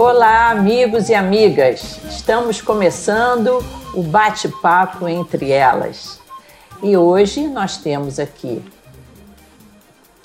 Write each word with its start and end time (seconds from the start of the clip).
Olá, 0.00 0.50
amigos 0.50 1.08
e 1.08 1.14
amigas! 1.14 1.98
Estamos 2.08 2.62
começando 2.62 3.58
o 3.92 4.00
bate-papo 4.00 5.08
entre 5.08 5.50
elas. 5.50 6.20
E 6.80 6.96
hoje 6.96 7.48
nós 7.48 7.78
temos 7.78 8.20
aqui 8.20 8.62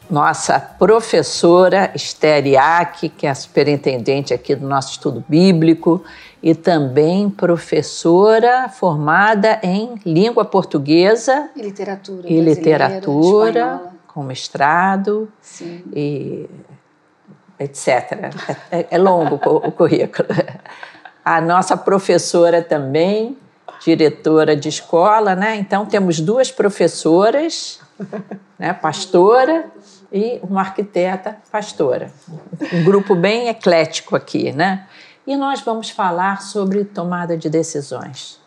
nossa 0.07 0.59
professora 0.59 1.91
Esther 1.95 2.45
Iac, 2.45 3.09
que 3.09 3.25
é 3.25 3.31
a 3.31 3.33
superintendente 3.33 4.31
aqui 4.31 4.53
do 4.53 4.67
nosso 4.67 4.91
estudo 4.91 5.25
bíblico, 5.27 6.03
e 6.41 6.53
também 6.53 7.27
professora 7.27 8.69
formada 8.69 9.59
em 9.63 9.95
língua 10.05 10.45
portuguesa 10.45 11.49
e 11.55 11.63
literatura, 11.63 12.31
e 12.31 12.39
literatura 12.39 13.81
com 14.05 14.21
mestrado 14.21 15.27
Sim. 15.41 15.83
e 15.95 16.47
etc. 17.63 18.33
É, 18.71 18.87
é 18.91 18.97
longo 18.97 19.35
o 19.35 19.71
currículo. 19.71 20.27
A 21.23 21.39
nossa 21.39 21.77
professora 21.77 22.61
também, 22.61 23.37
diretora 23.83 24.55
de 24.55 24.69
escola, 24.69 25.35
né? 25.35 25.55
Então 25.55 25.85
temos 25.85 26.19
duas 26.19 26.51
professoras, 26.51 27.79
né? 28.59 28.73
Pastora 28.73 29.65
e 30.11 30.39
uma 30.43 30.61
arquiteta 30.61 31.37
pastora. 31.51 32.11
Um 32.71 32.83
grupo 32.83 33.15
bem 33.15 33.47
eclético 33.47 34.15
aqui, 34.15 34.51
né? 34.51 34.85
E 35.25 35.35
nós 35.35 35.61
vamos 35.61 35.89
falar 35.89 36.41
sobre 36.41 36.83
tomada 36.83 37.37
de 37.37 37.49
decisões. 37.49 38.39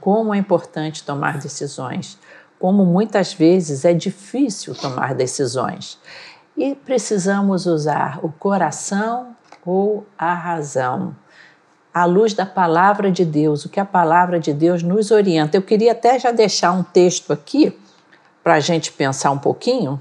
Como 0.00 0.34
é 0.34 0.38
importante 0.38 1.02
tomar 1.02 1.38
decisões. 1.38 2.18
Como 2.58 2.84
muitas 2.84 3.32
vezes 3.32 3.84
é 3.84 3.92
difícil 3.92 4.74
tomar 4.74 5.14
decisões. 5.14 5.98
E 6.60 6.74
precisamos 6.74 7.64
usar 7.64 8.18
o 8.22 8.30
coração 8.30 9.34
ou 9.64 10.06
a 10.18 10.34
razão. 10.34 11.16
À 11.92 12.04
luz 12.04 12.34
da 12.34 12.44
palavra 12.44 13.10
de 13.10 13.24
Deus, 13.24 13.64
o 13.64 13.70
que 13.70 13.80
a 13.80 13.84
palavra 13.86 14.38
de 14.38 14.52
Deus 14.52 14.82
nos 14.82 15.10
orienta. 15.10 15.56
Eu 15.56 15.62
queria 15.62 15.92
até 15.92 16.18
já 16.18 16.30
deixar 16.30 16.72
um 16.72 16.82
texto 16.82 17.32
aqui 17.32 17.74
para 18.44 18.56
a 18.56 18.60
gente 18.60 18.92
pensar 18.92 19.30
um 19.30 19.38
pouquinho, 19.38 19.98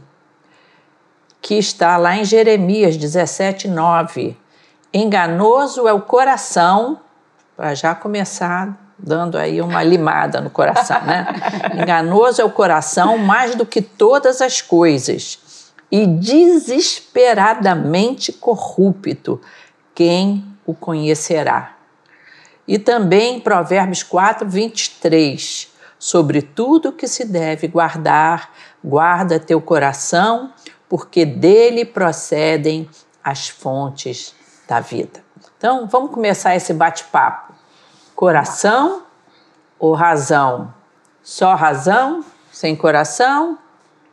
que 1.41 1.55
está 1.55 1.95
lá 1.95 2.17
em 2.17 2.25
Jeremias 2.25 2.97
17, 2.97 3.69
9. 3.69 4.35
Enganoso 4.93 5.87
é 5.87 5.93
o 5.93 6.01
coração, 6.01 6.99
para 7.55 7.73
já 7.73 7.95
começar 7.95 8.77
dando 8.97 9.37
aí 9.37 9.61
uma 9.61 9.81
limada 9.81 10.41
no 10.41 10.49
coração, 10.49 11.01
né? 11.03 11.25
Enganoso 11.81 12.41
é 12.41 12.43
o 12.43 12.51
coração 12.51 13.17
mais 13.17 13.55
do 13.55 13.65
que 13.65 13.81
todas 13.81 14.41
as 14.41 14.61
coisas 14.61 15.39
e 15.91 16.05
desesperadamente 16.05 18.31
corrupto. 18.31 19.41
Quem 19.93 20.45
o 20.65 20.73
conhecerá? 20.73 21.75
E 22.67 22.77
também 22.77 23.39
Provérbios 23.39 24.03
4, 24.03 24.47
23. 24.47 25.73
Sobre 25.97 26.41
tudo 26.41 26.93
que 26.93 27.07
se 27.07 27.25
deve 27.25 27.67
guardar, 27.67 28.53
guarda 28.83 29.39
teu 29.39 29.59
coração, 29.59 30.53
porque 30.87 31.25
dele 31.25 31.83
procedem 31.83 32.87
as 33.23 33.49
fontes 33.49 34.35
da 34.67 34.79
vida. 34.79 35.23
Então, 35.57 35.87
vamos 35.87 36.11
começar 36.11 36.55
esse 36.55 36.73
bate-papo. 36.73 37.53
Coração 38.15 39.03
ou 39.77 39.93
razão? 39.93 40.73
Só 41.21 41.53
razão, 41.55 42.23
sem 42.51 42.75
coração? 42.75 43.57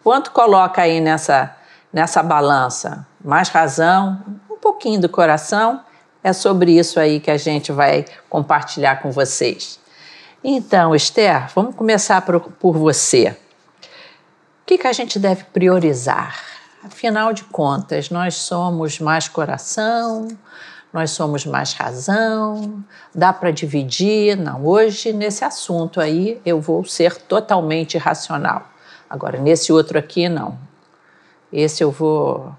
Quanto 0.02 0.32
coloca 0.32 0.82
aí 0.82 1.00
nessa, 1.00 1.56
nessa 1.92 2.22
balança? 2.22 3.06
Mais 3.24 3.48
razão, 3.48 4.22
um 4.50 4.56
pouquinho 4.56 5.00
do 5.00 5.08
coração? 5.08 5.80
É 6.22 6.32
sobre 6.32 6.76
isso 6.78 6.98
aí 6.98 7.20
que 7.20 7.30
a 7.30 7.36
gente 7.36 7.70
vai 7.70 8.04
compartilhar 8.28 8.96
com 9.02 9.10
vocês. 9.10 9.78
Então, 10.42 10.94
Esther, 10.94 11.48
vamos 11.54 11.74
começar 11.74 12.20
por, 12.22 12.40
por 12.40 12.76
você. 12.76 13.36
O 14.62 14.66
que, 14.66 14.78
que 14.78 14.86
a 14.86 14.92
gente 14.92 15.18
deve 15.18 15.44
priorizar? 15.44 16.40
Afinal 16.82 17.32
de 17.32 17.44
contas, 17.44 18.10
nós 18.10 18.34
somos 18.34 19.00
mais 19.00 19.28
coração, 19.28 20.28
nós 20.92 21.10
somos 21.10 21.44
mais 21.44 21.72
razão, 21.72 22.82
dá 23.14 23.32
para 23.32 23.50
dividir. 23.50 24.36
Não, 24.36 24.64
hoje 24.64 25.12
nesse 25.12 25.44
assunto 25.44 26.00
aí 26.00 26.40
eu 26.44 26.60
vou 26.60 26.84
ser 26.84 27.16
totalmente 27.16 27.98
racional. 27.98 28.68
Agora, 29.08 29.38
nesse 29.38 29.72
outro 29.72 29.98
aqui, 29.98 30.28
não. 30.28 30.58
Esse 31.52 31.82
eu 31.82 31.90
vou 31.90 32.52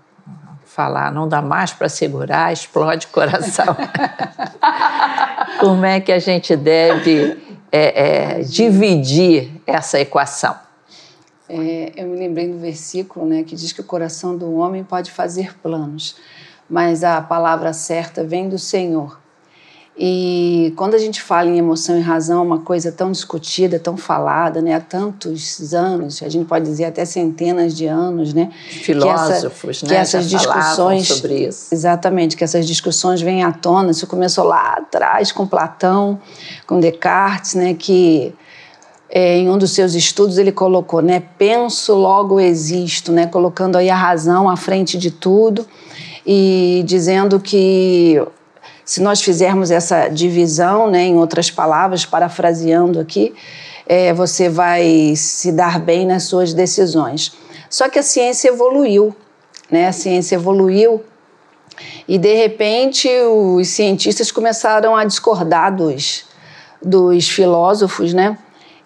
falar, 0.66 1.12
não 1.12 1.28
dá 1.28 1.42
mais 1.42 1.72
para 1.72 1.90
segurar, 1.90 2.54
explode 2.54 3.08
o 3.08 3.10
coração. 3.10 3.76
Como 5.60 5.86
é 5.86 6.00
que 6.00 6.12
a 6.12 6.20
gente 6.20 6.56
deve 6.56 7.38
é, 7.72 8.38
é, 8.38 8.42
dividir 8.42 9.62
essa 9.66 10.00
equação? 10.00 10.56
É, 11.50 11.94
eu 11.96 12.08
me 12.08 12.18
lembrei 12.18 12.48
do 12.52 12.60
versículo 12.60 13.26
né, 13.26 13.44
que 13.44 13.56
diz 13.56 13.72
que 13.72 13.82
o 13.82 13.84
coração 13.84 14.38
do 14.38 14.54
homem 14.56 14.84
pode 14.84 15.12
fazer 15.12 15.58
planos, 15.60 16.18
mas 16.70 17.04
a 17.04 17.22
palavra 17.22 17.74
certa 17.74 18.24
vem 18.24 18.50
do 18.50 18.60
Senhor. 18.60 19.20
E 20.00 20.74
quando 20.76 20.94
a 20.94 21.00
gente 21.00 21.22
fala 21.24 21.50
em 21.50 21.58
emoção 21.58 21.98
e 21.98 22.02
razão, 22.02 22.40
é 22.40 22.44
uma 22.44 22.60
coisa 22.60 22.92
tão 22.92 23.12
discutida, 23.12 23.80
tão 23.80 23.98
falada, 23.98 24.62
né, 24.62 24.76
há 24.76 24.80
tantos 24.80 25.74
anos, 25.74 26.22
a 26.22 26.30
gente 26.30 26.46
pode 26.46 26.66
dizer 26.66 26.86
até 26.86 27.04
centenas 27.04 27.76
de 27.76 27.88
anos, 27.88 28.32
né? 28.32 28.52
Filósofos, 28.70 29.80
que, 29.80 29.86
essa, 29.86 29.86
né? 29.86 29.90
que 29.90 29.96
essas 29.96 30.30
discussões 30.30 31.08
sobre 31.08 31.48
isso. 31.48 31.74
Exatamente, 31.74 32.38
que 32.38 32.44
essas 32.44 32.68
discussões 32.68 33.22
vêm 33.22 33.44
à 33.44 33.52
tona. 33.52 33.90
Isso 33.90 34.06
começou 34.06 34.44
lá 34.44 34.74
atrás 34.74 35.32
com 35.32 35.48
Platão, 35.48 36.20
com 36.68 36.80
Descartes, 36.80 37.56
né? 37.56 37.74
Que 37.74 38.36
é, 39.10 39.38
em 39.38 39.50
um 39.50 39.58
dos 39.58 39.72
seus 39.72 39.96
estudos 39.96 40.38
ele 40.38 40.52
colocou, 40.52 41.02
né, 41.02 41.24
penso 41.38 41.96
logo 41.96 42.40
existo, 42.40 43.12
né, 43.12 43.26
colocando 43.26 43.78
aí 43.78 43.90
a 43.90 43.96
razão 43.96 44.50
à 44.50 44.58
frente 44.58 44.98
de 44.98 45.10
tudo 45.10 45.66
e 46.26 46.84
dizendo 46.86 47.40
que 47.40 48.22
se 48.88 49.02
nós 49.02 49.22
fizermos 49.22 49.70
essa 49.70 50.08
divisão, 50.08 50.90
né, 50.90 51.04
em 51.04 51.18
outras 51.18 51.52
palavras, 51.52 52.06
parafraseando 52.06 53.02
aqui, 53.02 53.36
é, 53.86 54.14
você 54.14 54.48
vai 54.48 55.14
se 55.18 55.52
dar 55.52 55.78
bem 55.78 56.06
nas 56.06 56.24
suas 56.24 56.54
decisões. 56.54 57.34
Só 57.70 57.90
que 57.90 58.00
a 58.00 58.04
ciência 58.04 58.48
evoluiu, 58.48 59.14
né, 59.70 59.90
a 59.90 59.92
ciência 59.92 60.36
evoluiu 60.36 61.04
e 62.08 62.18
de 62.18 62.34
repente 62.34 63.10
os 63.10 63.68
cientistas 63.68 64.32
começaram 64.32 64.96
a 64.96 65.04
discordar 65.04 65.76
dos, 65.76 66.24
dos 66.82 67.28
filósofos, 67.28 68.14
né? 68.14 68.38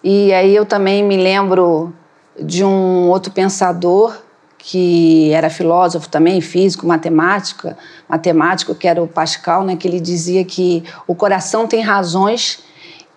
E 0.02 0.32
aí 0.32 0.54
eu 0.54 0.66
também 0.66 1.04
me 1.04 1.16
lembro 1.16 1.94
de 2.36 2.64
um 2.64 3.08
outro 3.08 3.30
pensador 3.30 4.20
que 4.64 5.32
era 5.32 5.50
filósofo 5.50 6.08
também, 6.08 6.40
físico, 6.40 6.86
matemática, 6.86 7.76
matemático, 8.08 8.76
que 8.76 8.86
era 8.86 9.02
o 9.02 9.08
Pascal, 9.08 9.64
né, 9.64 9.74
que 9.74 9.88
ele 9.88 9.98
dizia 9.98 10.44
que 10.44 10.84
o 11.04 11.16
coração 11.16 11.66
tem 11.66 11.80
razões 11.80 12.60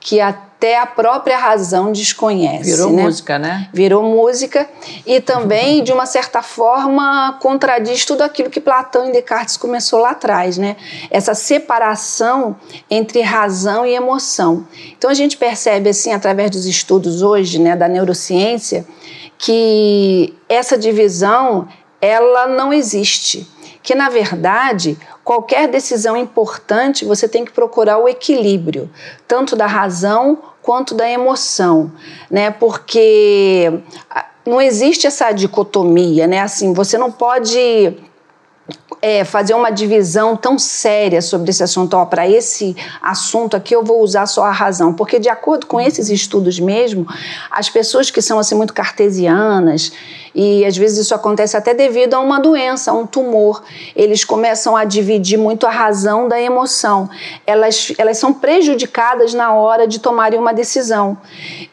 que 0.05 0.21
até 0.21 0.77
a 0.77 0.85
própria 0.85 1.35
razão 1.35 1.91
desconhece. 1.91 2.69
Virou 2.69 2.91
né? 2.91 3.03
música, 3.03 3.39
né? 3.39 3.69
Virou 3.73 4.03
música 4.03 4.69
e 5.03 5.19
também, 5.19 5.83
de 5.83 5.91
uma 5.91 6.05
certa 6.05 6.43
forma, 6.43 7.39
contradiz 7.41 8.05
tudo 8.05 8.21
aquilo 8.21 8.51
que 8.51 8.61
Platão 8.61 9.09
e 9.09 9.11
Descartes 9.11 9.57
começou 9.57 9.99
lá 9.99 10.11
atrás, 10.11 10.59
né? 10.59 10.75
Essa 11.09 11.33
separação 11.33 12.55
entre 12.87 13.21
razão 13.21 13.83
e 13.83 13.95
emoção. 13.95 14.67
Então 14.95 15.09
a 15.09 15.15
gente 15.15 15.37
percebe 15.37 15.89
assim, 15.89 16.13
através 16.13 16.51
dos 16.51 16.67
estudos 16.67 17.23
hoje, 17.23 17.57
né, 17.57 17.75
da 17.75 17.87
neurociência, 17.87 18.85
que 19.39 20.35
essa 20.47 20.77
divisão 20.77 21.67
ela 21.99 22.45
não 22.45 22.71
existe 22.71 23.47
que 23.85 23.93
na 23.93 24.09
verdade 24.09 24.97
qualquer 25.25 25.67
decisão 25.67 26.15
importante 26.15 27.03
você 27.03 27.27
tem 27.27 27.43
que 27.43 27.51
procurar 27.51 27.97
o 27.97 28.07
equilíbrio, 28.07 28.87
tanto 29.27 29.55
da 29.55 29.65
razão 29.65 30.37
quanto 30.61 30.93
da 30.93 31.09
emoção, 31.09 31.91
né? 32.29 32.51
Porque 32.51 33.73
não 34.45 34.61
existe 34.61 35.07
essa 35.07 35.31
dicotomia, 35.31 36.27
né? 36.27 36.41
Assim, 36.41 36.73
você 36.73 36.95
não 36.95 37.11
pode 37.11 37.97
é, 39.07 39.23
fazer 39.23 39.53
uma 39.53 39.69
divisão 39.69 40.35
tão 40.35 40.57
séria 40.57 41.21
sobre 41.21 41.51
esse 41.51 41.61
assunto. 41.61 41.95
Para 42.07 42.27
esse 42.27 42.75
assunto 42.99 43.55
aqui 43.55 43.75
eu 43.75 43.83
vou 43.83 44.01
usar 44.01 44.25
só 44.25 44.43
a 44.43 44.51
razão, 44.51 44.91
porque 44.91 45.19
de 45.19 45.29
acordo 45.29 45.67
com 45.67 45.79
esses 45.79 46.09
estudos 46.09 46.59
mesmo, 46.59 47.05
as 47.51 47.69
pessoas 47.69 48.09
que 48.09 48.19
são 48.19 48.39
assim 48.39 48.55
muito 48.55 48.73
cartesianas 48.73 49.91
e 50.33 50.65
às 50.65 50.75
vezes 50.75 50.97
isso 50.97 51.13
acontece 51.13 51.55
até 51.55 51.71
devido 51.71 52.15
a 52.15 52.19
uma 52.19 52.39
doença, 52.39 52.89
a 52.89 52.95
um 52.95 53.05
tumor, 53.05 53.61
eles 53.95 54.25
começam 54.25 54.75
a 54.75 54.83
dividir 54.83 55.37
muito 55.37 55.67
a 55.67 55.69
razão 55.69 56.27
da 56.27 56.41
emoção. 56.41 57.07
Elas, 57.45 57.93
elas 57.99 58.17
são 58.17 58.33
prejudicadas 58.33 59.35
na 59.35 59.53
hora 59.53 59.87
de 59.87 59.99
tomarem 59.99 60.39
uma 60.39 60.51
decisão 60.51 61.15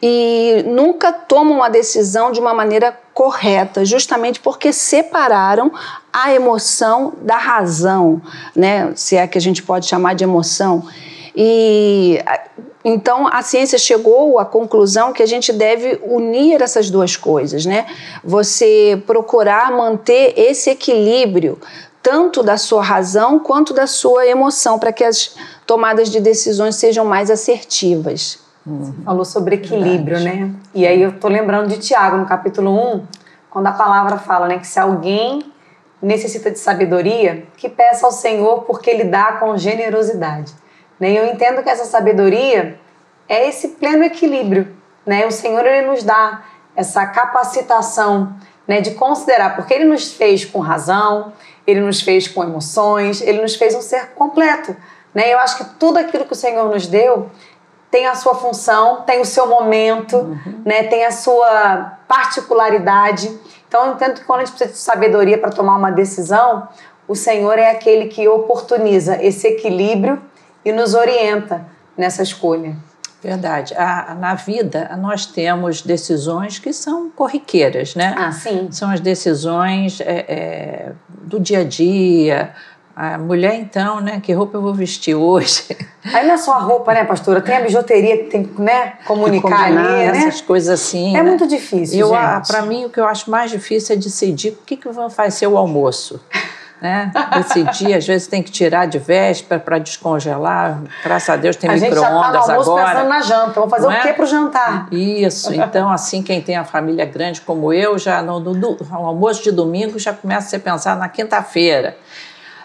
e 0.03 0.63
nunca 0.67 1.11
tomam 1.11 1.63
a 1.63 1.71
decisão 1.71 2.31
de 2.31 2.41
uma 2.41 2.53
maneira 2.53 2.95
correta, 3.15 3.85
justamente 3.85 4.41
porque 4.41 4.73
separaram 4.73 5.73
a 6.13 6.33
emoção 6.33 7.15
da 7.23 7.37
razão, 7.37 8.21
né? 8.55 8.93
Se 8.95 9.17
é 9.17 9.27
que 9.27 9.39
a 9.39 9.41
gente 9.41 9.63
pode 9.63 9.87
chamar 9.87 10.15
de 10.15 10.25
emoção. 10.25 10.87
E 11.35 12.19
então 12.85 13.29
a 13.29 13.43
ciência 13.43 13.79
chegou 13.79 14.39
à 14.39 14.45
conclusão 14.45 15.13
que 15.13 15.23
a 15.23 15.27
gente 15.27 15.53
deve 15.53 16.01
unir 16.05 16.61
essas 16.61 16.91
duas 16.91 17.17
coisas, 17.17 17.65
né? 17.65 17.87
Você 18.25 19.01
procurar 19.07 19.71
manter 19.71 20.35
esse 20.37 20.71
equilíbrio 20.71 21.59
tanto 22.03 22.43
da 22.43 22.57
sua 22.57 22.83
razão 22.83 23.39
quanto 23.39 23.73
da 23.73 23.87
sua 23.87 24.27
emoção 24.27 24.79
para 24.79 24.93
que 24.93 25.05
as 25.05 25.37
tomadas 25.65 26.11
de 26.11 26.21
decisões 26.21 26.75
sejam 26.75 27.05
mais 27.05 27.31
assertivas. 27.31 28.42
Falou 29.05 29.25
sobre 29.25 29.57
equilíbrio, 29.57 30.19
Verdade. 30.19 30.41
né? 30.41 30.55
E 30.75 30.87
aí 30.87 31.03
eu 31.03 31.19
tô 31.19 31.29
lembrando 31.29 31.69
de 31.69 31.79
Tiago 31.79 32.17
no 32.17 32.27
capítulo 32.27 32.71
1, 32.97 33.07
quando 33.51 33.67
a 33.67 33.73
palavra 33.73 34.19
fala, 34.19 34.47
né, 34.47 34.59
que 34.59 34.67
se 34.67 34.79
alguém 34.79 35.43
necessita 36.01 36.51
de 36.51 36.59
sabedoria, 36.59 37.47
que 37.57 37.69
peça 37.69 38.07
ao 38.07 38.13
Senhor 38.13 38.63
porque 38.63 38.91
ele 38.91 39.05
dá 39.05 39.33
com 39.35 39.57
generosidade. 39.57 40.53
Né? 40.99 41.13
Eu 41.13 41.27
entendo 41.27 41.63
que 41.63 41.69
essa 41.69 41.85
sabedoria 41.85 42.79
é 43.29 43.49
esse 43.49 43.69
pleno 43.69 44.05
equilíbrio, 44.05 44.75
né? 45.07 45.27
O 45.27 45.31
Senhor 45.31 45.65
ele 45.65 45.87
nos 45.87 46.03
dá 46.03 46.43
essa 46.75 47.07
capacitação, 47.07 48.35
né, 48.67 48.81
de 48.81 48.93
considerar 48.93 49.57
porque 49.57 49.75
ele 49.75 49.85
nos 49.85 50.13
fez 50.13 50.45
com 50.45 50.59
razão, 50.59 51.33
ele 51.67 51.81
nos 51.81 52.01
fez 52.01 52.29
com 52.29 52.43
emoções, 52.43 53.21
ele 53.21 53.41
nos 53.41 53.55
fez 53.57 53.75
um 53.75 53.83
ser 53.83 54.11
completo, 54.15 54.77
né? 55.15 55.33
Eu 55.33 55.39
acho 55.39 55.59
que 55.59 55.65
tudo 55.79 55.99
aquilo 55.99 56.25
que 56.25 56.33
o 56.33 56.37
Senhor 56.37 56.69
nos 56.71 56.87
deu 56.87 57.31
tem 57.93 58.07
a 58.07 58.15
sua 58.15 58.35
função, 58.35 59.03
tem 59.03 59.21
o 59.21 59.25
seu 59.25 59.47
momento, 59.47 60.17
uhum. 60.17 60.63
né? 60.65 60.85
Tem 60.85 61.05
a 61.05 61.13
sua 61.13 61.99
particularidade. 62.09 63.31
Então, 63.69 63.85
eu 63.85 63.93
entendo 63.93 64.15
que 64.15 64.25
quando 64.25 64.41
a 64.41 64.45
gente 64.47 64.57
precisa 64.57 64.73
de 64.73 64.79
sabedoria 64.79 65.37
para 65.37 65.51
tomar 65.51 65.77
uma 65.77 65.91
decisão, 65.91 66.67
o 67.07 67.15
Senhor 67.15 67.59
é 67.59 67.71
aquele 67.71 68.07
que 68.07 68.27
oportuniza 68.27 69.23
esse 69.23 69.47
equilíbrio 69.47 70.23
e 70.65 70.73
nos 70.73 70.95
orienta 70.95 71.67
nessa 71.95 72.23
escolha. 72.23 72.75
Verdade. 73.23 73.75
A, 73.77 74.15
na 74.15 74.35
vida, 74.35 74.91
nós 74.99 75.27
temos 75.27 75.83
decisões 75.83 76.59
que 76.59 76.73
são 76.73 77.11
corriqueiras, 77.11 77.95
né? 77.95 78.15
Ah, 78.17 78.33
sim. 78.33 78.69
São 78.73 78.91
as 78.91 79.01
decisões 79.01 80.01
é, 80.01 80.25
é, 80.29 80.93
do 81.09 81.39
dia 81.39 81.61
a 81.61 81.65
dia. 81.65 82.55
A 82.95 83.17
mulher, 83.17 83.55
então, 83.55 84.01
né? 84.01 84.21
Que 84.21 84.33
roupa 84.33 84.59
eu 84.59 84.63
vou 84.63 84.75
vestir 84.75 85.15
hoje? 85.15 85.65
Aí 86.05 86.27
não 86.27 86.35
é 86.35 86.37
só 86.37 86.53
a 86.55 86.59
roupa, 86.59 86.93
né, 86.93 87.05
pastora? 87.05 87.41
Tem 87.41 87.57
a 87.57 87.61
bijuteria 87.61 88.19
que 88.19 88.25
tem 88.25 88.51
né, 88.59 88.95
comunicar 89.07 89.65
ali, 89.65 89.77
né? 89.77 90.07
Essas 90.07 90.41
coisas 90.41 90.69
assim. 90.69 91.17
É 91.17 91.23
né? 91.23 91.31
muito 91.31 91.47
difícil, 91.47 91.99
eu, 91.99 92.11
Para 92.47 92.63
mim, 92.63 92.85
o 92.85 92.91
que 92.91 93.01
eu 93.01 93.07
acho 93.07 93.31
mais 93.31 93.51
difícil 93.51 93.95
é 93.95 93.99
decidir 93.99 94.51
o 94.51 94.65
que, 94.67 94.77
que 94.77 94.89
vão 94.89 95.09
fazer 95.09 95.47
o 95.47 95.57
almoço 95.57 96.21
né? 96.83 97.13
Decidir, 97.37 97.95
às 97.95 98.05
vezes 98.05 98.27
tem 98.27 98.43
que 98.43 98.51
tirar 98.51 98.87
de 98.87 98.99
véspera 98.99 99.61
para 99.61 99.79
descongelar. 99.79 100.83
Graças 101.05 101.31
a 101.31 101.37
Deus 101.37 101.55
tem 101.55 101.71
micro-ondas 101.71 102.51
agora. 102.51 102.51
A 102.51 102.57
gente 102.57 102.67
já 102.67 102.73
está 102.73 102.87
pensando 102.89 103.09
na 103.09 103.21
janta. 103.21 103.53
Vamos 103.53 103.71
fazer 103.71 103.87
o 103.87 103.91
é? 103.93 104.01
que 104.01 104.13
para 104.13 104.25
o 104.25 104.27
jantar? 104.27 104.89
Isso. 104.91 105.55
Então, 105.55 105.91
assim, 105.91 106.23
quem 106.23 106.43
tem 106.43 106.57
a 106.57 106.65
família 106.65 107.07
grande 107.07 107.41
como 107.41 107.73
eu, 107.73 107.97
já 107.97 108.21
no, 108.21 108.41
no, 108.41 108.53
no 108.53 108.77
almoço 108.91 109.45
de 109.45 109.53
domingo 109.53 109.97
já 109.99 110.13
começa 110.13 110.57
a 110.57 110.61
pensar 110.61 110.97
na 110.97 111.09
quinta-feira. 111.09 111.97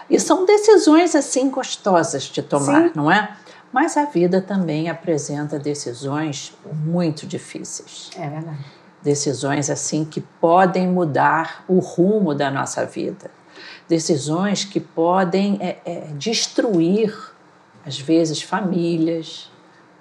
E 0.08 0.18
são 0.18 0.46
decisões, 0.46 1.14
assim, 1.14 1.50
gostosas 1.50 2.24
de 2.24 2.42
tomar, 2.42 2.88
Sim. 2.88 2.92
não 2.94 3.10
é? 3.10 3.36
Mas 3.72 3.96
a 3.96 4.06
vida 4.06 4.40
também 4.40 4.88
apresenta 4.88 5.58
decisões 5.58 6.54
muito 6.72 7.26
difíceis. 7.26 8.10
É 8.16 8.28
verdade. 8.28 8.64
Decisões, 9.02 9.68
assim, 9.68 10.04
que 10.04 10.20
podem 10.20 10.88
mudar 10.88 11.64
o 11.68 11.78
rumo 11.78 12.34
da 12.34 12.50
nossa 12.50 12.84
vida 12.86 13.30
decisões 13.88 14.64
que 14.64 14.78
podem 14.78 15.56
é, 15.60 15.78
é, 15.84 16.00
destruir, 16.14 17.16
às 17.84 17.98
vezes, 17.98 18.42
famílias, 18.42 19.50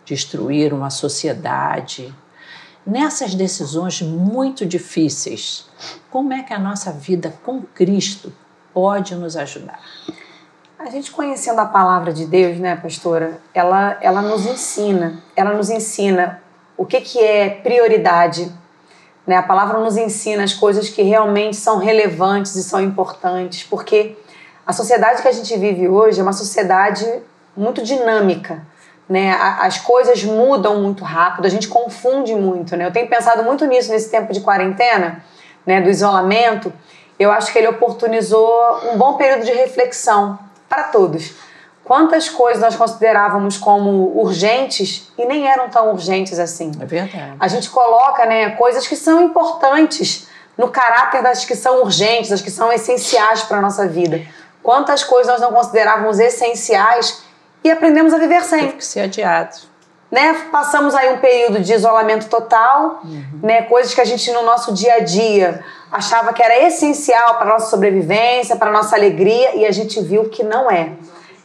destruir 0.05 0.73
uma 0.73 0.89
sociedade. 0.89 2.13
Nessas 2.85 3.33
decisões 3.33 4.01
muito 4.01 4.65
difíceis, 4.65 5.69
como 6.09 6.33
é 6.33 6.43
que 6.43 6.53
a 6.53 6.59
nossa 6.59 6.91
vida 6.91 7.33
com 7.43 7.61
Cristo 7.61 8.31
pode 8.77 9.15
nos 9.15 9.35
ajudar? 9.35 9.79
A 10.77 10.87
gente 10.91 11.09
conhecendo 11.09 11.59
a 11.59 11.65
palavra 11.65 12.13
de 12.13 12.27
Deus, 12.27 12.59
né, 12.59 12.75
pastora, 12.75 13.41
ela, 13.51 13.97
ela 14.01 14.21
nos 14.21 14.45
ensina, 14.45 15.17
ela 15.35 15.55
nos 15.55 15.71
ensina 15.71 16.39
o 16.77 16.85
que, 16.85 17.01
que 17.01 17.17
é 17.17 17.49
prioridade, 17.49 18.53
né? 19.25 19.35
A 19.35 19.41
palavra 19.41 19.79
nos 19.79 19.97
ensina 19.97 20.43
as 20.43 20.53
coisas 20.53 20.89
que 20.89 21.01
realmente 21.01 21.55
são 21.55 21.79
relevantes 21.79 22.55
e 22.55 22.61
são 22.61 22.79
importantes, 22.79 23.63
porque 23.63 24.15
a 24.63 24.71
sociedade 24.71 25.23
que 25.23 25.27
a 25.27 25.31
gente 25.31 25.57
vive 25.57 25.89
hoje 25.89 26.19
é 26.19 26.23
uma 26.23 26.31
sociedade 26.31 27.03
muito 27.55 27.81
dinâmica. 27.81 28.61
Né? 29.09 29.31
As 29.59 29.79
coisas 29.79 30.23
mudam 30.23 30.83
muito 30.83 31.03
rápido, 31.03 31.47
a 31.47 31.49
gente 31.49 31.67
confunde 31.67 32.35
muito. 32.35 32.77
Né? 32.77 32.85
Eu 32.85 32.91
tenho 32.91 33.09
pensado 33.09 33.43
muito 33.43 33.65
nisso 33.65 33.89
nesse 33.89 34.11
tempo 34.11 34.31
de 34.31 34.41
quarentena, 34.41 35.23
né, 35.65 35.81
do 35.81 35.89
isolamento. 35.89 36.71
Eu 37.19 37.31
acho 37.31 37.51
que 37.51 37.57
ele 37.57 37.67
oportunizou 37.67 38.91
um 38.91 38.97
bom 38.97 39.13
período 39.15 39.45
de 39.45 39.51
reflexão 39.51 40.37
para 40.69 40.83
todos 40.83 41.33
quantas 41.87 42.27
coisas 42.27 42.61
nós 42.61 42.75
considerávamos 42.75 43.57
como 43.57 44.19
urgentes 44.19 45.09
e 45.17 45.25
nem 45.25 45.47
eram 45.47 45.69
tão 45.69 45.89
urgentes 45.93 46.37
assim. 46.37 46.69
É 46.81 46.85
verdade. 46.85 47.35
A 47.39 47.47
gente 47.47 47.69
coloca, 47.69 48.25
né, 48.25 48.49
coisas 48.51 48.85
que 48.85 48.95
são 48.95 49.21
importantes 49.21 50.27
no 50.57 50.67
caráter 50.67 51.23
das 51.23 51.45
que 51.45 51.55
são 51.55 51.81
urgentes, 51.81 52.29
das 52.29 52.41
que 52.41 52.51
são 52.51 52.73
essenciais 52.73 53.43
para 53.43 53.59
a 53.59 53.61
nossa 53.61 53.87
vida. 53.87 54.21
Quantas 54.61 55.01
coisas 55.01 55.31
nós 55.31 55.41
não 55.41 55.53
considerávamos 55.53 56.19
essenciais 56.19 57.23
e 57.63 57.71
aprendemos 57.71 58.13
a 58.13 58.17
viver 58.17 58.43
sem. 58.43 58.65
Teve 58.65 58.73
que 58.73 58.85
ser 58.85 59.01
adiado. 59.01 59.55
Né? 60.11 60.33
Passamos 60.51 60.93
aí 60.93 61.13
um 61.13 61.19
período 61.19 61.61
de 61.61 61.73
isolamento 61.73 62.27
total, 62.27 62.99
uhum. 63.03 63.39
né? 63.43 63.61
coisas 63.61 63.93
que 63.93 64.01
a 64.01 64.05
gente 64.05 64.29
no 64.33 64.43
nosso 64.43 64.73
dia 64.73 64.95
a 64.95 64.99
dia 64.99 65.63
achava 65.91 66.33
que 66.33 66.43
era 66.43 66.65
essencial 66.67 67.35
para 67.35 67.45
nossa 67.45 67.69
sobrevivência, 67.69 68.55
para 68.55 68.71
nossa 68.71 68.95
alegria, 68.95 69.55
e 69.55 69.65
a 69.65 69.71
gente 69.71 70.01
viu 70.01 70.29
que 70.29 70.43
não 70.43 70.69
é. 70.69 70.91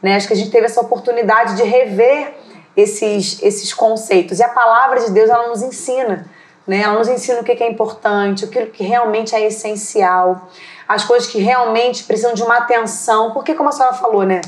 Né? 0.03 0.17
Acho 0.17 0.27
que 0.27 0.33
a 0.33 0.37
gente 0.37 0.50
teve 0.50 0.67
essa 0.67 0.81
oportunidade 0.81 1.56
de 1.56 1.62
rever 1.62 2.35
esses, 2.77 3.43
esses 3.43 3.73
conceitos. 3.73 4.41
E 4.41 4.43
a 4.43 4.49
palavra 4.49 5.00
de 5.00 5.11
Deus, 5.11 5.31
ela 5.31 5.49
nos 5.49 5.62
ensina. 5.62 6.27
Né? 6.67 6.83
Ela 6.83 6.99
nos 6.99 7.09
ensina 7.09 7.41
o 7.41 7.44
que 7.44 7.53
é 7.53 7.71
importante, 7.71 8.44
o 8.44 8.49
que 8.49 8.83
realmente 8.83 9.35
é 9.35 9.47
essencial, 9.47 10.49
as 10.89 11.05
coisas 11.05 11.29
que 11.29 11.39
realmente 11.39 12.05
precisam 12.05 12.35
de 12.35 12.43
uma 12.43 12.59
atenção. 12.59 13.32
Porque, 13.32 13.55
como 13.55 13.69
a 13.69 13.72
senhora 13.72 13.94
falou, 13.94 14.25
né? 14.25 14.41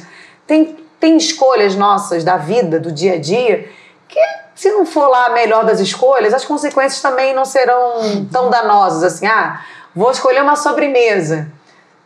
tem, 0.46 0.76
tem 0.98 1.16
escolhas 1.16 1.74
nossas 1.74 2.24
da 2.24 2.36
vida, 2.36 2.78
do 2.78 2.92
dia 2.92 3.14
a 3.14 3.18
dia, 3.18 3.68
que 4.08 4.20
se 4.54 4.70
não 4.70 4.86
for 4.86 5.08
lá 5.08 5.26
a 5.26 5.30
melhor 5.30 5.64
das 5.64 5.80
escolhas, 5.80 6.32
as 6.32 6.44
consequências 6.44 7.02
também 7.02 7.34
não 7.34 7.44
serão 7.44 8.26
tão 8.30 8.50
danosas 8.50 9.02
assim. 9.02 9.26
Ah, 9.26 9.64
vou 9.94 10.10
escolher 10.10 10.42
uma 10.42 10.56
sobremesa. 10.56 11.48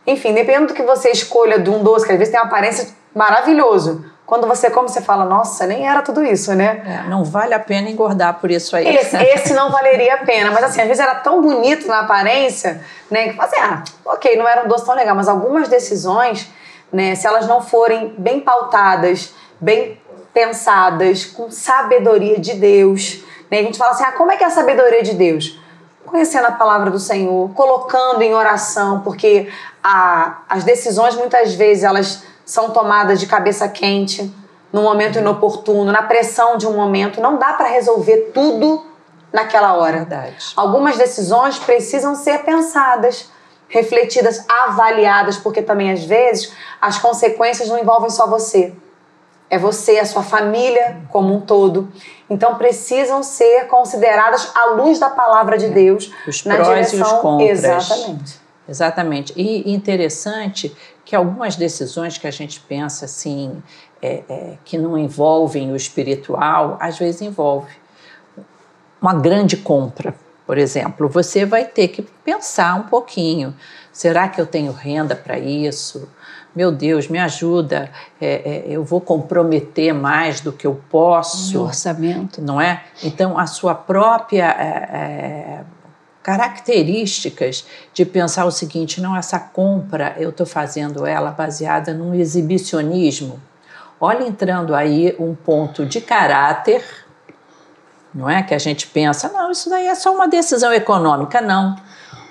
Enfim, 0.05 0.33
dependendo 0.33 0.67
do 0.67 0.73
que 0.73 0.83
você 0.83 1.09
escolha 1.09 1.59
de 1.59 1.69
um 1.69 1.83
doce, 1.83 2.05
que 2.05 2.11
às 2.11 2.17
vezes 2.17 2.31
tem 2.31 2.39
uma 2.39 2.47
aparência 2.47 2.87
maravilhoso. 3.13 4.05
Quando 4.29 4.47
você 4.47 4.69
come, 4.69 4.87
você 4.87 5.01
fala, 5.01 5.25
nossa, 5.25 5.65
nem 5.65 5.87
era 5.87 6.03
tudo 6.03 6.23
isso, 6.23 6.53
né? 6.53 6.83
É, 6.85 7.09
não 7.09 7.23
vale 7.23 7.53
a 7.53 7.59
pena 7.59 7.89
engordar 7.89 8.35
por 8.35 8.51
isso 8.51 8.75
aí. 8.75 8.87
Esse, 8.87 9.17
esse, 9.25 9.53
não 9.55 9.71
valeria 9.71 10.13
a 10.13 10.17
pena. 10.19 10.51
Mas 10.51 10.63
assim, 10.65 10.81
às 10.81 10.87
vezes 10.87 11.01
era 11.01 11.15
tão 11.15 11.41
bonito 11.41 11.87
na 11.87 12.01
aparência, 12.01 12.79
né? 13.09 13.33
Que 13.33 13.41
assim, 13.41 13.59
ah, 13.59 13.83
ok, 14.05 14.35
não 14.37 14.47
era 14.47 14.65
um 14.65 14.67
doce 14.67 14.85
tão 14.85 14.93
legal, 14.93 15.15
mas 15.15 15.27
algumas 15.27 15.67
decisões, 15.67 16.47
né, 16.93 17.15
se 17.15 17.25
elas 17.25 17.47
não 17.47 17.59
forem 17.59 18.13
bem 18.19 18.39
pautadas, 18.39 19.33
bem 19.59 19.99
pensadas, 20.31 21.25
com 21.25 21.49
sabedoria 21.49 22.39
de 22.39 22.53
Deus, 22.53 23.23
né? 23.49 23.59
A 23.59 23.63
gente 23.63 23.79
fala 23.79 23.91
assim, 23.91 24.03
ah, 24.03 24.11
como 24.11 24.31
é 24.31 24.37
que 24.37 24.43
é 24.43 24.47
a 24.47 24.51
sabedoria 24.51 25.01
de 25.01 25.15
Deus? 25.15 25.59
Conhecendo 26.05 26.45
a 26.45 26.51
palavra 26.51 26.89
do 26.89 26.99
Senhor, 26.99 27.49
colocando 27.53 28.21
em 28.21 28.33
oração, 28.33 29.01
porque 29.01 29.49
a, 29.83 30.39
as 30.49 30.63
decisões 30.63 31.15
muitas 31.15 31.53
vezes 31.53 31.83
elas 31.83 32.23
são 32.45 32.71
tomadas 32.71 33.19
de 33.19 33.27
cabeça 33.27 33.67
quente, 33.67 34.33
no 34.71 34.81
momento 34.81 35.19
inoportuno, 35.19 35.91
na 35.91 36.03
pressão 36.03 36.57
de 36.57 36.67
um 36.67 36.75
momento. 36.75 37.21
Não 37.21 37.37
dá 37.37 37.53
para 37.53 37.67
resolver 37.67 38.31
tudo 38.33 38.85
naquela 39.31 39.75
hora. 39.75 39.97
Verdade. 39.97 40.53
Algumas 40.55 40.97
decisões 40.97 41.57
precisam 41.59 42.15
ser 42.15 42.39
pensadas, 42.39 43.29
refletidas, 43.67 44.43
avaliadas, 44.47 45.37
porque 45.37 45.61
também 45.61 45.91
às 45.91 46.03
vezes 46.03 46.51
as 46.81 46.97
consequências 46.97 47.69
não 47.69 47.79
envolvem 47.79 48.09
só 48.09 48.27
você. 48.27 48.73
É 49.49 49.57
você, 49.57 49.97
a 49.97 50.05
sua 50.05 50.23
família 50.23 51.01
como 51.09 51.33
um 51.33 51.41
todo. 51.41 51.91
Então 52.29 52.55
precisam 52.55 53.23
ser 53.23 53.67
consideradas 53.67 54.51
à 54.55 54.71
luz 54.71 54.99
da 54.99 55.09
palavra 55.09 55.57
de 55.57 55.69
Deus 55.69 56.11
os 56.27 56.43
na 56.45 56.55
prós 56.55 56.91
direção 56.91 56.97
e 56.97 57.01
os 57.01 57.21
contras. 57.21 57.49
exatamente. 57.49 58.39
Exatamente. 58.67 59.33
E 59.35 59.73
interessante 59.73 60.75
que 61.03 61.15
algumas 61.15 61.55
decisões 61.55 62.19
que 62.19 62.27
a 62.27 62.31
gente 62.31 62.59
pensa 62.59 63.05
assim, 63.05 63.63
é, 63.99 64.21
é, 64.29 64.57
que 64.63 64.77
não 64.77 64.95
envolvem 64.95 65.71
o 65.71 65.75
espiritual, 65.75 66.77
às 66.79 66.99
vezes 66.99 67.21
envolve 67.21 67.71
uma 69.01 69.13
grande 69.15 69.57
compra, 69.57 70.13
por 70.45 70.57
exemplo, 70.57 71.07
você 71.07 71.45
vai 71.45 71.65
ter 71.65 71.89
que 71.89 72.01
pensar 72.01 72.75
um 72.75 72.83
pouquinho. 72.83 73.55
Será 73.91 74.27
que 74.27 74.39
eu 74.41 74.45
tenho 74.45 74.71
renda 74.71 75.15
para 75.15 75.37
isso? 75.37 76.09
Meu 76.55 76.71
Deus, 76.71 77.07
me 77.07 77.19
ajuda. 77.19 77.91
É, 78.19 78.27
é, 78.27 78.63
eu 78.67 78.83
vou 78.83 78.99
comprometer 78.99 79.93
mais 79.93 80.41
do 80.41 80.51
que 80.51 80.65
eu 80.65 80.81
posso. 80.89 81.57
No 81.57 81.65
orçamento. 81.65 82.41
Não 82.41 82.59
é? 82.59 82.83
Então, 83.03 83.37
a 83.37 83.45
sua 83.45 83.75
própria 83.75 84.45
é, 84.45 84.67
é 84.97 85.63
características 86.23 87.65
de 87.93 88.05
pensar 88.05 88.45
o 88.45 88.51
seguinte: 88.51 88.99
não, 88.99 89.15
essa 89.15 89.39
compra 89.39 90.15
eu 90.17 90.29
estou 90.31 90.45
fazendo 90.45 91.05
ela 91.05 91.31
baseada 91.31 91.93
num 91.93 92.13
exibicionismo. 92.13 93.39
Olha, 94.01 94.25
entrando 94.25 94.73
aí 94.73 95.15
um 95.19 95.35
ponto 95.35 95.85
de 95.85 95.99
caráter 96.01 96.83
não 98.13 98.29
é? 98.29 98.41
Que 98.43 98.53
a 98.53 98.57
gente 98.57 98.87
pensa, 98.87 99.29
não, 99.29 99.51
isso 99.51 99.69
daí 99.69 99.87
é 99.87 99.95
só 99.95 100.13
uma 100.13 100.27
decisão 100.27 100.73
econômica. 100.73 101.41
Não. 101.41 101.75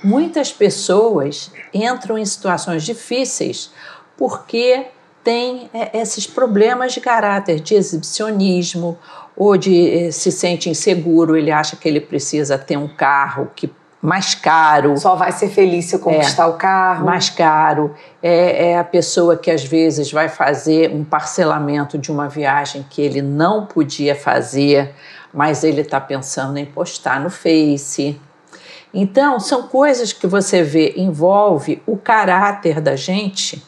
Muitas 0.03 0.53
pessoas 0.53 1.53
entram 1.73 2.17
em 2.19 2.25
situações 2.25 2.85
difíceis 2.85 3.71
porque 4.19 4.87
têm 5.25 5.71
é, 5.73 5.99
esses 5.99 6.27
problemas 6.27 6.93
de 6.93 7.01
caráter, 7.01 7.61
de 7.61 7.75
exibicionismo, 7.75 8.99
ou 9.35 9.57
de 9.57 10.07
eh, 10.07 10.11
se 10.11 10.33
sente 10.33 10.69
inseguro, 10.69 11.37
ele 11.37 11.53
acha 11.53 11.77
que 11.77 11.89
ele 11.89 12.01
precisa 12.01 12.59
ter 12.59 12.77
um 12.77 12.89
carro 12.89 13.49
que 13.55 13.73
mais 14.03 14.35
caro. 14.35 14.97
Só 14.97 15.15
vai 15.15 15.31
ser 15.31 15.49
feliz 15.49 15.85
se 15.85 15.95
eu 15.95 16.01
conquistar 16.01 16.45
é, 16.45 16.47
o 16.47 16.55
carro. 16.55 17.07
Mais 17.07 17.31
caro. 17.31 17.95
É, 18.21 18.71
é, 18.71 18.79
a 18.79 18.83
pessoa 18.83 19.37
que 19.37 19.51
às 19.51 19.63
vezes 19.63 20.11
vai 20.11 20.29
fazer 20.29 20.93
um 20.93 21.05
parcelamento 21.05 21.97
de 21.97 22.11
uma 22.11 22.29
viagem 22.29 22.85
que 22.91 23.01
ele 23.01 23.23
não 23.23 23.65
podia 23.65 24.17
fazer 24.17 24.93
mas 25.33 25.65
ele 25.65 25.83
está 25.83 26.01
pensando 26.01 26.57
em 26.57 26.67
postar 26.67 27.21
no 27.21 27.31
Face. 27.31 28.21
Então, 28.93 29.39
são 29.39 29.69
coisas 29.69 30.13
que 30.13 30.27
você 30.27 30.63
vê, 30.63 30.95
envolve 30.97 31.83
o 31.87 31.97
caráter 31.97 32.81
da 32.81 32.97
gente 32.97 33.63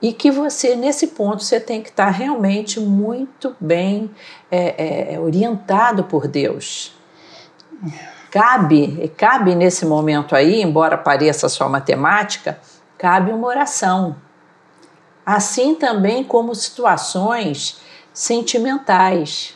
e 0.00 0.12
que 0.12 0.30
você, 0.30 0.76
nesse 0.76 1.08
ponto, 1.08 1.42
você 1.42 1.58
tem 1.58 1.82
que 1.82 1.88
estar 1.88 2.10
realmente 2.10 2.78
muito 2.78 3.56
bem 3.58 4.10
é, 4.50 5.14
é, 5.14 5.20
orientado 5.20 6.04
por 6.04 6.28
Deus. 6.28 6.94
Cabe, 8.30 9.12
cabe 9.16 9.54
nesse 9.54 9.86
momento 9.86 10.36
aí, 10.36 10.60
embora 10.60 10.98
pareça 10.98 11.48
só 11.48 11.68
matemática, 11.68 12.58
cabe 12.98 13.32
uma 13.32 13.46
oração. 13.46 14.16
Assim 15.24 15.74
também 15.74 16.22
como 16.22 16.54
situações 16.54 17.80
sentimentais 18.12 19.54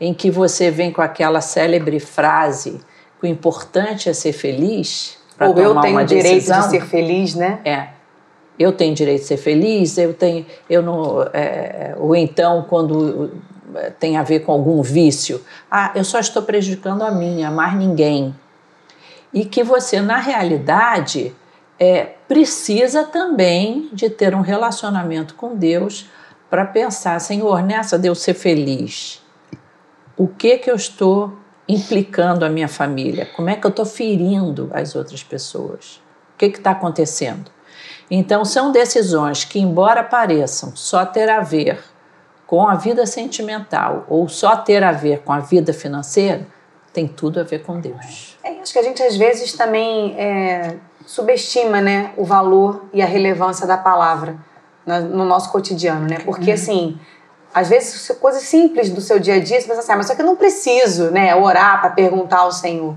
em 0.00 0.14
que 0.14 0.30
você 0.30 0.70
vem 0.70 0.92
com 0.92 1.02
aquela 1.02 1.40
célebre 1.40 1.98
frase 1.98 2.80
que 3.18 3.26
o 3.26 3.28
importante 3.28 4.08
é 4.08 4.12
ser 4.12 4.32
feliz 4.32 5.18
tomar 5.54 5.62
eu 5.62 5.80
tenho 5.80 6.04
direito 6.04 6.52
de 6.52 6.70
ser 6.70 6.86
feliz, 6.86 7.34
né? 7.34 7.60
É. 7.64 7.95
Eu 8.58 8.72
tenho 8.72 8.94
direito 8.94 9.20
de 9.20 9.26
ser 9.26 9.36
feliz, 9.36 9.98
eu 9.98 10.14
tenho, 10.14 10.46
eu 10.68 10.82
não, 10.82 11.22
é, 11.32 11.94
ou 11.98 12.16
então 12.16 12.64
quando 12.68 13.30
é, 13.74 13.90
tem 13.90 14.16
a 14.16 14.22
ver 14.22 14.40
com 14.40 14.52
algum 14.52 14.80
vício, 14.82 15.42
ah, 15.70 15.92
eu 15.94 16.04
só 16.04 16.18
estou 16.18 16.42
prejudicando 16.42 17.02
a 17.02 17.10
minha, 17.10 17.50
mais 17.50 17.74
ninguém. 17.74 18.34
E 19.32 19.44
que 19.44 19.62
você, 19.62 20.00
na 20.00 20.18
realidade, 20.18 21.34
é, 21.78 22.14
precisa 22.26 23.04
também 23.04 23.90
de 23.92 24.08
ter 24.08 24.34
um 24.34 24.40
relacionamento 24.40 25.34
com 25.34 25.54
Deus 25.54 26.08
para 26.48 26.64
pensar, 26.64 27.20
Senhor, 27.20 27.62
nessa 27.62 27.98
de 27.98 28.08
eu 28.08 28.14
ser 28.14 28.34
feliz, 28.34 29.22
o 30.16 30.26
que 30.26 30.58
que 30.58 30.70
eu 30.70 30.76
estou 30.76 31.36
implicando 31.68 32.44
a 32.44 32.48
minha 32.48 32.68
família? 32.68 33.26
Como 33.34 33.50
é 33.50 33.56
que 33.56 33.66
eu 33.66 33.70
estou 33.70 33.84
ferindo 33.84 34.70
as 34.72 34.94
outras 34.94 35.22
pessoas? 35.22 36.00
O 36.34 36.38
que 36.38 36.46
está 36.46 36.70
acontecendo? 36.70 37.50
Então, 38.10 38.44
são 38.44 38.70
decisões 38.70 39.44
que, 39.44 39.58
embora 39.58 40.02
pareçam 40.02 40.74
só 40.76 41.04
ter 41.04 41.28
a 41.28 41.40
ver 41.40 41.82
com 42.46 42.68
a 42.68 42.76
vida 42.76 43.04
sentimental 43.06 44.06
ou 44.08 44.28
só 44.28 44.56
ter 44.56 44.82
a 44.84 44.92
ver 44.92 45.22
com 45.22 45.32
a 45.32 45.40
vida 45.40 45.72
financeira, 45.72 46.46
tem 46.92 47.06
tudo 47.06 47.40
a 47.40 47.42
ver 47.42 47.62
com 47.62 47.80
Deus. 47.80 48.38
É, 48.42 48.60
acho 48.60 48.72
que 48.72 48.78
a 48.78 48.82
gente 48.82 49.02
às 49.02 49.16
vezes 49.16 49.52
também 49.52 50.14
é, 50.18 50.76
subestima 51.04 51.80
né, 51.80 52.12
o 52.16 52.24
valor 52.24 52.84
e 52.92 53.02
a 53.02 53.06
relevância 53.06 53.66
da 53.66 53.76
palavra 53.76 54.36
no 54.86 55.24
nosso 55.24 55.50
cotidiano, 55.50 56.06
né? 56.06 56.18
Porque, 56.24 56.50
uhum. 56.50 56.54
assim, 56.54 57.00
às 57.52 57.68
vezes, 57.68 58.08
coisas 58.20 58.42
simples 58.44 58.88
do 58.88 59.00
seu 59.00 59.18
dia 59.18 59.34
a 59.34 59.40
dia, 59.40 59.60
você 59.60 59.66
pensa 59.66 59.80
assim, 59.80 59.92
ah, 59.92 59.96
mas 59.96 60.06
só 60.06 60.14
que 60.14 60.22
eu 60.22 60.26
não 60.26 60.36
preciso 60.36 61.10
né, 61.10 61.34
orar 61.34 61.80
para 61.80 61.90
perguntar 61.90 62.38
ao 62.38 62.52
Senhor. 62.52 62.94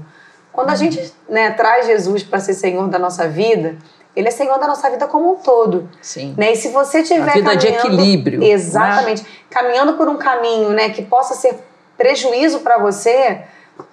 Quando 0.52 0.70
a 0.70 0.74
uhum. 0.74 0.78
gente 0.78 1.14
né, 1.28 1.50
traz 1.52 1.88
Jesus 1.88 2.22
para 2.22 2.40
ser 2.40 2.54
Senhor 2.54 2.88
da 2.88 3.00
nossa 3.00 3.28
vida, 3.28 3.76
ele 4.16 4.28
é 4.28 4.32
Senhor 4.32 4.58
da 4.60 4.68
nossa 4.68 4.90
vida 4.90 5.08
como 5.08 5.34
um 5.34 5.36
todo. 5.38 5.90
Sim. 6.02 6.36
Né? 6.38 6.54
E 6.54 6.56
se 6.56 6.70
você 6.70 7.04
tiver 7.04 7.30
a 7.30 7.34
vida 7.34 7.56
de 7.56 7.68
equilíbrio. 7.68 8.40
Né? 8.40 8.48
Exatamente. 8.48 9.24
Né? 9.24 9.30
Caminhando 9.50 9.94
por 9.94 10.08
um 10.08 10.18
caminho 10.18 10.70
né, 10.70 10.90
que 10.90 11.02
possa 11.02 11.36
ser 11.36 11.56
prejuízo 11.98 12.60
para 12.60 12.78
você, 12.78 13.42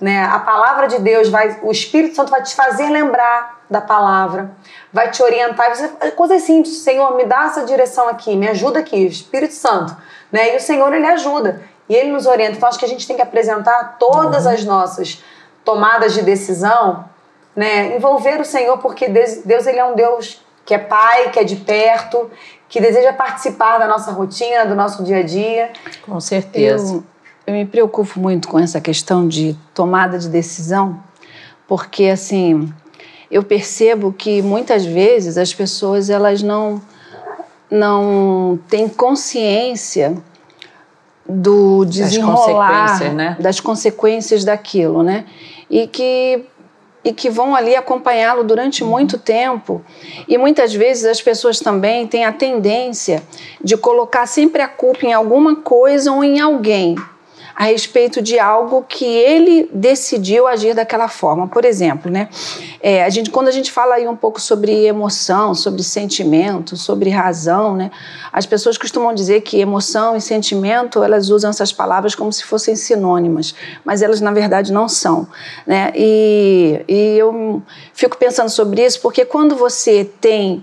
né, 0.01 0.25
a 0.25 0.39
palavra 0.39 0.87
de 0.87 0.99
Deus 0.99 1.29
vai, 1.29 1.59
o 1.63 1.71
Espírito 1.71 2.17
Santo 2.17 2.31
vai 2.31 2.43
te 2.43 2.55
fazer 2.55 2.89
lembrar 2.89 3.61
da 3.69 3.81
palavra, 3.81 4.53
vai 4.93 5.11
te 5.11 5.23
orientar. 5.23 5.75
Você, 5.75 5.89
coisas 6.13 6.43
simples, 6.43 6.79
Senhor, 6.79 7.17
me 7.17 7.25
dá 7.25 7.47
essa 7.47 7.65
direção 7.65 8.09
aqui, 8.09 8.37
me 8.37 8.49
ajuda 8.49 8.79
aqui, 8.79 9.07
Espírito 9.07 9.55
Santo 9.55 9.97
né? 10.31 10.55
E 10.55 10.57
o 10.57 10.61
Senhor 10.61 10.93
ele 10.93 11.07
ajuda 11.07 11.63
e 11.89 11.95
ele 11.95 12.11
nos 12.11 12.27
orienta. 12.27 12.57
Então 12.57 12.69
acho 12.69 12.79
que 12.79 12.85
a 12.85 12.89
gente 12.89 13.07
tem 13.07 13.17
que 13.17 13.23
apresentar 13.23 13.97
todas 13.99 14.47
uhum. 14.47 14.53
as 14.53 14.65
nossas 14.65 15.23
tomadas 15.65 16.15
de 16.15 16.23
decisão, 16.23 17.05
né? 17.57 17.97
Envolver 17.97 18.41
o 18.41 18.45
Senhor 18.45 18.79
porque 18.79 19.09
Deus, 19.09 19.39
Deus 19.45 19.67
ele 19.67 19.79
é 19.79 19.85
um 19.85 19.97
Deus 19.97 20.45
que 20.65 20.75
é 20.75 20.79
pai, 20.79 21.31
que 21.31 21.39
é 21.39 21.45
de 21.45 21.57
perto, 21.57 22.31
que 22.69 22.81
deseja 22.81 23.13
participar 23.13 23.79
da 23.79 23.87
nossa 23.87 24.11
rotina, 24.11 24.67
do 24.67 24.75
nosso 24.75 25.03
dia 25.03 25.19
a 25.19 25.23
dia. 25.23 25.71
Com 26.03 26.21
certeza. 26.21 26.95
Eu, 26.95 27.05
eu 27.47 27.55
me 27.55 27.65
preocupo 27.65 28.19
muito 28.19 28.49
com 28.49 28.59
essa 28.59 28.81
questão 28.81 29.27
de 29.27 29.57
tomada 29.73 30.19
de 30.19 30.29
decisão, 30.29 31.01
porque 31.69 32.07
assim, 32.07 32.73
eu 33.31 33.43
percebo 33.43 34.13
que 34.13 34.43
muitas 34.43 34.85
vezes 34.85 35.39
as 35.39 35.55
pessoas 35.55 36.11
elas 36.11 36.43
não 36.43 36.83
não 37.69 38.59
tem 38.69 38.89
consciência 38.89 40.17
do 41.29 41.85
desenrolar 41.85 42.69
das 42.71 42.91
consequências, 42.91 43.15
né? 43.15 43.37
das 43.41 43.61
consequências 43.61 44.45
daquilo, 44.45 45.03
né? 45.03 45.25
E 45.69 45.89
que 45.89 46.47
e 47.07 47.13
que 47.13 47.31
vão 47.31 47.55
ali 47.55 47.77
acompanhá-lo 47.77 48.43
durante 48.43 48.83
muito 48.83 49.17
tempo. 49.17 49.81
E 50.27 50.37
muitas 50.37 50.75
vezes 50.75 51.05
as 51.05 51.23
pessoas 51.23 51.61
também 51.61 52.05
têm 52.05 52.25
a 52.25 52.33
tendência 52.33 53.23
de 53.63 53.77
colocar 53.77 54.27
sempre 54.27 54.61
a 54.61 54.67
culpa 54.67 55.07
em 55.07 55.13
alguma 55.13 55.55
coisa 55.55 56.11
ou 56.11 56.25
em 56.25 56.41
alguém 56.41 56.97
a 57.57 57.65
respeito 57.65 58.21
de 58.21 58.39
algo 58.39 58.85
que 58.87 59.07
ele 59.07 59.71
decidiu 59.73 60.47
agir 60.47 60.75
daquela 60.75 61.09
forma. 61.09 61.49
Por 61.49 61.65
exemplo, 61.65 62.11
né, 62.11 62.29
é, 62.83 63.03
a 63.03 63.09
gente, 63.09 63.31
quando 63.31 63.49
a 63.49 63.51
gente 63.51 63.73
fala 63.73 63.95
aí 63.95 64.07
um 64.07 64.15
pouco 64.15 64.39
sobre 64.39 64.85
emoção, 64.85 65.55
sobre 65.55 65.83
sentimento, 65.83 66.77
sobre 66.77 67.09
razão, 67.09 67.75
né, 67.75 67.91
as 68.31 68.45
pessoas 68.45 68.77
costumam 68.77 69.15
dizer 69.15 69.41
que 69.41 69.59
emoção 69.59 70.15
e 70.15 70.21
sentimento 70.21 71.03
elas 71.03 71.31
usam 71.31 71.49
essas 71.49 71.73
palavras 71.73 72.15
como 72.15 72.31
se 72.31 72.45
fossem 72.45 72.77
sinônimas, 72.77 73.55
mas 73.83 74.03
elas 74.03 74.21
na 74.21 74.33
verdade 74.33 74.71
não 74.71 74.87
são. 74.87 75.27
Né? 75.67 75.93
E, 75.97 76.85
e 76.87 77.17
eu 77.17 77.63
fico 77.95 78.19
pensando 78.19 78.51
sobre 78.51 78.85
isso 78.85 79.01
porque 79.01 79.25
quando 79.25 79.57
você 79.57 80.05
tem 80.21 80.63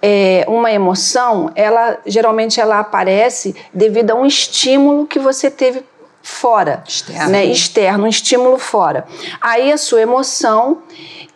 é, 0.00 0.46
uma 0.48 0.72
emoção, 0.72 1.52
ela 1.54 1.98
geralmente 2.06 2.58
ela 2.58 2.78
aparece 2.78 3.54
devido 3.74 4.12
a 4.12 4.14
um 4.14 4.24
estímulo 4.24 5.06
que 5.06 5.18
você 5.18 5.50
teve 5.50 5.84
fora, 6.22 6.82
externo. 6.86 7.30
Né, 7.30 7.44
externo, 7.46 8.04
um 8.04 8.08
estímulo 8.08 8.58
fora. 8.58 9.06
Aí 9.40 9.72
a 9.72 9.78
sua 9.78 10.00
emoção, 10.00 10.82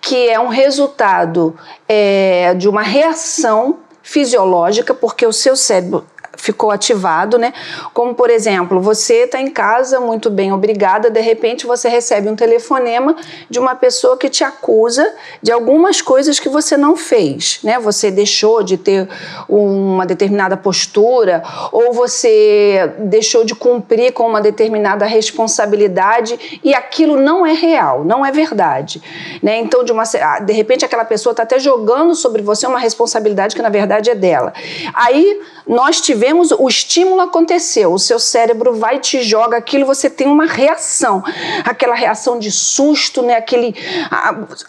que 0.00 0.28
é 0.28 0.38
um 0.38 0.48
resultado 0.48 1.56
é, 1.88 2.54
de 2.54 2.68
uma 2.68 2.82
reação 2.82 3.78
fisiológica, 4.02 4.92
porque 4.94 5.26
o 5.26 5.32
seu 5.32 5.56
cérebro 5.56 6.04
ficou 6.36 6.70
ativado, 6.70 7.38
né? 7.38 7.52
Como 7.92 8.14
por 8.14 8.30
exemplo, 8.30 8.80
você 8.80 9.24
está 9.24 9.40
em 9.40 9.50
casa 9.50 10.00
muito 10.00 10.30
bem, 10.30 10.52
obrigada, 10.52 11.10
de 11.10 11.20
repente 11.20 11.66
você 11.66 11.88
recebe 11.88 12.28
um 12.28 12.36
telefonema 12.36 13.16
de 13.48 13.58
uma 13.58 13.74
pessoa 13.74 14.16
que 14.16 14.28
te 14.28 14.44
acusa 14.44 15.06
de 15.42 15.52
algumas 15.52 16.00
coisas 16.00 16.38
que 16.38 16.48
você 16.48 16.76
não 16.76 16.96
fez, 16.96 17.60
né? 17.62 17.78
Você 17.78 18.10
deixou 18.10 18.62
de 18.62 18.76
ter 18.76 19.08
uma 19.48 20.06
determinada 20.06 20.56
postura 20.56 21.42
ou 21.72 21.92
você 21.92 22.92
deixou 22.98 23.44
de 23.44 23.54
cumprir 23.54 24.12
com 24.12 24.26
uma 24.26 24.40
determinada 24.40 25.04
responsabilidade 25.06 26.60
e 26.62 26.74
aquilo 26.74 27.16
não 27.16 27.46
é 27.46 27.52
real, 27.52 28.04
não 28.04 28.24
é 28.24 28.30
verdade, 28.30 29.02
né? 29.42 29.58
Então 29.58 29.84
de 29.84 29.92
uma 29.92 30.04
ah, 30.20 30.40
de 30.40 30.52
repente 30.52 30.84
aquela 30.84 31.04
pessoa 31.04 31.32
está 31.32 31.42
até 31.42 31.58
jogando 31.58 32.14
sobre 32.14 32.42
você 32.42 32.66
uma 32.66 32.78
responsabilidade 32.78 33.54
que 33.54 33.62
na 33.62 33.68
verdade 33.68 34.10
é 34.10 34.14
dela. 34.14 34.52
Aí 34.94 35.40
nós 35.66 36.00
tivemos 36.00 36.23
tivemos 36.24 36.52
o 36.52 36.66
estímulo 36.66 37.20
aconteceu, 37.20 37.92
o 37.92 37.98
seu 37.98 38.18
cérebro 38.18 38.74
vai 38.74 38.98
te 38.98 39.22
joga 39.22 39.58
aquilo, 39.58 39.84
você 39.84 40.08
tem 40.08 40.26
uma 40.26 40.46
reação, 40.46 41.22
aquela 41.64 41.94
reação 41.94 42.38
de 42.38 42.50
susto, 42.50 43.20
né? 43.20 43.34
Aquele, 43.34 43.74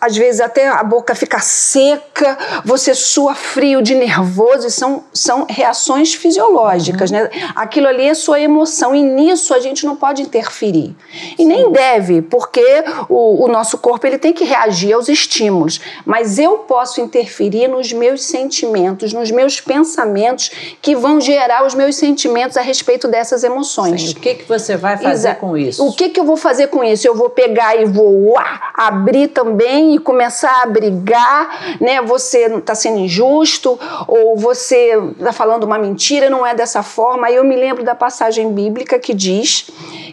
às 0.02 0.18
vezes 0.18 0.42
até 0.42 0.68
a 0.68 0.84
boca 0.84 1.16
fica 1.16 1.40
seca, 1.40 2.38
você 2.66 2.94
sua 2.94 3.36
frio 3.36 3.82
de 3.82 3.96
nervoso, 3.96 4.70
são, 4.70 5.06
são 5.14 5.46
reações 5.50 6.14
fisiológicas, 6.14 7.10
uhum. 7.10 7.18
né? 7.18 7.30
Aquilo 7.56 7.88
ali 7.88 8.06
é 8.06 8.14
sua 8.14 8.40
emoção 8.40 8.94
e 8.94 9.02
nisso 9.02 9.54
a 9.54 9.60
gente 9.60 9.86
não 9.86 9.96
pode 9.96 10.22
interferir 10.22 10.94
e 11.40 11.44
Sim. 11.44 11.46
nem 11.46 11.72
deve, 11.72 12.22
porque 12.22 12.84
o, 13.08 13.46
o 13.46 13.48
nosso 13.48 13.78
corpo 13.78 14.06
ele 14.06 14.18
tem 14.18 14.34
que 14.34 14.44
reagir 14.44 14.94
aos 14.94 15.08
estímulos, 15.08 15.80
mas 16.06 16.38
eu 16.38 16.58
posso 16.60 17.00
interferir 17.00 17.70
nos 17.70 17.94
meus 17.94 18.26
sentimentos, 18.26 19.14
nos 19.14 19.32
meus 19.32 19.62
pensamentos 19.62 20.52
que 20.82 20.96
vão 20.96 21.22
gerar 21.22 21.45
os 21.66 21.76
meus 21.76 21.96
sentimentos 21.96 22.58
a 22.58 22.62
respeito 22.62 23.08
dessas 23.08 23.44
emoções. 23.44 24.02
Sim. 24.02 24.12
O 24.12 24.16
que, 24.16 24.36
que 24.36 24.44
você 24.46 24.76
vai 24.76 24.98
fazer 24.98 25.30
Exa 25.30 25.36
com 25.36 25.58
isso? 25.58 25.86
O 25.86 25.94
que, 25.94 26.10
que 26.10 26.20
eu 26.20 26.26
vou 26.26 26.38
fazer 26.38 26.68
com 26.68 26.84
isso? 26.84 27.08
Eu 27.08 27.16
vou 27.16 27.30
pegar 27.30 27.76
e 27.76 27.86
vou 27.86 28.32
uá, 28.32 28.72
abrir 28.74 29.28
também 29.30 29.96
e 29.96 30.00
começar 30.00 30.62
a 30.64 30.66
brigar, 30.66 31.78
né? 31.80 32.02
Você 32.02 32.46
está 32.46 32.76
sendo 32.76 33.00
injusto 33.00 33.80
ou 34.08 34.36
você 34.36 34.98
está 35.20 35.32
falando 35.32 35.64
uma 35.64 35.78
mentira, 35.78 36.30
não 36.30 36.46
é 36.46 36.54
dessa 36.54 36.84
forma. 36.84 37.28
Aí 37.28 37.36
eu 37.36 37.44
me 37.44 37.56
lembro 37.56 37.84
da 37.84 37.96
passagem 37.96 38.52
bíblica 38.52 39.00
que 39.00 39.14
diz 39.14 39.70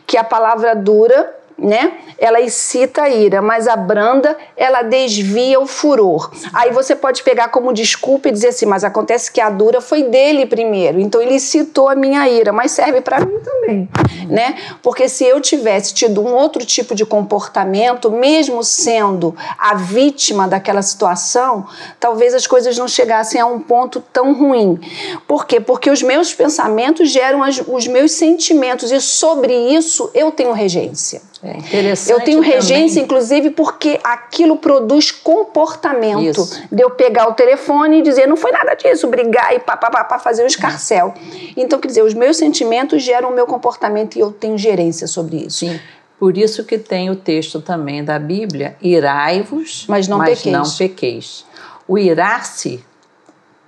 que 0.06 0.16
a 0.16 0.24
palavra 0.24 0.74
dura 0.74 1.41
né? 1.62 1.92
Ela 2.18 2.40
excita 2.40 3.02
a 3.02 3.08
ira, 3.08 3.40
mas 3.40 3.68
a 3.68 3.76
branda, 3.76 4.36
ela 4.56 4.82
desvia 4.82 5.60
o 5.60 5.66
furor. 5.66 6.30
Aí 6.52 6.70
você 6.70 6.96
pode 6.96 7.22
pegar 7.22 7.48
como 7.48 7.72
desculpa 7.72 8.28
e 8.28 8.32
dizer 8.32 8.48
assim, 8.48 8.66
mas 8.66 8.82
acontece 8.82 9.30
que 9.30 9.40
a 9.40 9.48
dura 9.48 9.80
foi 9.80 10.02
dele 10.02 10.44
primeiro, 10.44 10.98
então 10.98 11.22
ele 11.22 11.38
citou 11.38 11.88
a 11.88 11.94
minha 11.94 12.28
ira, 12.28 12.52
mas 12.52 12.72
serve 12.72 13.00
para 13.00 13.20
mim 13.20 13.38
também, 13.38 13.88
né? 14.28 14.56
Porque 14.82 15.08
se 15.08 15.24
eu 15.24 15.40
tivesse 15.40 15.94
tido 15.94 16.20
um 16.20 16.34
outro 16.34 16.64
tipo 16.64 16.94
de 16.94 17.06
comportamento, 17.06 18.10
mesmo 18.10 18.64
sendo 18.64 19.34
a 19.56 19.74
vítima 19.74 20.48
daquela 20.48 20.82
situação, 20.82 21.66
talvez 22.00 22.34
as 22.34 22.46
coisas 22.46 22.76
não 22.76 22.88
chegassem 22.88 23.40
a 23.40 23.46
um 23.46 23.60
ponto 23.60 24.00
tão 24.12 24.34
ruim. 24.34 24.80
Por 25.28 25.46
quê? 25.46 25.60
Porque 25.60 25.90
os 25.90 26.02
meus 26.02 26.34
pensamentos 26.34 27.08
geram 27.10 27.42
as, 27.42 27.62
os 27.66 27.86
meus 27.86 28.12
sentimentos 28.12 28.90
e 28.90 29.00
sobre 29.00 29.54
isso 29.54 30.10
eu 30.12 30.32
tenho 30.32 30.52
regência. 30.52 31.31
É 31.42 31.56
interessante. 31.56 32.10
Eu 32.12 32.24
tenho 32.24 32.40
regência, 32.40 33.02
também. 33.02 33.04
inclusive, 33.04 33.50
porque 33.50 33.98
aquilo 34.04 34.56
produz 34.58 35.10
comportamento. 35.10 36.22
Isso. 36.22 36.62
De 36.70 36.82
eu 36.82 36.90
pegar 36.90 37.28
o 37.28 37.34
telefone 37.34 37.98
e 37.98 38.02
dizer, 38.02 38.28
não 38.28 38.36
foi 38.36 38.52
nada 38.52 38.74
disso, 38.74 39.08
brigar 39.08 39.52
e 39.52 39.58
papapá, 39.58 40.18
fazer 40.20 40.44
um 40.44 40.46
escarcel. 40.46 41.12
É. 41.16 41.52
Então, 41.56 41.80
quer 41.80 41.88
dizer, 41.88 42.02
os 42.02 42.14
meus 42.14 42.36
sentimentos 42.36 43.02
geram 43.02 43.30
o 43.30 43.34
meu 43.34 43.46
comportamento 43.46 44.16
e 44.16 44.20
eu 44.20 44.30
tenho 44.30 44.56
gerência 44.56 45.08
sobre 45.08 45.38
isso. 45.38 45.58
Sim. 45.58 45.80
Por 46.16 46.38
isso 46.38 46.64
que 46.64 46.78
tem 46.78 47.10
o 47.10 47.16
texto 47.16 47.60
também 47.60 48.04
da 48.04 48.16
Bíblia, 48.16 48.76
irai-vos, 48.80 49.86
mas 49.88 50.06
não 50.06 50.18
mas 50.18 50.38
pequeis. 50.38 50.52
Não 50.52 50.76
pequeis. 50.76 51.44
O 51.88 51.98
irar-se 51.98 52.84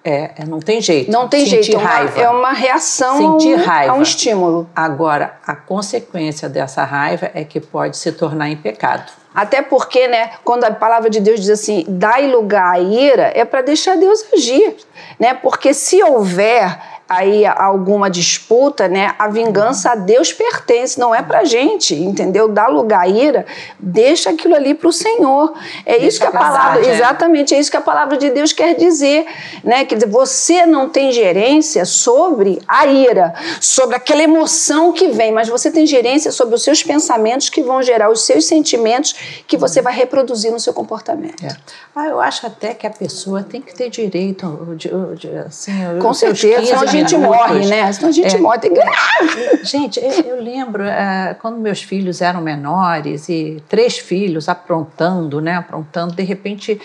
é, 0.04 0.32
é, 0.37 0.44
não 0.46 0.61
tem 0.61 0.82
jeito. 0.82 1.11
Não 1.11 1.26
tem 1.26 1.46
Sentir 1.46 1.62
jeito. 1.62 1.80
É 1.80 1.82
raiva. 1.82 2.20
É 2.20 2.28
uma 2.28 2.52
reação 2.52 3.38
Sentir 3.38 3.54
raiva. 3.54 3.94
a 3.94 3.96
um 3.96 4.02
estímulo. 4.02 4.68
Agora, 4.76 5.38
a 5.46 5.56
consequência 5.56 6.46
dessa 6.49 6.84
raiva 6.84 7.30
é 7.32 7.42
que 7.42 7.58
pode 7.58 7.96
se 7.96 8.12
tornar 8.12 8.50
em 8.50 8.56
pecado. 8.56 9.11
Até 9.35 9.62
porque, 9.62 10.07
né, 10.07 10.31
quando 10.45 10.64
a 10.64 10.71
palavra 10.71 11.11
de 11.11 11.19
Deus 11.19 11.41
diz 11.41 11.50
assim, 11.50 11.85
dai 11.88 12.29
lugar 12.29 12.75
à 12.75 12.79
ira, 12.79 13.33
é 13.35 13.45
para 13.45 13.62
deixar 13.62 13.97
Deus 13.97 14.25
agir, 14.33 14.76
né? 15.19 15.35
Porque 15.35 15.75
se 15.75 16.03
houver 16.03 16.79
aí 17.09 17.45
alguma 17.45 18.09
disputa, 18.09 18.88
né, 18.88 19.14
a 19.19 19.29
vingança 19.29 19.91
a 19.91 19.95
Deus 19.95 20.33
pertence, 20.33 20.99
não 20.99 21.14
é 21.14 21.23
pra 21.23 21.45
gente, 21.45 21.95
entendeu? 21.95 22.49
Dá 22.49 22.67
lugar 22.67 23.00
à 23.00 23.09
ira, 23.09 23.45
deixa 23.79 24.31
aquilo 24.31 24.55
ali 24.55 24.73
pro 24.73 24.91
Senhor. 24.93 25.53
É 25.85 25.93
deixa 25.93 26.07
isso 26.07 26.21
que 26.21 26.26
a 26.26 26.31
palavra, 26.31 26.81
passar, 26.81 26.95
exatamente, 26.95 27.55
é 27.55 27.59
isso 27.59 27.71
que 27.71 27.76
a 27.76 27.83
palavra 27.83 28.17
de 28.17 28.31
Deus 28.31 28.53
quer 28.53 28.75
dizer, 28.75 29.26
né? 29.62 29.85
Quer 29.85 29.97
dizer, 29.97 30.09
você 30.09 30.64
não 30.64 30.88
tem 30.88 31.12
gerência 31.12 31.85
sobre 31.85 32.61
a 32.67 32.87
ira, 32.87 33.35
sobre 33.61 33.97
aquela 33.97 34.23
emoção 34.23 34.93
que 34.93 35.08
vem, 35.08 35.30
mas 35.30 35.49
você 35.49 35.71
tem 35.71 35.87
gerência 35.87 36.32
sobre 36.32 36.54
os 36.54 36.63
seus 36.63 36.82
pensamentos 36.82 37.50
que 37.50 37.63
vão 37.63 37.82
gerar 37.82 38.11
os 38.11 38.25
seus 38.25 38.47
sentimentos 38.47 39.15
que 39.47 39.56
você 39.56 39.82
vai 39.82 39.95
reproduzir 39.95 40.50
no 40.50 40.60
seu 40.60 40.73
comportamento. 40.73 41.45
É. 41.45 41.56
Ah, 41.95 42.06
eu 42.06 42.21
acho 42.21 42.47
até 42.47 42.75
que 42.75 42.87
a 42.87 42.91
pessoa 42.91 43.43
tem 43.43 43.60
que 43.60 43.75
ter 43.75 43.91
direito 43.91 44.75
de, 44.76 44.89
de, 45.17 45.39
assim, 45.39 45.73
Com 46.00 46.15
certeza, 46.15 46.78
a 46.78 46.87
gente 46.87 47.17
morre, 47.17 47.67
né? 47.67 47.93
Senão 47.93 48.08
a 48.08 48.13
gente 48.13 48.37
é, 48.37 48.39
morre, 48.39 48.58
tem 48.58 48.73
que. 48.73 48.84
Gente, 49.65 49.99
eu, 49.99 50.10
eu 50.10 50.43
lembro 50.43 50.84
uh, 50.84 51.34
quando 51.41 51.58
meus 51.58 51.82
filhos 51.82 52.21
eram 52.21 52.41
menores 52.41 53.28
e 53.28 53.63
três 53.69 53.99
filhos 53.99 54.49
aprontando, 54.49 55.41
né? 55.41 55.56
Aprontando, 55.56 56.15
de 56.15 56.23
repente 56.23 56.80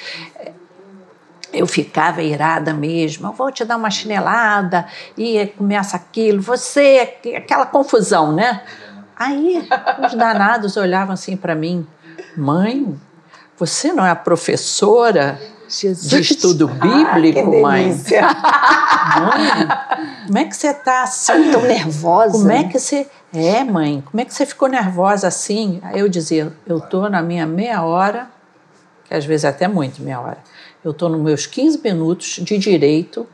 eu 1.54 1.65
ficava 1.65 2.21
irada 2.21 2.73
mesmo, 2.73 3.28
eu 3.28 3.34
vou 3.34 3.52
te 3.52 3.65
dar 3.65 3.75
uma 3.75 3.89
chinelada 3.89 4.86
e 5.17 5.47
começa 5.58 5.97
aquilo, 5.97 6.41
você, 6.41 7.17
aquela 7.36 7.65
confusão, 7.65 8.32
né? 8.32 8.62
Aí 9.15 9.67
os 10.06 10.13
danados 10.13 10.78
olhavam 10.78 11.13
assim 11.13 11.36
para 11.36 11.54
mim, 11.54 11.86
mãe, 12.39 12.99
você 13.58 13.91
não 13.91 14.06
é 14.06 14.10
a 14.10 14.15
professora 14.15 15.39
Jesus. 15.67 16.10
de 16.10 16.21
estudo 16.21 16.67
bíblico, 16.67 17.39
ah, 17.39 17.62
mãe? 17.62 17.91
mãe, 19.19 19.67
como 20.25 20.38
é 20.38 20.45
que 20.45 20.56
você 20.56 20.69
está 20.69 21.04
assim? 21.04 21.52
Tão 21.52 21.62
nervosa. 21.62 22.32
Como 22.32 22.52
é 22.52 22.63
que 22.63 22.80
você. 22.80 23.08
É, 23.34 23.63
mãe, 23.63 24.04
como 24.10 24.19
é 24.21 24.25
que 24.25 24.34
você 24.34 24.45
ficou 24.45 24.67
nervosa 24.67 25.28
assim? 25.28 25.80
Aí 25.84 25.99
eu 25.99 26.10
dizia, 26.10 26.52
eu 26.65 26.78
estou 26.80 27.10
na 27.10 27.21
minha 27.21 27.45
meia 27.45 27.84
hora, 27.84 28.30
que 29.06 29.13
às 29.13 29.25
vezes 29.25 29.43
é 29.43 29.49
até 29.49 29.67
muito 29.67 30.02
meia 30.02 30.19
hora, 30.19 30.39
eu 30.84 30.91
estou 30.91 31.10
nos 31.10 31.21
meus 31.21 31.45
15 31.45 31.82
minutos 31.84 32.39
de 32.41 32.58
direito 32.58 33.28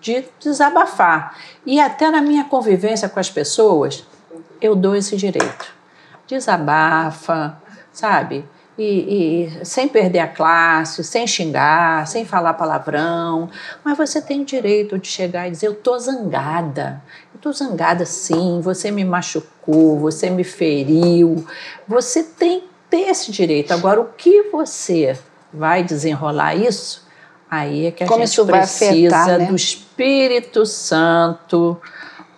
de 0.00 0.24
desabafar. 0.40 1.36
E 1.64 1.80
até 1.80 2.10
na 2.10 2.20
minha 2.20 2.44
convivência 2.44 3.08
com 3.08 3.20
as 3.20 3.30
pessoas, 3.30 4.04
eu 4.60 4.74
dou 4.74 4.96
esse 4.96 5.16
direito. 5.16 5.72
Desabafa, 6.26 7.61
sabe? 7.92 8.44
e, 8.78 9.50
e, 9.62 9.64
sem 9.66 9.86
perder 9.86 10.20
a 10.20 10.26
classe, 10.26 11.04
sem 11.04 11.26
xingar, 11.26 12.06
sem 12.06 12.24
falar 12.24 12.54
palavrão, 12.54 13.50
mas 13.84 13.98
você 13.98 14.20
tem 14.20 14.42
o 14.42 14.44
direito 14.44 14.98
de 14.98 15.08
chegar 15.08 15.46
e 15.46 15.50
dizer: 15.50 15.66
Eu 15.66 15.72
estou 15.72 15.98
zangada, 15.98 17.02
eu 17.34 17.36
estou 17.36 17.52
zangada 17.52 18.06
sim, 18.06 18.60
você 18.62 18.90
me 18.90 19.04
machucou, 19.04 19.98
você 19.98 20.30
me 20.30 20.44
feriu. 20.44 21.44
Você 21.86 22.22
tem 22.22 22.64
ter 22.88 23.08
esse 23.08 23.32
direito. 23.32 23.72
Agora, 23.72 24.00
o 24.00 24.04
que 24.04 24.50
você 24.50 25.18
vai 25.52 25.82
desenrolar 25.82 26.54
isso? 26.54 27.06
Aí 27.50 27.86
é 27.86 27.90
que 27.90 28.04
a 28.04 28.06
Como 28.06 28.26
gente 28.26 28.44
precisa 28.44 29.16
afetar, 29.20 29.38
né? 29.38 29.46
do 29.46 29.54
Espírito 29.54 30.64
Santo 30.64 31.80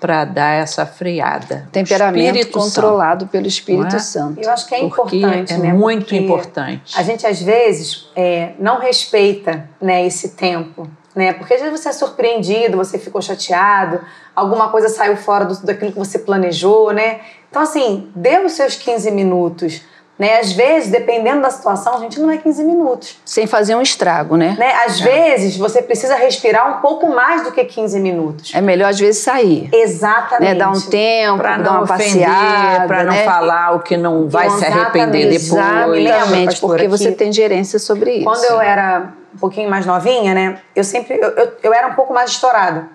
para 0.04 0.26
dar 0.26 0.52
essa 0.52 0.84
freada. 0.84 1.66
Temperamento 1.72 2.50
controlado 2.50 3.22
Santo, 3.22 3.32
pelo 3.32 3.46
Espírito 3.46 3.96
é? 3.96 3.98
Santo. 3.98 4.38
Eu 4.38 4.50
acho 4.50 4.68
que 4.68 4.74
é 4.74 4.80
Porque 4.80 5.16
importante, 5.16 5.54
é 5.54 5.56
né? 5.56 5.72
muito 5.72 6.00
Porque 6.00 6.16
importante. 6.16 6.92
A 6.94 7.02
gente 7.02 7.26
às 7.26 7.40
vezes 7.40 8.10
é, 8.14 8.52
não 8.58 8.80
respeita, 8.80 9.66
né, 9.80 10.06
esse 10.06 10.36
tempo, 10.36 10.86
né? 11.16 11.32
Porque 11.32 11.54
às 11.54 11.60
vezes 11.62 11.80
você 11.80 11.88
é 11.88 11.92
surpreendido, 11.92 12.76
você 12.76 12.98
ficou 12.98 13.22
chateado, 13.22 13.98
alguma 14.36 14.68
coisa 14.68 14.90
saiu 14.90 15.16
fora 15.16 15.46
do, 15.46 15.58
daquilo 15.64 15.92
que 15.92 15.98
você 15.98 16.18
planejou, 16.18 16.92
né? 16.92 17.20
Então 17.48 17.62
assim, 17.62 18.10
dê 18.14 18.40
os 18.40 18.52
seus 18.52 18.76
15 18.76 19.10
minutos 19.10 19.80
né? 20.18 20.38
Às 20.38 20.52
vezes, 20.52 20.90
dependendo 20.90 21.42
da 21.42 21.50
situação, 21.50 21.94
a 21.94 21.98
gente 21.98 22.20
não 22.20 22.30
é 22.30 22.38
15 22.38 22.64
minutos. 22.64 23.18
Sem 23.24 23.46
fazer 23.46 23.74
um 23.74 23.82
estrago, 23.82 24.36
né? 24.36 24.54
né? 24.58 24.72
Às 24.86 25.00
é. 25.00 25.04
vezes, 25.04 25.56
você 25.56 25.82
precisa 25.82 26.14
respirar 26.14 26.78
um 26.78 26.80
pouco 26.80 27.08
mais 27.08 27.42
do 27.42 27.50
que 27.50 27.64
15 27.64 27.98
minutos. 27.98 28.54
É 28.54 28.60
melhor, 28.60 28.90
às 28.90 28.98
vezes, 28.98 29.22
sair. 29.22 29.68
Exatamente. 29.72 30.52
Né? 30.52 30.54
Dar 30.54 30.70
um 30.70 30.80
tempo, 30.80 31.38
pra 31.38 31.58
dar 31.58 31.70
uma 31.72 31.86
passeada. 31.86 32.86
Para 32.86 33.04
né? 33.04 33.10
não 33.10 33.24
falar 33.24 33.74
o 33.74 33.80
que 33.80 33.96
não 33.96 34.28
vai 34.28 34.46
Exatamente. 34.46 34.72
se 34.72 34.80
arrepender 34.80 35.22
depois. 35.30 36.04
Exatamente, 36.04 36.60
porque 36.60 36.88
você 36.88 37.10
tem 37.10 37.32
gerência 37.32 37.78
sobre 37.78 38.12
isso. 38.16 38.24
Quando 38.24 38.44
eu 38.44 38.60
era 38.60 39.12
um 39.34 39.38
pouquinho 39.38 39.68
mais 39.68 39.84
novinha, 39.84 40.32
né? 40.32 40.58
Eu 40.76 40.84
sempre... 40.84 41.18
Eu, 41.20 41.30
eu, 41.30 41.52
eu 41.64 41.74
era 41.74 41.88
um 41.88 41.94
pouco 41.94 42.14
mais 42.14 42.30
estourada, 42.30 42.88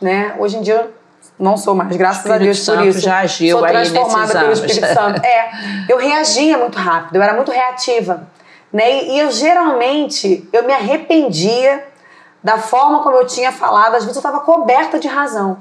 né? 0.00 0.36
Hoje 0.38 0.56
em 0.56 0.62
dia 0.62 0.88
não 1.40 1.56
sou 1.56 1.74
mais, 1.74 1.96
graças 1.96 2.30
a 2.30 2.38
Deus 2.38 2.62
Santo 2.62 2.78
por 2.78 2.88
isso. 2.88 3.00
já 3.00 3.18
agiu 3.20 3.58
sou 3.58 3.66
transformada 3.66 4.38
pelo 4.40 4.52
Espírito 4.52 4.86
Santo. 4.86 5.20
É, 5.24 5.50
eu 5.88 5.96
reagia 5.96 6.58
muito 6.58 6.78
rápido, 6.78 7.16
eu 7.16 7.22
era 7.22 7.34
muito 7.34 7.50
reativa, 7.50 8.28
né? 8.72 9.04
E 9.04 9.18
eu 9.18 9.30
geralmente 9.30 10.48
eu 10.52 10.64
me 10.64 10.72
arrependia 10.72 11.86
da 12.42 12.58
forma 12.58 13.02
como 13.02 13.16
eu 13.16 13.26
tinha 13.26 13.50
falado, 13.50 13.94
às 13.94 14.04
vezes 14.04 14.16
eu 14.16 14.20
estava 14.20 14.40
coberta 14.40 14.98
de 14.98 15.08
razão. 15.08 15.58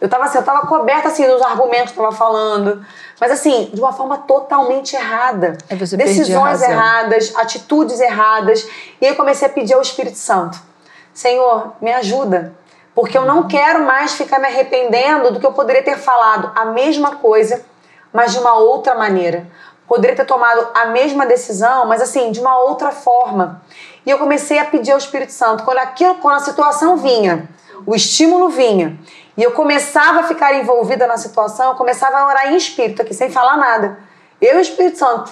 Eu 0.00 0.06
estava 0.06 0.24
assim, 0.24 0.36
eu 0.36 0.40
estava 0.40 0.66
coberta 0.66 1.08
assim 1.08 1.26
dos 1.26 1.42
argumentos 1.42 1.92
que 1.92 1.98
eu 1.98 2.04
estava 2.04 2.16
falando, 2.16 2.84
mas 3.20 3.32
assim, 3.32 3.68
de 3.74 3.80
uma 3.80 3.92
forma 3.92 4.18
totalmente 4.18 4.94
errada. 4.94 5.58
Decisões 5.96 6.62
erradas, 6.62 7.34
atitudes 7.34 7.98
erradas. 7.98 8.66
E 9.00 9.06
aí 9.06 9.12
eu 9.12 9.16
comecei 9.16 9.48
a 9.48 9.50
pedir 9.50 9.74
ao 9.74 9.82
Espírito 9.82 10.16
Santo: 10.16 10.56
Senhor, 11.12 11.72
me 11.80 11.92
ajuda 11.92 12.54
Porque 12.98 13.16
eu 13.16 13.24
não 13.24 13.46
quero 13.46 13.86
mais 13.86 14.14
ficar 14.14 14.40
me 14.40 14.48
arrependendo 14.48 15.30
do 15.30 15.38
que 15.38 15.46
eu 15.46 15.52
poderia 15.52 15.84
ter 15.84 15.96
falado 15.96 16.50
a 16.52 16.64
mesma 16.64 17.14
coisa, 17.14 17.64
mas 18.12 18.32
de 18.32 18.40
uma 18.40 18.54
outra 18.54 18.96
maneira. 18.96 19.46
Poderia 19.86 20.16
ter 20.16 20.24
tomado 20.24 20.66
a 20.74 20.86
mesma 20.86 21.24
decisão, 21.24 21.86
mas 21.86 22.02
assim, 22.02 22.32
de 22.32 22.40
uma 22.40 22.58
outra 22.58 22.90
forma. 22.90 23.62
E 24.04 24.10
eu 24.10 24.18
comecei 24.18 24.58
a 24.58 24.64
pedir 24.64 24.90
ao 24.90 24.98
Espírito 24.98 25.30
Santo, 25.30 25.62
quando 25.62 25.78
aquilo, 25.78 26.16
quando 26.16 26.38
a 26.38 26.40
situação 26.40 26.96
vinha, 26.96 27.48
o 27.86 27.94
estímulo 27.94 28.48
vinha, 28.48 28.98
e 29.36 29.44
eu 29.44 29.52
começava 29.52 30.18
a 30.18 30.24
ficar 30.24 30.54
envolvida 30.54 31.06
na 31.06 31.16
situação, 31.16 31.68
eu 31.68 31.74
começava 31.76 32.18
a 32.18 32.26
orar 32.26 32.52
em 32.52 32.56
espírito 32.56 33.02
aqui, 33.02 33.14
sem 33.14 33.30
falar 33.30 33.56
nada. 33.56 33.96
Eu 34.42 34.58
Espírito 34.58 34.98
Santo. 34.98 35.30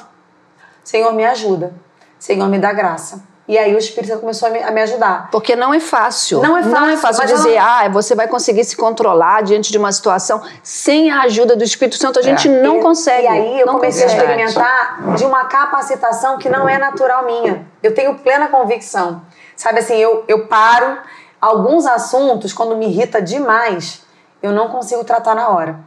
Senhor, 0.84 1.12
me 1.12 1.26
ajuda. 1.26 1.74
Senhor, 2.16 2.48
me 2.48 2.60
dá 2.60 2.72
graça. 2.72 3.24
E 3.48 3.56
aí 3.56 3.74
o 3.74 3.78
Espírito 3.78 4.08
Santo 4.08 4.20
começou 4.20 4.48
a 4.48 4.50
me, 4.50 4.80
ajudar. 4.80 5.28
Porque 5.30 5.54
não 5.54 5.72
é 5.72 5.78
fácil. 5.78 6.42
Não 6.42 6.56
é 6.56 6.62
fácil. 6.62 6.80
Não 6.80 6.88
é 6.88 6.96
fácil 6.96 7.26
dizer, 7.26 7.54
ela... 7.54 7.84
ah, 7.84 7.88
você 7.88 8.14
vai 8.14 8.26
conseguir 8.26 8.64
se 8.64 8.76
controlar 8.76 9.42
diante 9.42 9.70
de 9.70 9.78
uma 9.78 9.92
situação 9.92 10.42
sem 10.64 11.10
a 11.10 11.20
ajuda 11.22 11.54
do 11.54 11.62
Espírito 11.62 11.96
Santo. 11.96 12.18
A 12.18 12.22
gente 12.22 12.48
é. 12.48 12.62
não 12.62 12.78
e, 12.78 12.82
consegue. 12.82 13.24
E 13.24 13.28
aí 13.28 13.60
eu 13.60 13.66
comecei 13.68 14.02
consegue. 14.02 14.20
a 14.20 14.24
experimentar 14.24 15.14
de 15.14 15.24
uma 15.24 15.44
capacitação 15.44 16.38
que 16.38 16.48
não 16.48 16.68
é 16.68 16.76
natural 16.76 17.24
minha. 17.24 17.64
Eu 17.80 17.94
tenho 17.94 18.16
plena 18.16 18.48
convicção. 18.48 19.22
Sabe 19.54 19.78
assim, 19.78 19.94
eu, 19.94 20.24
eu 20.26 20.46
paro. 20.46 20.98
Alguns 21.40 21.86
assuntos, 21.86 22.52
quando 22.52 22.76
me 22.76 22.86
irrita 22.86 23.22
demais, 23.22 24.02
eu 24.42 24.50
não 24.50 24.68
consigo 24.68 25.04
tratar 25.04 25.34
na 25.34 25.50
hora. 25.50 25.78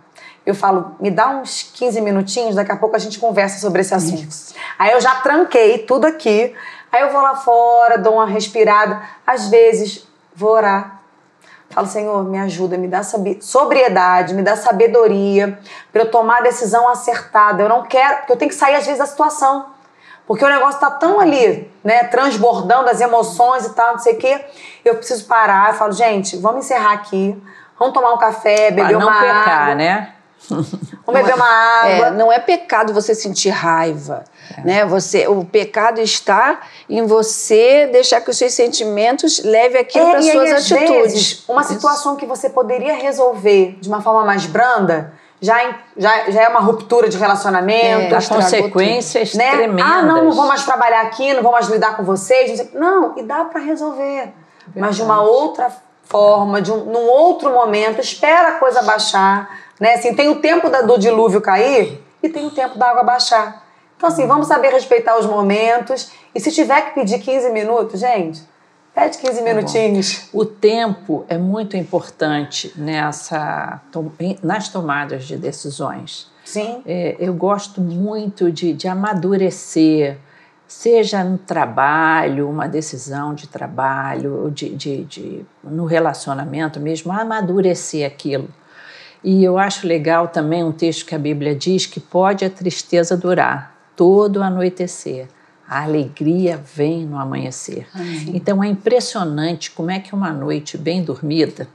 Eu 0.45 0.55
falo, 0.55 0.95
me 0.99 1.11
dá 1.11 1.29
uns 1.29 1.69
15 1.73 2.01
minutinhos, 2.01 2.55
daqui 2.55 2.71
a 2.71 2.77
pouco 2.77 2.95
a 2.95 2.99
gente 2.99 3.19
conversa 3.19 3.59
sobre 3.59 3.81
esse 3.81 3.93
assunto. 3.93 4.29
Isso. 4.29 4.55
Aí 4.77 4.91
eu 4.91 5.01
já 5.01 5.15
tranquei 5.15 5.79
tudo 5.79 6.05
aqui. 6.05 6.55
Aí 6.91 7.01
eu 7.01 7.11
vou 7.11 7.21
lá 7.21 7.35
fora, 7.35 7.97
dou 7.97 8.15
uma 8.15 8.25
respirada. 8.25 9.01
Às 9.25 9.47
vezes, 9.47 10.07
vou 10.35 10.51
orar. 10.51 10.99
Falo, 11.69 11.85
Senhor, 11.85 12.23
me 12.23 12.39
ajuda, 12.39 12.77
me 12.77 12.87
dá 12.87 13.01
sobriedade, 13.03 14.33
me 14.33 14.41
dá 14.41 14.55
sabedoria 14.55 15.59
para 15.93 16.01
eu 16.01 16.09
tomar 16.09 16.39
a 16.39 16.41
decisão 16.41 16.89
acertada. 16.89 17.61
Eu 17.61 17.69
não 17.69 17.83
quero, 17.83 18.17
porque 18.17 18.31
eu 18.33 18.37
tenho 18.37 18.49
que 18.49 18.57
sair 18.57 18.75
às 18.75 18.85
vezes 18.85 18.99
da 18.99 19.05
situação. 19.05 19.67
Porque 20.25 20.43
o 20.43 20.49
negócio 20.49 20.79
tá 20.79 20.91
tão 20.91 21.19
ali, 21.19 21.71
né, 21.83 22.03
transbordando 22.05 22.89
as 22.89 23.01
emoções 23.01 23.65
e 23.65 23.73
tal, 23.73 23.93
não 23.93 23.99
sei 23.99 24.13
o 24.13 24.17
quê. 24.17 24.45
Eu 24.83 24.95
preciso 24.95 25.25
parar. 25.25 25.69
Eu 25.69 25.73
falo, 25.75 25.91
gente, 25.91 26.37
vamos 26.37 26.65
encerrar 26.65 26.93
aqui. 26.93 27.39
Vamos 27.77 27.93
tomar 27.93 28.13
um 28.13 28.17
café, 28.17 28.71
beber 28.71 28.95
uma 28.95 29.11
água. 29.11 29.27
não 29.27 29.43
pecar, 29.43 29.75
né? 29.75 30.13
Vamos 30.49 31.21
beber 31.21 31.33
uma 31.35 31.47
água. 31.47 32.07
É, 32.07 32.11
não 32.11 32.31
é 32.31 32.39
pecado 32.39 32.93
você 32.93 33.13
sentir 33.15 33.49
raiva. 33.49 34.23
É. 34.57 34.61
Né? 34.61 34.85
Você, 34.85 35.27
o 35.27 35.43
pecado 35.43 35.99
está 36.01 36.61
em 36.89 37.05
você 37.05 37.87
deixar 37.87 38.21
que 38.21 38.29
os 38.29 38.37
seus 38.37 38.53
sentimentos 38.53 39.43
levem 39.43 39.81
aquilo 39.81 40.07
é, 40.07 40.11
para 40.11 40.21
suas 40.21 40.51
atitudes. 40.51 41.13
Vezes, 41.13 41.43
uma 41.47 41.63
situação 41.63 42.15
que 42.15 42.25
você 42.25 42.49
poderia 42.49 42.95
resolver 42.95 43.77
de 43.79 43.87
uma 43.87 44.01
forma 44.01 44.23
mais 44.23 44.45
branda 44.45 45.13
já, 45.41 45.57
já, 45.95 46.29
já 46.29 46.43
é 46.43 46.49
uma 46.49 46.59
ruptura 46.59 47.07
de 47.07 47.17
relacionamento. 47.17 48.13
É, 48.13 48.17
as 48.17 48.27
consequências 48.27 49.33
né? 49.33 49.55
tremendas. 49.55 49.85
Ah, 49.85 50.01
não, 50.01 50.25
não 50.25 50.31
vou 50.31 50.47
mais 50.47 50.65
trabalhar 50.65 51.01
aqui, 51.01 51.33
não 51.33 51.41
vou 51.41 51.51
mais 51.51 51.67
lidar 51.67 51.95
com 51.95 52.03
vocês. 52.03 52.73
Não, 52.73 53.17
e 53.17 53.23
dá 53.23 53.45
para 53.45 53.59
resolver. 53.59 54.33
Verdade. 54.67 54.75
Mas 54.75 54.95
de 54.95 55.01
uma 55.01 55.21
outra 55.21 55.71
forma, 56.03 56.61
de 56.61 56.71
um, 56.71 56.85
num 56.85 57.07
outro 57.07 57.51
momento, 57.51 58.01
espera 58.01 58.49
a 58.49 58.51
coisa 58.53 58.81
baixar 58.81 59.47
né? 59.79 59.93
Assim, 59.93 60.13
tem 60.13 60.29
o 60.29 60.35
tempo 60.35 60.69
da, 60.69 60.81
do 60.81 60.97
dilúvio 60.97 61.39
cair 61.39 62.03
e 62.21 62.27
tem 62.27 62.45
o 62.45 62.51
tempo 62.51 62.77
da 62.77 62.89
água 62.89 63.03
baixar. 63.03 63.63
Então, 63.99 64.07
assim, 64.07 64.25
vamos 64.25 64.47
saber 64.47 64.69
respeitar 64.69 65.19
os 65.19 65.25
momentos. 65.25 66.09
E 66.33 66.39
se 66.39 66.53
tiver 66.53 66.79
que 66.85 66.95
pedir 67.01 67.19
15 67.19 67.49
minutos, 67.49 67.99
gente, 67.99 68.41
pede 68.95 69.17
15 69.17 69.39
tá 69.39 69.43
minutinhos. 69.43 70.29
o 70.31 70.45
tempo 70.45 71.25
é 71.27 71.37
muito 71.37 71.75
importante 71.75 72.71
nessa, 72.77 73.81
nas 74.41 74.69
tomadas 74.69 75.25
de 75.25 75.35
decisões. 75.35 76.31
Sim. 76.45 76.81
É, 76.85 77.17
eu 77.19 77.33
gosto 77.33 77.81
muito 77.81 78.49
de, 78.49 78.71
de 78.71 78.87
amadurecer, 78.87 80.17
seja 80.65 81.21
no 81.21 81.37
trabalho, 81.37 82.49
uma 82.49 82.69
decisão 82.69 83.33
de 83.33 83.49
trabalho, 83.49 84.49
de, 84.49 84.69
de, 84.69 85.03
de, 85.03 85.45
no 85.61 85.83
relacionamento 85.83 86.79
mesmo, 86.79 87.11
amadurecer 87.11 88.07
aquilo. 88.07 88.47
E 89.21 89.43
eu 89.43 89.57
acho 89.57 89.85
legal 89.85 90.29
também 90.29 90.63
um 90.63 90.71
texto 90.71 91.05
que 91.05 91.13
a 91.13 91.19
Bíblia 91.19 91.53
diz 91.53 91.85
que 91.85 91.99
pode 91.99 92.45
a 92.45 92.49
tristeza 92.49 93.17
durar 93.17 93.77
todo 93.99 94.41
anoitecer. 94.41 95.27
A 95.67 95.83
alegria 95.83 96.55
vem 96.55 97.05
no 97.05 97.17
amanhecer. 97.17 97.85
Amém. 97.93 98.31
Então 98.33 98.63
é 98.63 98.67
impressionante 98.69 99.71
como 99.71 99.91
é 99.91 99.99
que 99.99 100.15
uma 100.15 100.31
noite 100.31 100.77
bem 100.77 101.03
dormida 101.03 101.67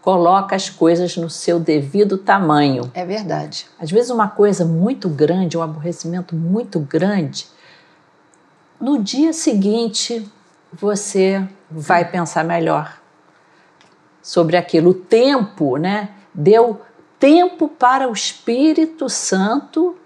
coloca 0.00 0.54
as 0.54 0.70
coisas 0.70 1.16
no 1.16 1.28
seu 1.28 1.58
devido 1.58 2.18
tamanho. 2.18 2.88
É 2.94 3.04
verdade. 3.04 3.66
Às 3.80 3.90
vezes 3.90 4.10
uma 4.10 4.28
coisa 4.28 4.64
muito 4.64 5.08
grande, 5.08 5.58
um 5.58 5.62
aborrecimento 5.62 6.36
muito 6.36 6.78
grande, 6.78 7.48
no 8.80 9.02
dia 9.02 9.32
seguinte 9.32 10.24
você 10.72 11.44
vai 11.68 12.08
pensar 12.08 12.44
melhor 12.44 12.96
sobre 14.22 14.56
aquilo. 14.56 14.90
O 14.90 14.94
tempo, 14.94 15.78
né? 15.78 16.10
deu 16.32 16.80
tempo 17.18 17.66
para 17.66 18.08
o 18.08 18.12
Espírito 18.12 19.08
Santo 19.08 19.96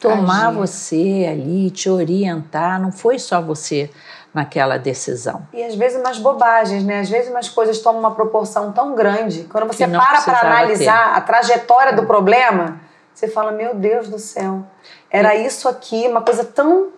tomar 0.00 0.52
você 0.52 1.26
ali, 1.30 1.70
te 1.70 1.88
orientar. 1.88 2.80
Não 2.80 2.92
foi 2.92 3.18
só 3.18 3.40
você 3.40 3.90
naquela 4.36 4.76
decisão. 4.76 5.46
E 5.52 5.62
às 5.62 5.74
vezes 5.74 5.98
umas 5.98 6.18
bobagens, 6.18 6.84
né? 6.84 7.00
Às 7.00 7.08
vezes 7.08 7.30
umas 7.30 7.48
coisas 7.48 7.78
tomam 7.78 8.00
uma 8.00 8.14
proporção 8.14 8.70
tão 8.70 8.94
grande. 8.94 9.44
Quando 9.50 9.66
você 9.66 9.88
para 9.88 10.20
para 10.20 10.40
analisar 10.40 11.12
ter. 11.12 11.16
a 11.16 11.20
trajetória 11.22 11.92
do 11.94 12.04
problema, 12.04 12.78
você 13.14 13.28
fala: 13.28 13.50
Meu 13.50 13.74
Deus 13.74 14.08
do 14.08 14.18
céu, 14.18 14.62
era 15.10 15.34
isso 15.34 15.66
aqui, 15.66 16.06
uma 16.06 16.20
coisa 16.20 16.44
tão 16.44 16.88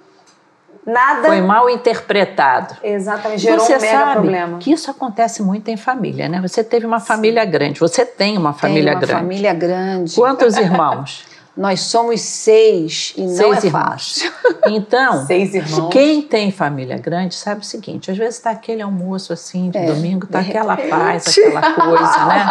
nada. 0.85 1.29
Foi 1.29 1.41
mal 1.41 1.71
interpretado. 1.71 2.77
Exatamente, 2.83 3.41
gerou 3.41 3.61
você 3.61 3.77
um 3.77 3.81
mega 3.81 3.99
sabe 3.99 4.13
problema. 4.13 4.59
Que 4.59 4.73
isso 4.73 4.91
acontece 4.91 5.41
muito 5.41 5.69
em 5.69 5.77
família, 5.77 6.29
né? 6.29 6.41
Você 6.41 6.65
teve 6.65 6.87
uma 6.87 6.99
família 6.99 7.45
Sim. 7.45 7.51
grande, 7.51 7.79
você 7.79 8.05
tem 8.05 8.37
uma 8.37 8.53
família 8.53 8.85
tem 8.85 8.95
uma 8.95 9.01
grande. 9.01 9.23
família 9.23 9.55
grande. 9.55 10.15
Quantos 10.17 10.57
irmãos? 10.57 11.28
Nós 11.59 11.81
somos 11.81 12.21
seis 12.21 13.13
e 13.17 13.29
seis 13.29 13.39
não 13.41 13.53
é 13.53 13.57
irmãos. 13.57 13.73
fácil. 13.73 14.33
Então, 14.71 15.25
seis 15.27 15.55
irmãos. 15.55 15.91
quem 15.91 16.21
tem 16.21 16.53
família 16.53 16.99
grande 16.99 17.35
sabe 17.35 17.63
o 17.63 17.65
seguinte: 17.65 18.11
às 18.11 18.19
vezes 18.19 18.37
está 18.37 18.51
aquele 18.51 18.83
almoço 18.83 19.33
assim 19.33 19.71
de 19.71 19.79
é, 19.79 19.87
domingo, 19.87 20.27
está 20.27 20.41
aquela 20.41 20.77
paz, 20.77 21.27
aquela 21.27 21.73
coisa, 21.75 22.25
né? 22.27 22.45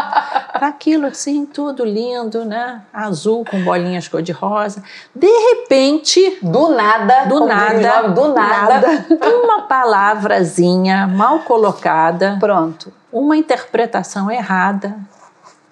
Tá 0.60 0.67
aquilo 0.67 1.06
assim, 1.06 1.46
tudo 1.46 1.86
lindo, 1.86 2.43
né? 2.43 2.82
Azul 2.91 3.46
com 3.46 3.63
bolinhas 3.63 4.08
cor-de-rosa. 4.08 4.84
De 5.15 5.28
repente, 5.28 6.39
do 6.41 6.70
nada, 6.70 7.26
do 7.26 7.46
nada, 7.46 8.08
do 8.10 8.34
nada, 8.34 9.06
uma 9.43 9.62
palavrazinha 9.63 11.06
mal 11.06 11.41
colocada, 11.41 12.38
pronto, 12.39 12.91
uma 13.12 13.38
interpretação 13.38 14.32
errada 14.32 14.98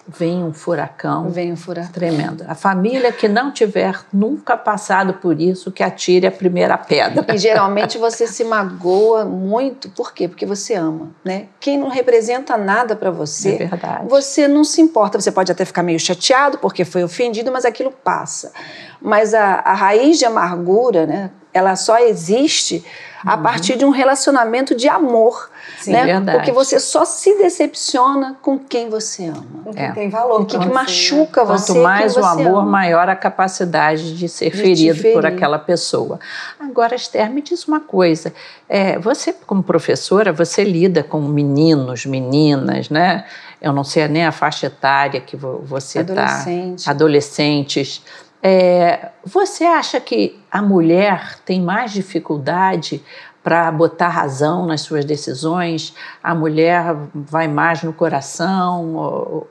vem 0.08 0.44
um 0.44 0.52
furacão. 0.52 1.28
Vem 1.28 1.52
um 1.52 1.56
furacão. 1.56 1.92
Tremendo. 1.92 2.44
A 2.46 2.54
família 2.54 3.10
que 3.12 3.28
não 3.28 3.50
tiver 3.50 3.98
nunca 4.12 4.56
passado 4.56 5.14
por 5.14 5.40
isso, 5.40 5.72
que 5.72 5.82
atire 5.82 6.26
a 6.26 6.30
primeira 6.30 6.78
pedra. 6.78 7.34
E 7.34 7.38
geralmente 7.38 7.98
você 7.98 8.26
se 8.26 8.44
magoa 8.44 9.24
muito, 9.24 9.88
por 9.90 10.12
quê? 10.12 10.28
Porque 10.28 10.46
você 10.46 10.74
ama, 10.74 11.10
né? 11.24 11.46
Quem 11.58 11.78
não 11.78 11.88
representa 11.88 12.56
nada 12.56 12.94
para 12.94 13.10
você, 13.10 13.54
é 13.54 13.66
verdade. 13.66 14.08
você 14.08 14.46
não 14.46 14.64
se 14.64 14.80
importa. 14.80 15.20
Você 15.20 15.32
pode 15.32 15.50
até 15.50 15.64
ficar 15.64 15.82
meio 15.82 15.98
chateado 15.98 16.58
porque 16.58 16.84
foi 16.84 17.02
ofendido, 17.02 17.50
mas 17.50 17.64
aquilo 17.64 17.90
passa. 17.90 18.52
Mas 19.00 19.34
a, 19.34 19.56
a 19.56 19.74
raiz 19.74 20.18
de 20.18 20.24
amargura, 20.24 21.06
né? 21.06 21.30
Ela 21.56 21.76
só 21.76 21.98
existe 21.98 22.84
a 23.24 23.34
uhum. 23.34 23.42
partir 23.42 23.76
de 23.76 23.84
um 23.84 23.90
relacionamento 23.90 24.74
de 24.74 24.88
amor. 24.88 25.50
Sim, 25.80 25.92
né? 25.92 26.04
verdade. 26.04 26.38
Porque 26.38 26.52
você 26.52 26.78
só 26.78 27.04
se 27.04 27.36
decepciona 27.38 28.36
com 28.40 28.58
quem 28.58 28.88
você 28.88 29.26
ama. 29.26 29.44
Com 29.64 29.74
quem 29.74 29.84
é. 29.84 29.92
tem 29.92 30.08
valor. 30.08 30.38
Com 30.38 30.44
quem 30.44 30.60
que 30.60 30.68
machuca 30.68 31.44
você. 31.44 31.72
Quanto 31.72 31.82
mais 31.82 32.16
o 32.16 32.24
amor, 32.24 32.60
ama. 32.60 32.70
maior 32.70 33.08
a 33.08 33.16
capacidade 33.16 34.16
de 34.16 34.28
ser 34.28 34.50
de 34.50 34.56
ferido 34.56 35.02
por 35.12 35.26
aquela 35.26 35.58
pessoa. 35.58 36.20
Agora, 36.60 36.94
Esther, 36.94 37.30
me 37.30 37.42
diz 37.42 37.66
uma 37.66 37.80
coisa. 37.80 38.32
É, 38.68 38.98
você, 38.98 39.34
como 39.46 39.62
professora, 39.62 40.32
você 40.32 40.62
lida 40.62 41.02
com 41.02 41.20
meninos, 41.20 42.06
meninas, 42.06 42.90
né? 42.90 43.24
Eu 43.60 43.72
não 43.72 43.82
sei 43.82 44.06
nem 44.06 44.24
a 44.24 44.32
faixa 44.32 44.66
etária 44.66 45.20
que 45.20 45.36
você 45.36 46.00
está. 46.00 46.12
Adolescente. 46.12 46.90
Adolescentes. 46.90 48.02
É, 48.48 49.08
você 49.24 49.64
acha 49.64 49.98
que 49.98 50.38
a 50.52 50.62
mulher 50.62 51.40
tem 51.44 51.60
mais 51.60 51.90
dificuldade 51.90 53.02
para 53.42 53.72
botar 53.72 54.08
razão 54.08 54.64
nas 54.66 54.82
suas 54.82 55.04
decisões? 55.04 55.92
A 56.22 56.32
mulher 56.32 56.94
vai 57.12 57.48
mais 57.48 57.82
no 57.82 57.92
coração? 57.92 59.44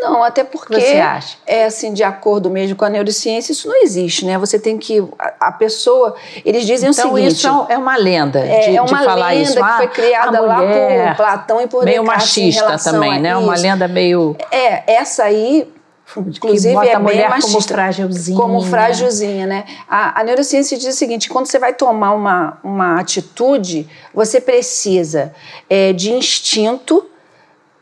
Não, 0.00 0.22
até 0.22 0.44
porque 0.44 0.78
Você 0.78 0.96
acha? 0.96 1.38
é 1.46 1.64
assim, 1.64 1.94
de 1.94 2.02
acordo 2.02 2.50
mesmo 2.50 2.76
com 2.76 2.84
a 2.84 2.90
neurociência, 2.90 3.52
isso 3.52 3.66
não 3.66 3.82
existe, 3.82 4.26
né? 4.26 4.36
Você 4.36 4.58
tem 4.58 4.76
que 4.76 4.98
a, 5.18 5.48
a 5.48 5.52
pessoa, 5.52 6.14
eles 6.44 6.66
dizem 6.66 6.90
então, 6.90 7.12
o 7.12 7.14
seguinte, 7.16 7.32
isso 7.36 7.66
é 7.70 7.78
uma 7.78 7.96
lenda 7.96 8.40
é, 8.40 8.60
de, 8.60 8.76
é 8.76 8.82
uma 8.82 8.98
de 8.98 9.04
falar 9.04 9.28
lenda 9.28 9.42
isso. 9.42 9.54
que 9.54 9.62
Ah, 9.62 9.76
foi 9.78 9.88
criada 9.88 10.38
a 10.38 10.40
lá 10.42 10.56
por 10.56 11.16
Platão 11.16 11.60
e 11.62 11.66
por 11.66 11.84
meio 11.84 12.02
Descartes 12.02 12.56
machista 12.56 12.90
também, 12.90 13.20
né? 13.20 13.36
Uma 13.36 13.54
isso. 13.54 13.62
lenda 13.62 13.88
meio 13.88 14.36
É, 14.50 14.92
essa 14.96 15.24
aí 15.24 15.72
Inclusive, 16.16 16.74
é 16.74 16.94
a 16.94 16.98
bem 16.98 17.02
mulher 17.02 17.30
como 17.30 17.42
machista. 17.42 17.74
frágilzinha. 17.74 18.38
Como 18.38 18.62
frágilzinha, 18.62 19.46
né? 19.46 19.64
A, 19.88 20.20
a 20.20 20.24
neurociência 20.24 20.76
diz 20.76 20.86
o 20.86 20.92
seguinte: 20.92 21.28
quando 21.28 21.46
você 21.46 21.58
vai 21.58 21.72
tomar 21.72 22.12
uma, 22.12 22.58
uma 22.62 23.00
atitude, 23.00 23.88
você 24.12 24.40
precisa 24.40 25.34
é, 25.68 25.92
de 25.92 26.12
instinto, 26.12 27.06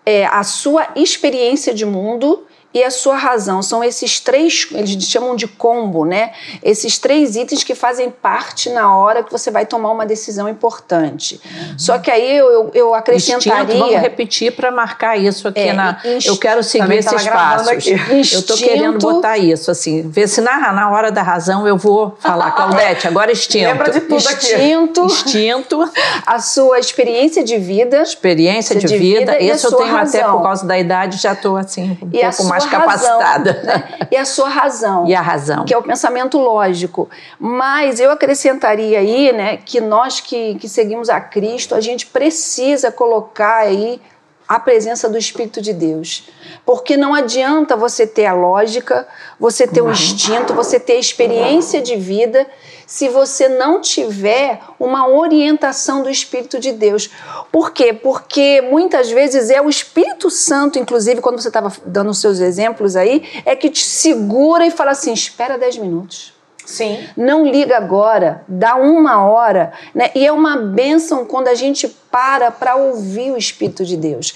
é, 0.05 0.27
a 0.27 0.43
sua 0.43 0.89
experiência 0.97 1.75
de 1.75 1.85
mundo 1.85 2.47
e 2.75 2.83
a 2.83 2.91
sua 2.91 3.17
razão. 3.17 3.63
São 3.63 3.83
esses 3.85 4.19
três, 4.21 4.67
eles 4.73 5.03
chamam 5.05 5.37
de 5.37 5.47
combo, 5.47 6.05
né? 6.05 6.33
Esses 6.63 6.99
três 6.99 7.37
itens 7.37 7.63
que 7.65 7.75
fazem 7.75 8.11
parte 8.11 8.71
na 8.71 8.97
hora 8.97 9.23
que 9.23 9.31
você 9.31 9.51
vai 9.51 9.67
tomar 9.67 9.91
uma 9.91 10.07
decisão 10.07 10.49
importante. 10.49 11.41
Uhum. 11.45 11.79
Só 11.79 11.99
que 11.99 12.11
aí 12.11 12.37
eu, 12.37 12.51
eu, 12.51 12.71
eu 12.75 12.95
acrescentaria. 12.95 13.63
Instinto, 13.65 13.79
vamos 13.79 14.01
repetir 14.01 14.53
para 14.53 14.71
marcar 14.71 15.17
isso 15.19 15.49
aqui 15.49 15.61
É, 15.61 15.73
na. 15.73 15.99
inst- 16.05 16.27
Eu 16.29 16.37
quero 16.37 16.63
seguir 16.63 16.93
esses 16.95 17.27
passos. 17.29 17.69
aqui. 17.69 17.91
Eu 18.11 18.19
estou 18.21 18.57
querendo 18.57 18.97
Instinto- 18.97 19.13
botar 19.15 19.39
isso, 19.39 19.71
assim. 19.71 20.03
Ver 20.09 20.29
se 20.29 20.41
na, 20.41 20.73
na 20.73 20.91
hora 20.91 21.11
da 21.13 21.23
razão 21.23 21.67
eu 21.67 21.77
vou 21.77 22.17
falar, 22.21 22.51
Claudete, 22.57 23.07
agora 23.07 23.33
instinto. 23.33 23.65
Lembra 23.67 23.91
de 23.91 24.01
tudo 24.01 24.29
aqui. 24.29 24.47
Instinto, 24.55 25.05
Instinto, 25.05 25.91
a 26.27 26.39
sua 26.41 26.79
experiência 26.79 27.43
de 27.45 27.59
vida 27.59 28.03
experiência 28.03 28.77
de, 28.77 28.87
de 28.87 28.97
vida. 28.99 29.19
vida 29.33 29.41
e 29.41 29.51
a 29.51 29.55
Isso 29.55 29.67
eu 29.67 29.73
tenho 29.73 29.97
até 29.97 30.21
razão. 30.21 30.37
por 30.37 30.43
causa 30.43 30.67
da 30.67 30.79
idade, 30.79 31.19
já 31.19 31.33
estou 31.33 31.57
assim, 31.57 31.97
um 32.03 32.09
e 32.13 32.21
pouco 32.21 32.33
sua 32.33 32.47
mais 32.67 32.87
razão, 32.87 33.19
capacitada. 33.19 33.63
né? 33.63 34.09
E 34.11 34.17
a 34.17 34.25
sua 34.25 34.49
razão. 34.49 35.07
E 35.13 35.15
a 35.15 35.21
razão. 35.21 35.65
que 35.65 35.75
é 35.75 35.79
o 35.79 35.83
pensamento 35.83 36.39
lógico. 36.39 37.09
Mas 37.39 38.01
eu 38.01 38.11
acrescentaria 38.11 38.99
aí, 38.99 39.33
né, 39.33 39.57
que 39.57 39.81
nós 39.81 40.21
que, 40.21 40.55
que 40.57 40.69
seguimos 40.69 41.09
a 41.09 41.21
Cristo, 41.21 41.75
a 41.75 41.81
gente 41.81 42.07
precisa 42.07 42.91
colocar 42.91 43.59
aí 43.59 44.01
a 44.49 44.59
presença 44.59 45.09
do 45.09 45.17
Espírito 45.17 45.63
de 45.63 45.73
Deus. 45.73 46.29
Porque 46.67 46.97
não 46.97 47.15
adianta 47.15 47.75
você 47.75 48.07
ter 48.07 48.27
a 48.27 48.35
lógica, 48.35 49.09
você 49.41 49.67
ter 49.67 49.81
o 49.81 49.91
instinto, 49.91 50.53
você 50.53 50.79
ter 50.79 50.95
a 50.95 51.01
experiência 51.01 51.81
de 51.81 51.97
vida, 51.97 52.47
se 52.87 53.09
você 53.09 53.49
não 53.49 53.81
tiver 53.81 54.61
uma 54.79 55.09
orientação 55.09 56.03
do 56.03 56.11
Espírito 56.11 56.59
de 56.59 56.73
Deus. 56.73 57.11
Por 57.51 57.73
quê? 57.73 57.93
Porque 57.93 58.61
muitas 58.63 59.11
vezes 59.11 59.51
é 59.51 59.61
o 59.61 59.69
Espírito 59.69 60.31
Santo, 60.31 60.79
inclusive, 60.79 61.21
quando 61.21 61.41
você 61.41 61.49
estava 61.49 61.73
dando 61.87 62.11
os 62.11 62.21
seus 62.21 62.41
exemplos 62.41 62.97
aí, 62.97 63.43
é 63.45 63.55
que 63.57 63.71
te 63.71 63.85
segura 63.85 64.67
e 64.67 64.71
fala 64.71 64.93
assim: 64.93 65.13
espera 65.13 65.59
10 65.59 65.79
minutos. 65.79 66.33
Sim. 66.65 67.07
Não 67.17 67.45
liga 67.45 67.77
agora, 67.77 68.45
dá 68.47 68.77
uma 68.77 69.25
hora, 69.27 69.73
né? 69.95 70.11
E 70.15 70.25
é 70.25 70.33
uma 70.33 70.57
bênção 70.57 71.25
quando 71.25 71.49
a 71.49 71.55
gente 71.55 71.89
para 72.11 72.51
para 72.51 72.77
ouvir 72.77 73.33
o 73.33 73.37
Espírito 73.37 73.85
de 73.85 73.97
Deus. 73.97 74.35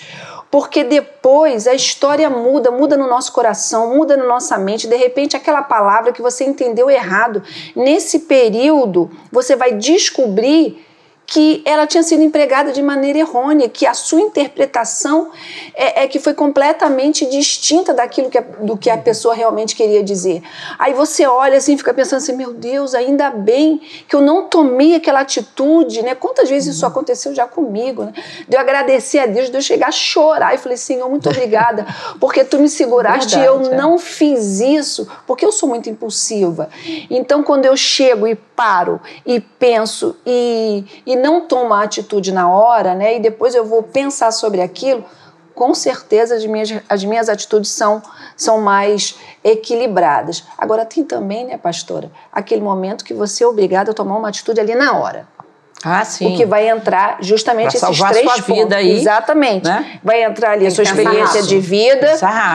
Porque 0.56 0.82
depois 0.82 1.66
a 1.66 1.74
história 1.74 2.30
muda, 2.30 2.70
muda 2.70 2.96
no 2.96 3.06
nosso 3.06 3.30
coração, 3.30 3.94
muda 3.94 4.16
na 4.16 4.24
nossa 4.24 4.56
mente. 4.56 4.86
De 4.86 4.96
repente, 4.96 5.36
aquela 5.36 5.60
palavra 5.60 6.14
que 6.14 6.22
você 6.22 6.46
entendeu 6.46 6.88
errado, 6.88 7.42
nesse 7.76 8.20
período, 8.20 9.10
você 9.30 9.54
vai 9.54 9.72
descobrir 9.72 10.82
que 11.26 11.60
ela 11.64 11.86
tinha 11.86 12.04
sido 12.04 12.22
empregada 12.22 12.72
de 12.72 12.80
maneira 12.80 13.18
errônea, 13.18 13.68
que 13.68 13.84
a 13.84 13.94
sua 13.94 14.20
interpretação 14.20 15.32
é, 15.74 16.04
é 16.04 16.08
que 16.08 16.20
foi 16.20 16.32
completamente 16.32 17.26
distinta 17.26 17.92
daquilo 17.92 18.30
que 18.30 18.38
a, 18.38 18.40
do 18.40 18.76
que 18.76 18.88
a 18.88 18.96
pessoa 18.96 19.34
realmente 19.34 19.74
queria 19.74 20.04
dizer. 20.04 20.40
Aí 20.78 20.94
você 20.94 21.26
olha 21.26 21.58
assim, 21.58 21.76
fica 21.76 21.92
pensando 21.92 22.18
assim, 22.18 22.36
meu 22.36 22.52
Deus, 22.52 22.94
ainda 22.94 23.28
bem 23.30 23.80
que 24.08 24.14
eu 24.14 24.20
não 24.20 24.48
tomei 24.48 24.94
aquela 24.94 25.20
atitude, 25.20 26.00
né? 26.02 26.14
Quantas 26.14 26.48
vezes 26.48 26.76
isso 26.76 26.86
aconteceu 26.86 27.34
já 27.34 27.46
comigo, 27.46 28.04
né? 28.04 28.12
De 28.48 28.56
eu 28.56 28.60
agradecer 28.60 29.18
a 29.18 29.26
Deus, 29.26 29.50
de 29.50 29.56
eu 29.56 29.62
chegar 29.62 29.88
a 29.88 29.92
chorar 29.92 30.54
e 30.54 30.58
falei, 30.58 30.78
Senhor, 30.78 31.10
muito 31.10 31.28
obrigada, 31.28 31.84
porque 32.20 32.44
tu 32.44 32.60
me 32.60 32.68
seguraste 32.68 33.36
e 33.36 33.44
eu 33.44 33.58
Verdade, 33.58 33.74
é. 33.74 33.78
não 33.78 33.98
fiz 33.98 34.60
isso, 34.60 35.08
porque 35.26 35.44
eu 35.44 35.50
sou 35.50 35.68
muito 35.68 35.90
impulsiva. 35.90 36.68
Então, 37.10 37.42
quando 37.42 37.64
eu 37.64 37.76
chego 37.76 38.28
e 38.28 38.38
paro 38.56 39.00
e 39.26 39.38
penso 39.38 40.16
e, 40.26 40.84
e 41.04 41.14
não 41.14 41.42
tomo 41.42 41.74
a 41.74 41.82
atitude 41.82 42.32
na 42.32 42.48
hora, 42.50 42.94
né? 42.94 43.16
E 43.16 43.20
depois 43.20 43.54
eu 43.54 43.64
vou 43.64 43.82
pensar 43.82 44.32
sobre 44.32 44.60
aquilo, 44.62 45.04
com 45.54 45.74
certeza 45.74 46.34
as 46.34 46.44
minhas, 46.46 46.72
as 46.88 47.04
minhas 47.04 47.28
atitudes 47.28 47.70
são, 47.70 48.02
são 48.36 48.60
mais 48.60 49.16
equilibradas. 49.44 50.44
Agora, 50.58 50.84
tem 50.84 51.04
também, 51.04 51.44
né, 51.46 51.56
pastora, 51.58 52.10
aquele 52.32 52.60
momento 52.62 53.04
que 53.04 53.14
você 53.14 53.44
é 53.44 53.46
obrigado 53.46 53.90
a 53.90 53.94
tomar 53.94 54.16
uma 54.16 54.28
atitude 54.28 54.60
ali 54.60 54.74
na 54.74 54.96
hora. 54.98 55.26
Ah, 55.84 56.04
sim. 56.04 56.34
O 56.34 56.36
que 56.36 56.44
vai 56.46 56.68
entrar 56.68 57.18
justamente 57.20 57.78
Pra 57.78 57.90
esses 57.90 58.02
a 58.02 58.08
três 58.08 58.24
sua 58.24 58.34
pontos. 58.42 58.54
vida 58.64 58.76
aí, 58.76 58.98
Exatamente. 58.98 59.64
né? 59.66 60.00
Vai 60.02 60.24
entrar 60.24 60.52
ali 60.52 60.66
a 60.66 60.68
Tem 60.68 60.74
sua 60.74 60.84
que 60.84 60.90
pensar 60.90 61.02
experiência 61.02 61.40
rápido. 61.42 61.48
de 61.48 61.58
vida, 61.60 62.12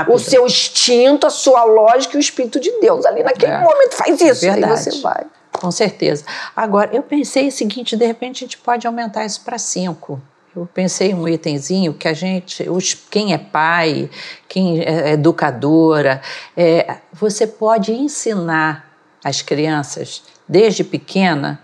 o 0.10 0.20
seu 0.20 0.46
instinto, 0.46 1.28
a 1.28 1.30
sua 1.30 1.64
lógica 1.64 2.16
e 2.16 2.18
o 2.18 2.20
Espírito 2.20 2.60
de 2.60 2.72
Deus. 2.82 3.06
Ali 3.06 3.24
naquele 3.24 3.52
É. 3.54 3.60
momento 3.62 3.94
faz 3.94 4.20
isso. 4.20 4.44
Aí 4.46 4.52
Verdade. 4.52 4.84
você 4.84 5.02
vai. 5.02 5.24
Com 5.62 5.69
certeza. 5.69 6.26
Agora, 6.56 6.89
eu 6.91 7.04
pensei 7.04 7.47
o 7.47 7.52
seguinte: 7.52 7.95
de 7.95 8.06
repente 8.06 8.43
a 8.43 8.47
gente 8.47 8.58
pode 8.58 8.88
aumentar 8.88 9.24
isso 9.26 9.41
para 9.41 9.60
cinco. 9.60 10.19
Eu 10.56 10.67
pensei 10.74 11.13
um 11.13 11.28
itemzinho 11.28 11.93
que 11.93 12.08
a 12.08 12.13
gente, 12.13 12.67
os, 12.67 12.93
quem 12.93 13.32
é 13.32 13.38
pai, 13.38 14.10
quem 14.50 14.82
é 14.82 15.12
educadora, 15.12 16.19
é, 16.58 16.97
você 17.13 17.45
pode 17.47 17.93
ensinar 17.93 18.91
as 19.24 19.41
crianças 19.41 20.24
desde 20.50 20.84
pequena, 20.84 21.62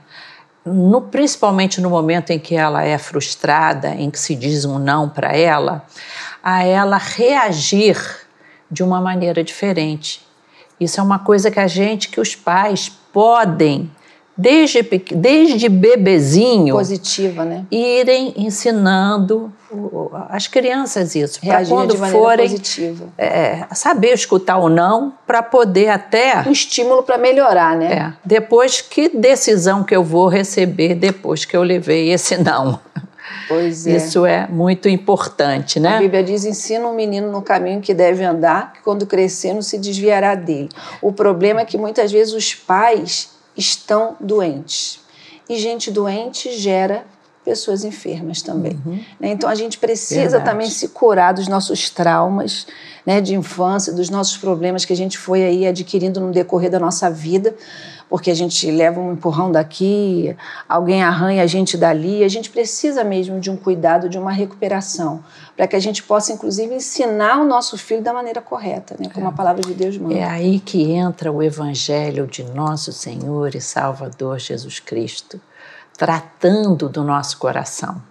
no- 0.63 1.01
principalmente 1.01 1.81
no 1.81 1.89
momento 1.89 2.29
em 2.29 2.39
que 2.39 2.55
ela 2.55 2.83
é 2.83 2.97
frustrada, 2.97 3.89
em 3.89 4.09
que 4.09 4.19
se 4.19 4.35
diz 4.35 4.63
um 4.63 4.79
não 4.79 5.09
para 5.09 5.35
ela, 5.35 5.85
a 6.41 6.63
ela 6.63 6.97
reagir 6.97 7.97
de 8.71 8.83
uma 8.83 9.01
maneira 9.01 9.43
diferente. 9.43 10.25
Isso 10.79 10.99
é 10.99 11.03
uma 11.03 11.19
coisa 11.19 11.49
que 11.51 11.59
a 11.59 11.67
gente, 11.67 12.07
que 12.07 12.21
os 12.21 12.35
pais 12.35 12.89
podem, 13.17 13.89
desde, 14.37 14.83
desde 15.15 15.67
bebezinho, 15.67 16.75
Positiva, 16.75 17.43
né? 17.43 17.65
irem 17.71 18.31
ensinando 18.37 19.51
as 20.29 20.45
crianças 20.45 21.15
isso. 21.15 21.39
Para 21.41 21.65
quando 21.65 21.95
de 21.95 22.11
forem 22.11 22.47
positiva. 22.47 23.05
é, 23.17 23.65
saber 23.73 24.13
escutar 24.13 24.57
ou 24.57 24.69
não, 24.69 25.13
para 25.25 25.41
poder 25.41 25.89
até. 25.89 26.43
Um 26.45 26.51
estímulo 26.51 27.01
para 27.01 27.17
melhorar, 27.17 27.75
né? 27.75 27.91
É, 27.91 28.13
depois, 28.23 28.81
que 28.81 29.09
decisão 29.09 29.83
que 29.83 29.95
eu 29.95 30.03
vou 30.03 30.27
receber 30.27 30.93
depois 30.93 31.43
que 31.43 31.57
eu 31.57 31.63
levei 31.63 32.11
esse 32.11 32.37
não? 32.37 32.79
Pois 33.47 33.87
é. 33.87 33.95
Isso 33.95 34.25
é 34.25 34.47
muito 34.47 34.89
importante, 34.89 35.79
A 35.79 35.81
né? 35.81 35.99
Bíblia 35.99 36.23
diz: 36.23 36.45
ensina 36.45 36.87
um 36.87 36.93
menino 36.93 37.31
no 37.31 37.41
caminho 37.41 37.81
que 37.81 37.93
deve 37.93 38.23
andar, 38.23 38.73
que 38.73 38.81
quando 38.81 39.05
crescer 39.05 39.53
não 39.53 39.61
se 39.61 39.77
desviará 39.77 40.35
dele. 40.35 40.69
O 41.01 41.11
problema 41.11 41.61
é 41.61 41.65
que 41.65 41.77
muitas 41.77 42.11
vezes 42.11 42.33
os 42.33 42.53
pais 42.53 43.31
estão 43.55 44.15
doentes. 44.19 44.99
E 45.49 45.57
gente 45.57 45.89
doente 45.89 46.51
gera 46.57 47.05
pessoas 47.47 47.85
enfermas 47.85 48.41
também. 48.41 48.77
né? 49.17 49.29
Então 49.29 49.49
a 49.49 49.55
gente 49.55 49.77
precisa 49.77 50.21
Verdade. 50.21 50.45
também 50.45 50.69
se 50.69 50.89
curar 50.89 51.33
dos 51.33 51.47
nossos 51.47 51.89
traumas 51.89 52.67
né, 53.05 53.21
de 53.21 53.33
infância, 53.35 53.93
dos 53.93 54.09
nossos 54.09 54.35
problemas 54.35 54.83
que 54.83 54.91
a 54.91 54.95
gente 54.95 55.17
foi 55.17 55.45
aí 55.45 55.65
adquirindo 55.65 56.19
no 56.19 56.31
decorrer 56.31 56.69
da 56.69 56.77
nossa 56.77 57.09
vida, 57.09 57.55
porque 58.09 58.31
a 58.31 58.35
gente 58.35 58.69
leva 58.71 58.99
um 58.99 59.13
empurrão 59.13 59.51
daqui, 59.51 60.35
alguém 60.67 61.03
arranha 61.03 61.43
a 61.43 61.47
gente 61.47 61.77
dali, 61.77 62.23
a 62.23 62.27
gente 62.27 62.49
precisa 62.49 63.03
mesmo 63.03 63.39
de 63.39 63.51
um 63.51 63.57
cuidado, 63.57 64.07
de 64.07 64.17
uma 64.17 64.31
recuperação, 64.31 65.23
para 65.55 65.67
que 65.67 65.75
a 65.75 65.79
gente 65.79 66.01
possa, 66.03 66.31
inclusive, 66.31 66.73
ensinar 66.73 67.41
o 67.41 67.45
nosso 67.45 67.77
filho 67.77 68.01
da 68.01 68.13
maneira 68.13 68.41
correta, 68.41 68.95
né, 68.99 69.09
como 69.13 69.27
a 69.27 69.31
palavra 69.31 69.61
de 69.61 69.73
Deus 69.73 69.97
manda. 69.97 70.15
É 70.15 70.23
aí 70.23 70.59
que 70.59 70.91
entra 70.91 71.31
o 71.31 71.43
Evangelho 71.43 72.27
de 72.27 72.43
nosso 72.43 72.93
Senhor 72.93 73.53
e 73.55 73.61
Salvador 73.61 74.39
Jesus 74.39 74.79
Cristo, 74.79 75.39
tratando 75.97 76.87
do 76.87 77.03
nosso 77.03 77.37
coração. 77.37 78.01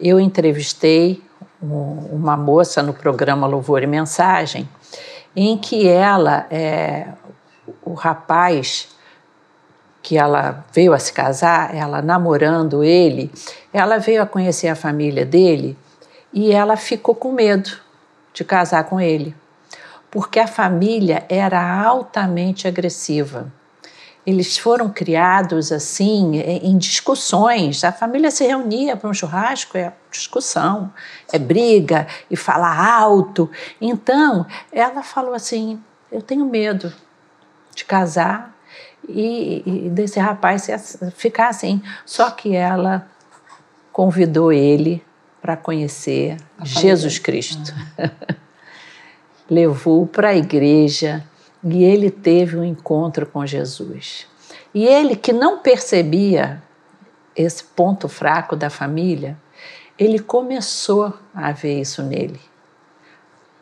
Eu 0.00 0.18
entrevistei 0.20 1.22
um- 1.62 2.08
uma 2.12 2.36
moça 2.36 2.82
no 2.82 2.92
programa 2.92 3.46
Louvor 3.46 3.82
e 3.82 3.86
Mensagem, 3.86 4.68
em 5.34 5.56
que 5.56 5.86
ela, 5.86 6.46
é, 6.50 7.08
o 7.84 7.94
rapaz 7.94 8.88
que 10.08 10.16
ela 10.16 10.64
veio 10.72 10.94
a 10.94 10.98
se 10.98 11.12
casar, 11.12 11.74
ela 11.74 12.00
namorando 12.00 12.82
ele, 12.82 13.30
ela 13.70 13.98
veio 13.98 14.22
a 14.22 14.26
conhecer 14.26 14.68
a 14.68 14.74
família 14.74 15.26
dele 15.26 15.76
e 16.32 16.50
ela 16.50 16.78
ficou 16.78 17.14
com 17.14 17.30
medo 17.30 17.78
de 18.32 18.42
casar 18.42 18.84
com 18.84 18.98
ele, 18.98 19.36
porque 20.10 20.40
a 20.40 20.46
família 20.46 21.26
era 21.28 21.60
altamente 21.84 22.66
agressiva. 22.66 23.52
eles 24.26 24.56
foram 24.56 24.88
criados 24.88 25.72
assim 25.72 26.36
em 26.36 26.78
discussões. 26.78 27.84
A 27.84 27.92
família 27.92 28.30
se 28.30 28.46
reunia 28.46 28.96
para 28.96 29.10
um 29.10 29.14
churrasco, 29.14 29.76
é 29.76 29.92
discussão, 30.10 30.90
é 31.30 31.38
briga 31.38 32.06
e 32.30 32.36
falar 32.36 32.78
alto. 32.78 33.50
Então, 33.78 34.46
ela 34.72 35.02
falou 35.02 35.34
assim: 35.34 35.78
"Eu 36.10 36.22
tenho 36.22 36.46
medo 36.46 36.92
de 37.74 37.84
casar 37.84 38.57
e, 39.06 39.62
e 39.66 39.90
desse 39.90 40.18
rapaz 40.18 40.68
ficar 41.14 41.48
assim". 41.48 41.82
Só 42.06 42.30
que 42.30 42.54
ela 42.54 43.06
convidou 43.92 44.52
ele 44.52 45.04
para 45.40 45.56
conhecer 45.56 46.36
Jesus 46.62 47.18
Cristo. 47.18 47.74
Levou 49.50 50.06
para 50.06 50.28
a 50.28 50.36
igreja 50.36 51.24
e 51.64 51.82
ele 51.82 52.10
teve 52.10 52.56
um 52.56 52.64
encontro 52.64 53.26
com 53.26 53.44
Jesus. 53.46 54.26
E 54.74 54.84
ele, 54.84 55.16
que 55.16 55.32
não 55.32 55.58
percebia 55.58 56.62
esse 57.34 57.64
ponto 57.64 58.08
fraco 58.08 58.54
da 58.54 58.68
família, 58.68 59.36
ele 59.98 60.18
começou 60.18 61.14
a 61.34 61.50
ver 61.52 61.80
isso 61.80 62.02
nele. 62.02 62.40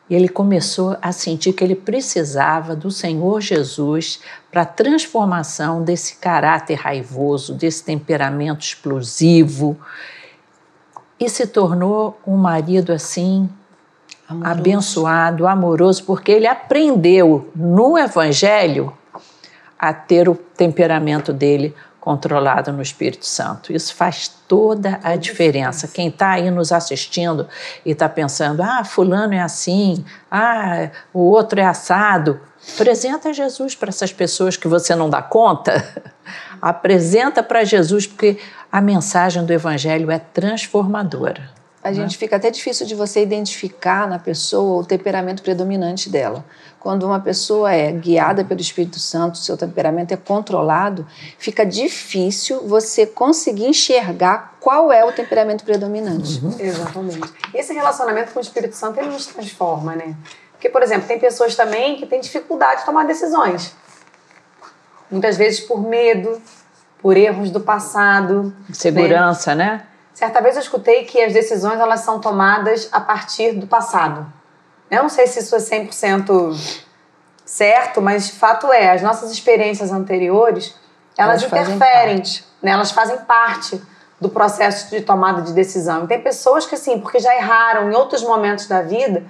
E 0.08 0.14
ele 0.14 0.28
começou 0.28 0.96
a 1.02 1.10
sentir 1.10 1.52
que 1.52 1.64
ele 1.64 1.74
precisava 1.74 2.76
do 2.76 2.90
Senhor 2.90 3.40
Jesus 3.40 4.20
para 4.50 4.62
a 4.62 4.66
transformação 4.66 5.82
desse 5.82 6.16
caráter 6.16 6.74
raivoso, 6.74 7.54
desse 7.54 7.82
temperamento 7.82 8.60
explosivo, 8.60 9.76
e 11.18 11.28
se 11.28 11.46
tornou 11.46 12.20
um 12.26 12.36
marido 12.36 12.92
assim 12.92 13.48
amoroso. 14.28 14.50
abençoado, 14.52 15.46
amoroso, 15.46 16.04
porque 16.04 16.30
ele 16.30 16.46
aprendeu 16.46 17.50
no 17.54 17.98
Evangelho 17.98 18.92
a 19.78 19.92
ter 19.92 20.28
o 20.28 20.34
temperamento 20.34 21.32
dele 21.32 21.74
controlado 22.06 22.72
no 22.72 22.80
Espírito 22.80 23.26
Santo. 23.26 23.72
Isso 23.72 23.92
faz 23.92 24.28
toda 24.46 25.00
a 25.02 25.16
diferença. 25.16 25.88
Quem 25.88 26.06
está 26.06 26.30
aí 26.30 26.52
nos 26.52 26.70
assistindo 26.70 27.48
e 27.84 27.90
está 27.90 28.08
pensando, 28.08 28.62
ah, 28.62 28.84
fulano 28.84 29.34
é 29.34 29.40
assim, 29.40 30.04
ah, 30.30 30.88
o 31.12 31.18
outro 31.18 31.58
é 31.58 31.64
assado, 31.64 32.40
apresenta 32.74 33.32
Jesus 33.32 33.74
para 33.74 33.88
essas 33.88 34.12
pessoas 34.12 34.56
que 34.56 34.68
você 34.68 34.94
não 34.94 35.10
dá 35.10 35.20
conta. 35.20 35.84
Apresenta 36.62 37.42
para 37.42 37.64
Jesus, 37.64 38.06
porque 38.06 38.38
a 38.70 38.80
mensagem 38.80 39.44
do 39.44 39.52
Evangelho 39.52 40.08
é 40.08 40.18
transformadora. 40.18 41.55
A 41.86 41.92
gente 41.92 42.14
né? 42.14 42.18
fica 42.18 42.34
até 42.34 42.50
difícil 42.50 42.84
de 42.84 42.96
você 42.96 43.22
identificar 43.22 44.08
na 44.08 44.18
pessoa 44.18 44.80
o 44.80 44.84
temperamento 44.84 45.40
predominante 45.40 46.10
dela. 46.10 46.44
Quando 46.80 47.06
uma 47.06 47.20
pessoa 47.20 47.72
é 47.72 47.92
guiada 47.92 48.44
pelo 48.44 48.60
Espírito 48.60 48.98
Santo, 48.98 49.38
seu 49.38 49.56
temperamento 49.56 50.12
é 50.12 50.16
controlado, 50.16 51.06
fica 51.38 51.64
difícil 51.64 52.66
você 52.66 53.06
conseguir 53.06 53.66
enxergar 53.66 54.56
qual 54.58 54.90
é 54.90 55.04
o 55.04 55.12
temperamento 55.12 55.64
predominante. 55.64 56.44
Uhum. 56.44 56.56
Exatamente. 56.58 57.32
Esse 57.54 57.72
relacionamento 57.72 58.32
com 58.32 58.40
o 58.40 58.42
Espírito 58.42 58.74
Santo 58.74 58.98
ele 58.98 59.10
nos 59.10 59.26
transforma, 59.26 59.94
né? 59.94 60.16
Porque, 60.54 60.68
por 60.68 60.82
exemplo, 60.82 61.06
tem 61.06 61.20
pessoas 61.20 61.54
também 61.54 61.94
que 61.94 62.06
têm 62.06 62.20
dificuldade 62.20 62.80
de 62.80 62.86
tomar 62.86 63.06
decisões. 63.06 63.72
Muitas 65.08 65.36
vezes 65.36 65.60
por 65.60 65.80
medo, 65.80 66.42
por 67.00 67.16
erros 67.16 67.48
do 67.48 67.60
passado. 67.60 68.52
Segurança, 68.72 69.54
né? 69.54 69.64
né? 69.64 69.86
Certa 70.16 70.40
vez 70.40 70.56
eu 70.56 70.62
escutei 70.62 71.04
que 71.04 71.22
as 71.22 71.34
decisões 71.34 71.78
elas 71.78 72.00
são 72.00 72.18
tomadas 72.18 72.88
a 72.90 72.98
partir 72.98 73.52
do 73.52 73.66
passado. 73.66 74.26
Eu 74.90 75.02
não 75.02 75.10
sei 75.10 75.26
se 75.26 75.40
isso 75.40 75.54
é 75.54 75.58
100% 75.58 76.80
certo, 77.44 78.00
mas 78.00 78.30
fato 78.30 78.72
é, 78.72 78.92
as 78.92 79.02
nossas 79.02 79.30
experiências 79.30 79.92
anteriores, 79.92 80.74
elas, 81.18 81.42
elas 81.42 81.68
interferem, 81.68 82.22
né? 82.62 82.70
elas 82.70 82.92
fazem 82.92 83.18
parte 83.18 83.78
do 84.18 84.30
processo 84.30 84.88
de 84.88 85.02
tomada 85.02 85.42
de 85.42 85.52
decisão. 85.52 86.04
E 86.04 86.06
tem 86.06 86.22
pessoas 86.22 86.64
que, 86.64 86.76
assim, 86.76 86.98
porque 86.98 87.18
já 87.18 87.36
erraram 87.36 87.92
em 87.92 87.94
outros 87.94 88.22
momentos 88.22 88.66
da 88.66 88.80
vida, 88.80 89.22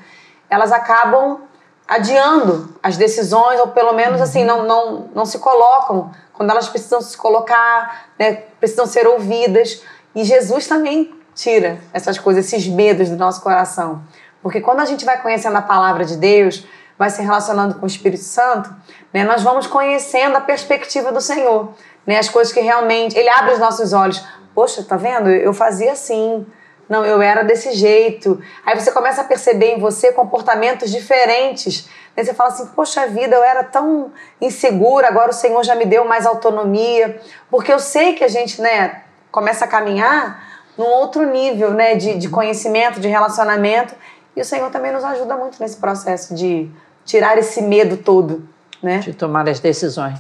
elas 0.49 0.71
acabam 0.71 1.41
adiando 1.89 2.79
as 2.81 2.97
decisões, 2.97 3.59
ou 3.59 3.69
pelo 3.69 3.93
menos, 3.93 4.21
assim, 4.21 4.45
não, 4.45 4.63
não, 4.63 5.11
não 5.13 5.27
se 5.27 5.41
colocam 5.41 6.13
quando 6.33 6.51
elas 6.51 6.69
precisam 6.69 7.01
se 7.01 7.17
colocar, 7.17 8.07
né? 8.17 8.35
precisam 8.61 8.87
ser 8.87 9.09
ouvidas. 9.09 9.83
E 10.17 10.25
Jesus 10.25 10.67
também 10.67 11.15
tira 11.35 11.79
essas 11.93 12.19
coisas, 12.19 12.47
esses 12.47 12.67
medos 12.67 13.11
do 13.11 13.17
nosso 13.17 13.43
coração. 13.43 14.03
Porque 14.43 14.63
quando 14.63 14.81
a 14.81 14.87
gente 14.87 15.05
vai 15.05 15.21
conhecendo 15.21 15.57
a 15.57 15.63
palavra 15.63 16.07
de 16.07 16.17
Deus, 16.17 16.67
vai 16.99 17.11
se 17.11 17.21
relacionando 17.21 17.75
com 17.75 17.85
o 17.85 17.87
Espírito 17.87 18.23
Santo, 18.23 18.75
né, 19.13 19.25
nós 19.25 19.43
vamos 19.43 19.67
conhecendo 19.67 20.35
a 20.35 20.41
perspectiva 20.41 21.13
do 21.13 21.21
Senhor. 21.21 21.75
Né, 22.07 22.19
as 22.19 22.31
coisas 22.31 22.51
que 22.51 22.61
realmente. 22.61 23.19
Ele 23.19 23.29
abre 23.29 23.53
os 23.53 23.59
nossos 23.59 23.93
olhos. 23.93 24.25
Poxa, 24.55 24.83
tá 24.83 24.97
vendo? 24.97 25.29
Eu 25.29 25.53
fazia 25.53 25.93
assim. 25.93 26.47
Não, 26.89 27.05
eu 27.05 27.21
era 27.21 27.43
desse 27.43 27.73
jeito. 27.73 28.41
Aí 28.65 28.79
você 28.79 28.93
começa 28.93 29.21
a 29.21 29.25
perceber 29.25 29.75
em 29.75 29.81
você 29.81 30.13
comportamentos 30.13 30.91
diferentes. 30.91 31.91
Aí 32.17 32.25
você 32.25 32.33
fala 32.33 32.51
assim: 32.51 32.67
Poxa 32.69 33.07
vida, 33.09 33.37
eu 33.37 33.45
era 33.45 33.65
tão 33.65 34.13
insegura, 34.41 35.09
agora 35.09 35.31
o 35.31 35.35
Senhor 35.35 35.63
já 35.65 35.75
me 35.75 35.85
deu 35.85 36.05
mais 36.05 36.25
autonomia. 36.25 37.21
Porque 37.51 37.73
eu 37.73 37.81
sei 37.81 38.15
que 38.15 38.23
a 38.23 38.29
gente, 38.29 38.63
né, 38.63 39.03
começa 39.37 39.67
a 39.67 39.69
caminhar 39.69 40.65
num 40.79 40.87
outro 40.87 41.31
nível 41.31 41.75
né, 41.75 41.95
de, 41.95 42.17
de 42.17 42.27
conhecimento, 42.27 42.99
de 42.99 43.07
relacionamento. 43.07 43.95
E 44.35 44.41
o 44.41 44.45
Senhor 44.47 44.71
também 44.71 44.91
nos 44.91 45.05
ajuda 45.05 45.37
muito 45.37 45.61
nesse 45.61 45.77
processo 45.77 46.35
de 46.35 46.71
tirar 47.05 47.37
esse 47.37 47.61
medo 47.61 47.99
todo. 47.99 48.49
Né? 48.83 49.01
De 49.01 49.13
tomar 49.13 49.47
as 49.47 49.61
decisões. 49.61 50.19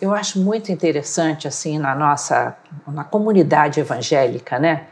Eu 0.00 0.12
acho 0.12 0.40
muito 0.40 0.72
interessante, 0.72 1.46
assim, 1.46 1.78
na 1.78 1.94
nossa 1.94 2.56
na 2.86 3.04
comunidade 3.04 3.80
evangélica, 3.80 4.58
né? 4.58 4.86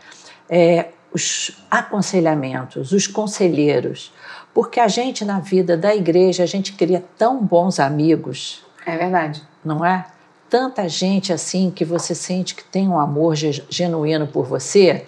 É, 0.49 0.87
os 1.13 1.65
aconselhamentos, 1.71 2.93
os 2.93 3.07
conselheiros, 3.07 4.13
porque 4.53 4.81
a 4.81 4.89
gente 4.89 5.25
na 5.25 5.39
vida 5.39 5.77
da 5.77 5.95
igreja 5.95 6.43
a 6.43 6.47
gente 6.47 6.73
cria 6.73 7.03
tão 7.17 7.43
bons 7.43 7.81
amigos. 7.81 8.65
É 8.85 8.97
verdade. 8.97 9.43
Não 9.65 9.85
é? 9.85 10.05
Tanta 10.49 10.89
gente 10.89 11.33
assim 11.33 11.71
que 11.71 11.85
você 11.85 12.15
sente 12.15 12.55
que 12.55 12.65
tem 12.65 12.89
um 12.89 12.99
amor 12.99 13.35
genuíno 13.37 14.27
por 14.27 14.47
você 14.47 15.07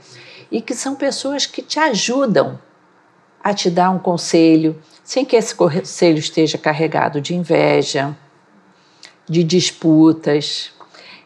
e 0.50 0.60
que 0.60 0.74
são 0.74 0.94
pessoas 0.94 1.46
que 1.46 1.62
te 1.62 1.78
ajudam 1.78 2.58
a 3.42 3.54
te 3.54 3.70
dar 3.70 3.90
um 3.90 3.98
conselho, 3.98 4.80
sem 5.04 5.24
que 5.24 5.36
esse 5.36 5.54
conselho 5.54 6.18
esteja 6.18 6.58
carregado 6.58 7.20
de 7.20 7.34
inveja, 7.34 8.16
de 9.28 9.44
disputas. 9.44 10.72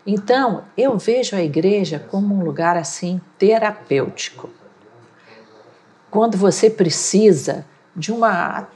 Então, 0.06 0.64
eu 0.76 0.98
vejo 0.98 1.36
a 1.36 1.42
igreja 1.42 2.04
como 2.10 2.34
um 2.34 2.44
lugar 2.44 2.76
assim 2.76 3.20
terapêutico. 3.38 4.50
Quando 6.10 6.36
você 6.36 6.68
precisa 6.68 7.64
de 7.96 8.12
uma 8.12 8.68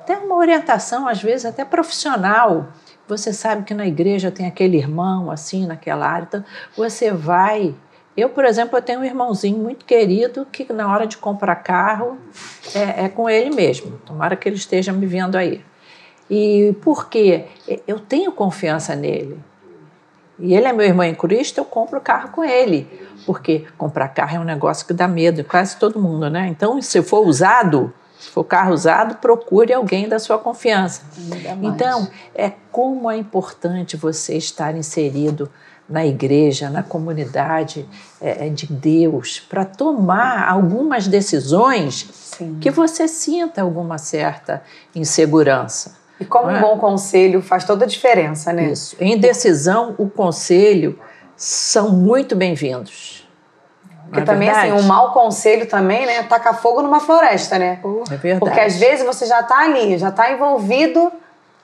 até 0.00 0.16
uma 0.16 0.36
orientação, 0.36 1.06
às 1.06 1.22
vezes 1.22 1.44
até 1.44 1.66
profissional, 1.66 2.68
você 3.08 3.32
sabe 3.32 3.64
que 3.64 3.74
na 3.74 3.86
igreja 3.86 4.30
tem 4.30 4.46
aquele 4.46 4.76
irmão 4.76 5.30
assim, 5.30 5.66
naquela 5.66 6.06
área, 6.06 6.26
então 6.28 6.44
você 6.76 7.10
vai. 7.10 7.74
Eu, 8.16 8.28
por 8.28 8.44
exemplo, 8.44 8.76
eu 8.76 8.82
tenho 8.82 9.00
um 9.00 9.04
irmãozinho 9.04 9.58
muito 9.58 9.84
querido 9.84 10.46
que 10.50 10.70
na 10.72 10.92
hora 10.92 11.06
de 11.06 11.16
comprar 11.16 11.56
carro 11.56 12.18
é, 12.74 13.04
é 13.04 13.08
com 13.08 13.30
ele 13.30 13.54
mesmo. 13.54 13.98
Tomara 14.04 14.36
que 14.36 14.48
ele 14.48 14.56
esteja 14.56 14.92
me 14.92 15.06
vendo 15.06 15.36
aí. 15.36 15.64
E 16.28 16.76
por 16.82 17.08
quê? 17.08 17.46
Eu 17.86 17.98
tenho 17.98 18.32
confiança 18.32 18.94
nele. 18.94 19.40
E 20.38 20.54
ele 20.54 20.66
é 20.66 20.72
meu 20.72 20.86
irmão 20.86 21.04
em 21.04 21.14
Cristo, 21.14 21.58
eu 21.58 21.64
compro 21.64 21.98
o 21.98 22.02
carro 22.02 22.30
com 22.30 22.44
ele. 22.44 22.86
Porque 23.24 23.66
comprar 23.76 24.08
carro 24.08 24.36
é 24.36 24.40
um 24.40 24.44
negócio 24.44 24.86
que 24.86 24.92
dá 24.92 25.08
medo, 25.08 25.42
quase 25.44 25.76
todo 25.76 26.00
mundo, 26.00 26.30
né? 26.30 26.48
Então, 26.48 26.80
se 26.80 27.02
for 27.02 27.26
usado, 27.26 27.92
se 28.18 28.30
for 28.30 28.44
carro 28.44 28.72
usado, 28.72 29.16
procure 29.16 29.72
alguém 29.72 30.08
da 30.08 30.18
sua 30.18 30.38
confiança. 30.38 31.02
Então, 31.62 32.08
é 32.34 32.52
como 32.72 33.10
é 33.10 33.16
importante 33.16 33.96
você 33.96 34.36
estar 34.36 34.76
inserido 34.76 35.48
na 35.88 36.04
igreja, 36.04 36.68
na 36.68 36.82
comunidade 36.82 37.88
é, 38.20 38.46
é 38.46 38.50
de 38.50 38.66
Deus, 38.66 39.40
para 39.40 39.64
tomar 39.64 40.46
algumas 40.48 41.06
decisões 41.06 42.08
Sim. 42.12 42.58
que 42.60 42.70
você 42.70 43.08
sinta 43.08 43.62
alguma 43.62 43.96
certa 43.96 44.62
insegurança. 44.94 45.96
E 46.20 46.24
como 46.24 46.50
é? 46.50 46.58
um 46.58 46.60
bom 46.60 46.78
conselho 46.78 47.40
faz 47.40 47.64
toda 47.64 47.84
a 47.84 47.88
diferença, 47.88 48.52
né? 48.52 48.72
Isso. 48.72 48.96
Em 49.00 49.16
decisão, 49.16 49.94
o 49.96 50.10
conselho 50.10 50.98
são 51.36 51.90
muito 51.90 52.34
bem-vindos. 52.34 53.27
Porque 54.08 54.20
é 54.20 54.24
também, 54.24 54.48
assim, 54.48 54.72
um 54.72 54.82
mau 54.82 55.12
conselho 55.12 55.66
também, 55.66 56.06
né? 56.06 56.22
Taca 56.22 56.54
fogo 56.54 56.80
numa 56.80 56.98
floresta, 56.98 57.58
né? 57.58 57.78
É 58.10 58.16
verdade. 58.16 58.40
Porque 58.40 58.58
às 58.58 58.76
vezes 58.76 59.04
você 59.04 59.26
já 59.26 59.42
tá 59.42 59.58
ali, 59.58 59.98
já 59.98 60.10
tá 60.10 60.32
envolvido 60.32 61.12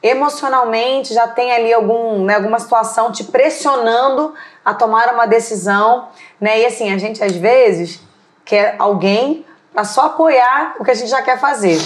emocionalmente, 0.02 1.14
já 1.14 1.26
tem 1.26 1.50
ali 1.50 1.72
algum, 1.72 2.22
né, 2.26 2.35
alguma 2.35 2.59
situação 2.59 3.11
te 3.11 3.24
pressionando 3.24 4.35
a 4.62 4.75
tomar 4.75 5.14
uma 5.14 5.25
decisão, 5.27 6.08
né? 6.38 6.60
E 6.60 6.66
assim, 6.66 6.92
a 6.92 6.98
gente 6.98 7.25
às 7.25 7.35
vezes 7.35 8.00
quer 8.44 8.77
alguém 8.79 9.46
para 9.73 9.85
só 9.85 10.06
apoiar 10.06 10.77
o 10.79 10.85
que 10.85 10.90
a 10.90 10.94
gente 10.94 11.08
já 11.08 11.23
quer 11.23 11.40
fazer. 11.40 11.81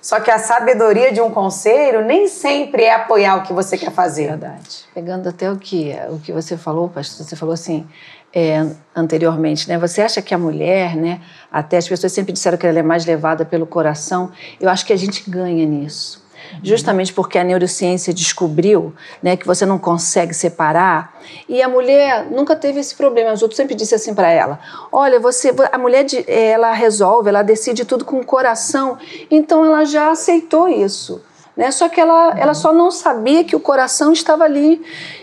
Só 0.00 0.18
que 0.18 0.30
a 0.30 0.38
sabedoria 0.38 1.12
de 1.12 1.20
um 1.20 1.30
conselho 1.30 2.02
nem 2.02 2.26
sempre 2.26 2.84
é 2.84 2.94
apoiar 2.94 3.36
o 3.36 3.42
que 3.42 3.52
você 3.52 3.76
quer 3.76 3.92
fazer. 3.92 4.28
Verdade. 4.28 4.86
Pegando 4.94 5.28
até 5.28 5.50
o 5.50 5.56
que, 5.56 5.94
o 6.08 6.18
que 6.18 6.32
você 6.32 6.56
falou, 6.56 6.88
pastor, 6.88 7.26
você 7.26 7.36
falou 7.36 7.52
assim, 7.52 7.86
é, 8.34 8.66
anteriormente, 8.94 9.68
né? 9.68 9.78
Você 9.78 10.00
acha 10.02 10.22
que 10.22 10.34
a 10.34 10.38
mulher, 10.38 10.96
né? 10.96 11.20
Até 11.50 11.76
as 11.76 11.88
pessoas 11.88 12.12
sempre 12.12 12.32
disseram 12.32 12.56
que 12.56 12.66
ela 12.66 12.78
é 12.78 12.82
mais 12.82 13.04
levada 13.04 13.44
pelo 13.44 13.66
coração. 13.66 14.30
Eu 14.60 14.68
acho 14.68 14.86
que 14.86 14.92
a 14.92 14.96
gente 14.96 15.28
ganha 15.28 15.66
nisso 15.66 16.20
justamente 16.62 17.12
porque 17.12 17.38
a 17.38 17.44
neurociência 17.44 18.12
descobriu 18.12 18.94
né, 19.22 19.36
que 19.36 19.46
você 19.46 19.64
não 19.64 19.78
consegue 19.78 20.34
separar. 20.34 21.18
E 21.48 21.62
a 21.62 21.68
mulher 21.68 22.26
nunca 22.30 22.56
teve 22.56 22.80
esse 22.80 22.94
problema. 22.94 23.32
Os 23.32 23.42
outros 23.42 23.56
sempre 23.56 23.74
disse 23.74 23.94
assim 23.94 24.14
para 24.14 24.30
ela: 24.30 24.58
Olha, 24.90 25.20
você, 25.20 25.54
a 25.70 25.78
mulher 25.78 26.06
ela 26.26 26.72
resolve, 26.72 27.28
ela 27.28 27.42
decide 27.42 27.84
tudo 27.84 28.04
com 28.04 28.20
o 28.20 28.24
coração. 28.24 28.98
Então 29.30 29.64
ela 29.64 29.84
já 29.84 30.10
aceitou 30.10 30.68
isso. 30.68 31.22
Né? 31.60 31.70
Só 31.70 31.90
que 31.90 32.00
ela, 32.00 32.32
ela 32.38 32.54
só 32.54 32.72
não 32.72 32.90
sabia 32.90 33.44
que 33.44 33.54
o 33.54 33.60
coração 33.60 34.14
estava 34.14 34.44
ali 34.44 34.80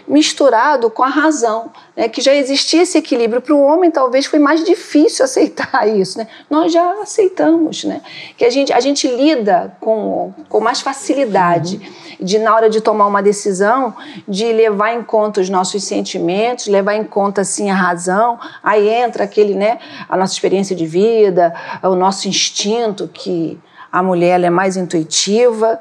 misturado 0.08 0.88
com 0.88 1.02
a 1.02 1.08
razão, 1.08 1.72
né? 1.96 2.08
que 2.08 2.22
já 2.22 2.32
existia 2.32 2.84
esse 2.84 2.96
equilíbrio. 2.96 3.42
Para 3.42 3.56
o 3.56 3.60
homem, 3.60 3.90
talvez 3.90 4.28
foi 4.28 4.38
mais 4.38 4.64
difícil 4.64 5.26
aceitar 5.26 5.90
isso. 5.90 6.20
Né? 6.20 6.28
Nós 6.48 6.72
já 6.72 7.02
aceitamos, 7.02 7.86
né? 7.86 8.02
que 8.38 8.46
a 8.46 8.52
gente, 8.52 8.72
a 8.72 8.80
gente 8.80 9.08
lida 9.08 9.76
com, 9.80 10.32
com 10.48 10.60
mais 10.60 10.80
facilidade. 10.80 11.82
De, 12.20 12.38
na 12.38 12.54
hora 12.54 12.70
de 12.70 12.82
tomar 12.82 13.08
uma 13.08 13.22
decisão, 13.24 13.96
de 14.28 14.54
levar 14.54 14.94
em 14.94 15.04
conta 15.04 15.42
os 15.42 15.50
nossos 15.50 15.84
sentimentos, 15.84 16.68
levar 16.68 16.94
em 16.94 17.04
conta, 17.04 17.42
assim, 17.42 17.72
a 17.72 17.76
razão. 17.76 18.40
Aí 18.62 18.90
entra 18.90 19.24
aquele, 19.24 19.56
né, 19.56 19.80
a 20.08 20.16
nossa 20.16 20.34
experiência 20.34 20.76
de 20.76 20.86
vida, 20.86 21.52
o 21.82 21.96
nosso 21.96 22.28
instinto, 22.28 23.08
que 23.08 23.60
a 23.92 24.04
mulher 24.04 24.44
é 24.44 24.50
mais 24.50 24.78
intuitiva, 24.78 25.80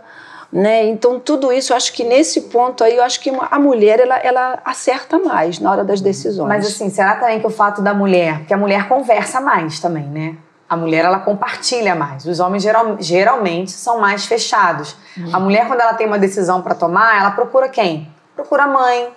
né? 0.52 0.86
Então, 0.86 1.18
tudo 1.18 1.52
isso, 1.52 1.72
eu 1.72 1.76
acho 1.76 1.92
que 1.92 2.04
nesse 2.04 2.42
ponto 2.42 2.84
aí, 2.84 2.96
eu 2.96 3.02
acho 3.02 3.20
que 3.20 3.30
a 3.50 3.58
mulher, 3.58 4.00
ela, 4.00 4.16
ela 4.16 4.58
acerta 4.64 5.18
mais 5.18 5.58
na 5.58 5.70
hora 5.70 5.84
das 5.84 6.00
decisões. 6.00 6.48
Mas 6.48 6.66
assim, 6.66 6.88
será 6.88 7.16
também 7.16 7.40
que 7.40 7.46
o 7.46 7.50
fato 7.50 7.82
da 7.82 7.92
mulher, 7.92 8.38
porque 8.38 8.54
a 8.54 8.56
mulher 8.56 8.88
conversa 8.88 9.40
mais 9.40 9.80
também, 9.80 10.04
né? 10.04 10.36
A 10.68 10.76
mulher, 10.76 11.04
ela 11.04 11.20
compartilha 11.20 11.94
mais. 11.94 12.24
Os 12.24 12.40
homens, 12.40 12.62
geral, 12.62 12.96
geralmente, 12.98 13.70
são 13.70 14.00
mais 14.00 14.26
fechados. 14.26 14.96
Hum. 15.16 15.30
A 15.32 15.38
mulher, 15.38 15.68
quando 15.68 15.80
ela 15.80 15.94
tem 15.94 16.06
uma 16.06 16.18
decisão 16.18 16.60
para 16.60 16.74
tomar, 16.74 17.20
ela 17.20 17.30
procura 17.30 17.68
quem? 17.68 18.10
Procura 18.34 18.64
a 18.64 18.66
mãe, 18.66 19.08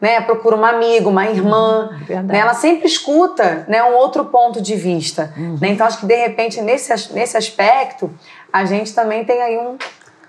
né? 0.00 0.20
Procura 0.20 0.54
uma 0.54 0.68
amiga, 0.68 1.08
uma 1.08 1.26
irmã. 1.26 1.90
Hum, 1.92 2.22
né? 2.22 2.38
Ela 2.38 2.54
sempre 2.54 2.86
escuta 2.86 3.64
né? 3.66 3.82
um 3.82 3.94
outro 3.94 4.26
ponto 4.26 4.60
de 4.60 4.76
vista. 4.76 5.32
Uhum. 5.36 5.58
Né? 5.60 5.70
Então, 5.70 5.86
acho 5.86 5.98
que, 5.98 6.06
de 6.06 6.14
repente, 6.14 6.60
nesse, 6.60 7.12
nesse 7.12 7.36
aspecto, 7.36 8.10
a 8.52 8.64
gente 8.64 8.94
também 8.94 9.24
tem 9.24 9.42
aí 9.42 9.58
um, 9.58 9.76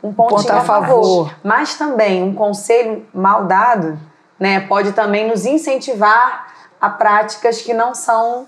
um 0.03 0.13
pontinho 0.13 0.41
Ponto 0.41 0.51
a 0.51 0.61
favor. 0.61 0.87
favor. 0.87 1.35
Mas 1.43 1.75
também 1.75 2.23
um 2.23 2.33
conselho 2.33 3.05
mal 3.13 3.45
dado 3.45 3.99
né, 4.39 4.59
pode 4.61 4.91
também 4.91 5.27
nos 5.27 5.45
incentivar 5.45 6.47
a 6.79 6.89
práticas 6.89 7.61
que 7.61 7.73
não 7.73 7.95
são 7.95 8.45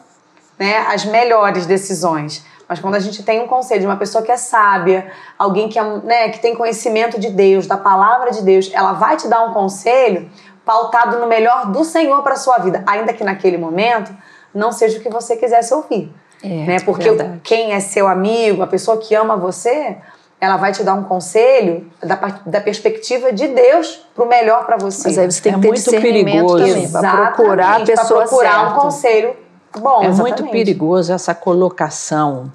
né, 0.58 0.86
as 0.88 1.06
melhores 1.06 1.66
decisões. 1.66 2.45
Mas 2.68 2.80
quando 2.80 2.95
a 2.95 3.00
gente 3.00 3.24
tem 3.24 3.41
um 3.41 3.47
conselho 3.47 3.82
de 3.82 3.88
uma 3.88 3.97
pessoa 3.97 4.24
que 4.24 4.32
é 4.32 4.38
sábia, 4.38 5.12
alguém 5.39 5.68
que, 5.68 5.80
é, 5.80 5.84
né, 5.84 6.30
que 6.30 6.39
tem 6.39 6.56
conhecimento 6.56 7.20
de 7.20 7.30
Deus, 7.30 7.66
da 7.66 7.78
palavra 7.78 8.32
de 8.32 8.43
Deus, 8.43 8.70
ela 8.74 8.93
vai 8.93 9.18
te 9.18 9.28
dar 9.28 9.43
um 9.45 9.54
conselho 9.54 10.30
pautado 10.64 11.18
no 11.18 11.26
melhor 11.26 11.72
do 11.72 11.84
Senhor 11.84 12.22
para 12.22 12.36
sua 12.36 12.60
vida, 12.60 12.84
ainda 12.86 13.12
que 13.12 13.24
naquele 13.24 13.58
momento 13.58 14.16
não 14.54 14.72
seja 14.72 15.00
o 15.00 15.02
que 15.02 15.10
você 15.10 15.36
quisesse 15.36 15.74
ouvir. 15.74 16.14
É, 16.43 16.47
né? 16.47 16.80
Porque 16.82 17.10
verdade. 17.10 17.41
quem 17.43 17.74
é 17.74 17.80
seu 17.80 18.08
amigo, 18.08 18.62
a 18.62 18.68
pessoa 18.68 18.97
que 18.97 19.16
ama 19.16 19.36
você, 19.36 19.97
ela 20.41 20.55
vai 20.55 20.71
te 20.71 20.83
dar 20.83 20.93
um 20.93 21.03
conselho 21.03 21.91
da, 22.01 22.15
da 22.45 22.61
perspectiva 22.61 23.33
de 23.33 23.47
Deus 23.47 23.99
para 24.15 24.23
o 24.23 24.27
melhor 24.27 24.65
para 24.65 24.77
você. 24.77 25.09
Mas 25.09 25.17
aí 25.17 25.31
você 25.31 25.41
tem 25.41 25.51
é 25.51 25.55
que 25.55 25.61
ter 25.61 25.67
muito 25.67 25.91
perigoso 25.91 26.65
também, 26.65 26.91
para 26.91 27.31
procurar 27.31 27.81
a 27.81 27.85
pessoa 27.85 28.21
procurar 28.21 28.51
certa. 28.51 28.69
um 28.69 28.79
conselho 28.79 29.35
bom. 29.77 30.03
É 30.03 30.07
exatamente. 30.07 30.41
muito 30.41 30.51
perigoso 30.51 31.11
essa 31.11 31.35
colocação 31.35 32.51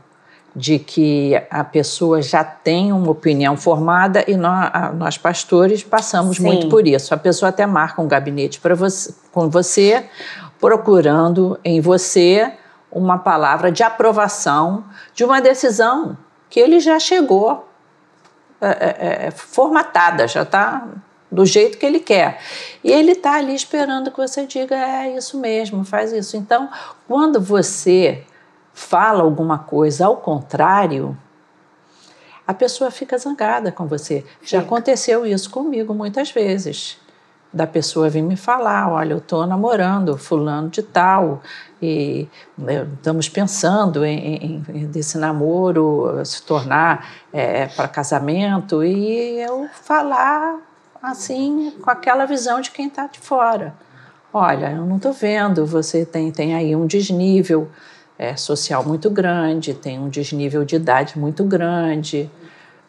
de 0.56 0.78
que 0.78 1.34
a 1.50 1.64
pessoa 1.64 2.22
já 2.22 2.44
tem 2.44 2.92
uma 2.92 3.10
opinião 3.10 3.56
formada 3.56 4.24
e 4.26 4.36
nós, 4.36 4.70
nós 4.94 5.18
pastores 5.18 5.82
passamos 5.82 6.36
Sim. 6.36 6.44
muito 6.44 6.68
por 6.68 6.86
isso. 6.86 7.12
A 7.12 7.16
pessoa 7.16 7.48
até 7.48 7.66
marca 7.66 8.00
um 8.00 8.06
gabinete 8.06 8.60
para 8.60 8.74
você, 8.74 9.12
com 9.32 9.50
você, 9.50 10.04
procurando 10.60 11.58
em 11.64 11.80
você 11.80 12.52
uma 12.90 13.18
palavra 13.18 13.72
de 13.72 13.82
aprovação 13.82 14.84
de 15.12 15.24
uma 15.24 15.40
decisão 15.40 16.16
que 16.48 16.60
ele 16.60 16.78
já 16.78 17.00
chegou 17.00 17.68
é, 18.66 18.96
é, 18.98 19.26
é, 19.26 19.30
formatada, 19.30 20.26
já 20.26 20.42
está 20.42 20.86
do 21.30 21.44
jeito 21.44 21.78
que 21.78 21.84
ele 21.84 22.00
quer. 22.00 22.40
E 22.82 22.90
ele 22.92 23.12
está 23.12 23.34
ali 23.34 23.54
esperando 23.54 24.10
que 24.10 24.16
você 24.16 24.46
diga: 24.46 24.76
é 24.76 25.16
isso 25.16 25.38
mesmo, 25.38 25.84
faz 25.84 26.12
isso. 26.12 26.36
Então, 26.36 26.68
quando 27.06 27.40
você 27.40 28.24
fala 28.72 29.22
alguma 29.22 29.58
coisa 29.58 30.06
ao 30.06 30.16
contrário, 30.16 31.16
a 32.46 32.52
pessoa 32.52 32.90
fica 32.90 33.16
zangada 33.16 33.72
com 33.72 33.86
você. 33.86 34.24
Já 34.42 34.60
aconteceu 34.60 35.24
isso 35.26 35.50
comigo 35.50 35.94
muitas 35.94 36.30
vezes. 36.30 36.98
Da 37.54 37.68
pessoa 37.68 38.10
vir 38.10 38.22
me 38.22 38.36
falar: 38.36 38.90
olha, 38.90 39.12
eu 39.12 39.18
estou 39.18 39.46
namorando 39.46 40.18
fulano 40.18 40.68
de 40.68 40.82
tal, 40.82 41.40
e 41.80 42.26
né, 42.58 42.84
estamos 42.94 43.28
pensando 43.28 44.04
em, 44.04 44.60
em, 44.68 44.86
desse 44.86 45.16
namoro 45.16 46.20
se 46.24 46.42
tornar 46.42 47.08
é, 47.32 47.66
para 47.66 47.86
casamento 47.86 48.82
e 48.82 49.38
eu 49.38 49.68
falar 49.72 50.58
assim 51.00 51.72
com 51.80 51.90
aquela 51.90 52.26
visão 52.26 52.60
de 52.60 52.72
quem 52.72 52.88
está 52.88 53.06
de 53.06 53.20
fora. 53.20 53.72
Olha, 54.32 54.72
eu 54.72 54.84
não 54.84 54.96
estou 54.96 55.12
vendo, 55.12 55.64
você 55.64 56.04
tem, 56.04 56.32
tem 56.32 56.56
aí 56.56 56.74
um 56.74 56.88
desnível 56.88 57.70
é, 58.18 58.34
social 58.34 58.84
muito 58.84 59.08
grande, 59.08 59.74
tem 59.74 59.98
um 59.98 60.08
desnível 60.08 60.64
de 60.64 60.74
idade 60.74 61.16
muito 61.16 61.44
grande 61.44 62.28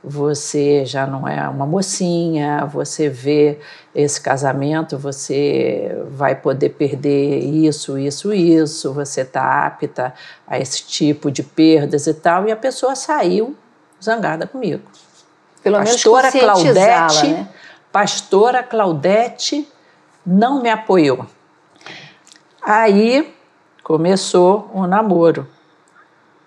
você 0.08 0.86
já 0.86 1.08
não 1.08 1.28
é 1.28 1.50
uma 1.50 1.66
mocinha, 1.66 2.66
você 2.66 3.10
vê 3.10 3.60
esse 3.94 4.22
casamento, 4.22 4.98
você 4.98 6.06
vai 6.10 6.36
poder 6.36 6.70
perder 6.70 7.40
isso, 7.40 7.98
isso, 7.98 8.32
isso, 8.32 8.94
você 8.94 9.22
está 9.22 9.66
apta 9.66 10.14
a 10.46 10.60
esse 10.60 10.86
tipo 10.86 11.32
de 11.32 11.42
perdas 11.42 12.06
e 12.06 12.14
tal, 12.14 12.48
e 12.48 12.52
a 12.52 12.56
pessoa 12.56 12.96
saiu 12.96 13.56
zangada 14.02 14.46
comigo. 14.46 14.84
Pelo 15.64 15.78
pastora 15.78 16.32
menos 16.32 16.40
Claudete, 16.40 17.28
né? 17.28 17.50
pastora 17.92 18.62
Claudete 18.62 19.68
não 20.24 20.62
me 20.62 20.70
apoiou. 20.70 21.26
Aí 22.62 23.34
começou 23.84 24.70
um 24.74 24.86
namoro. 24.86 25.48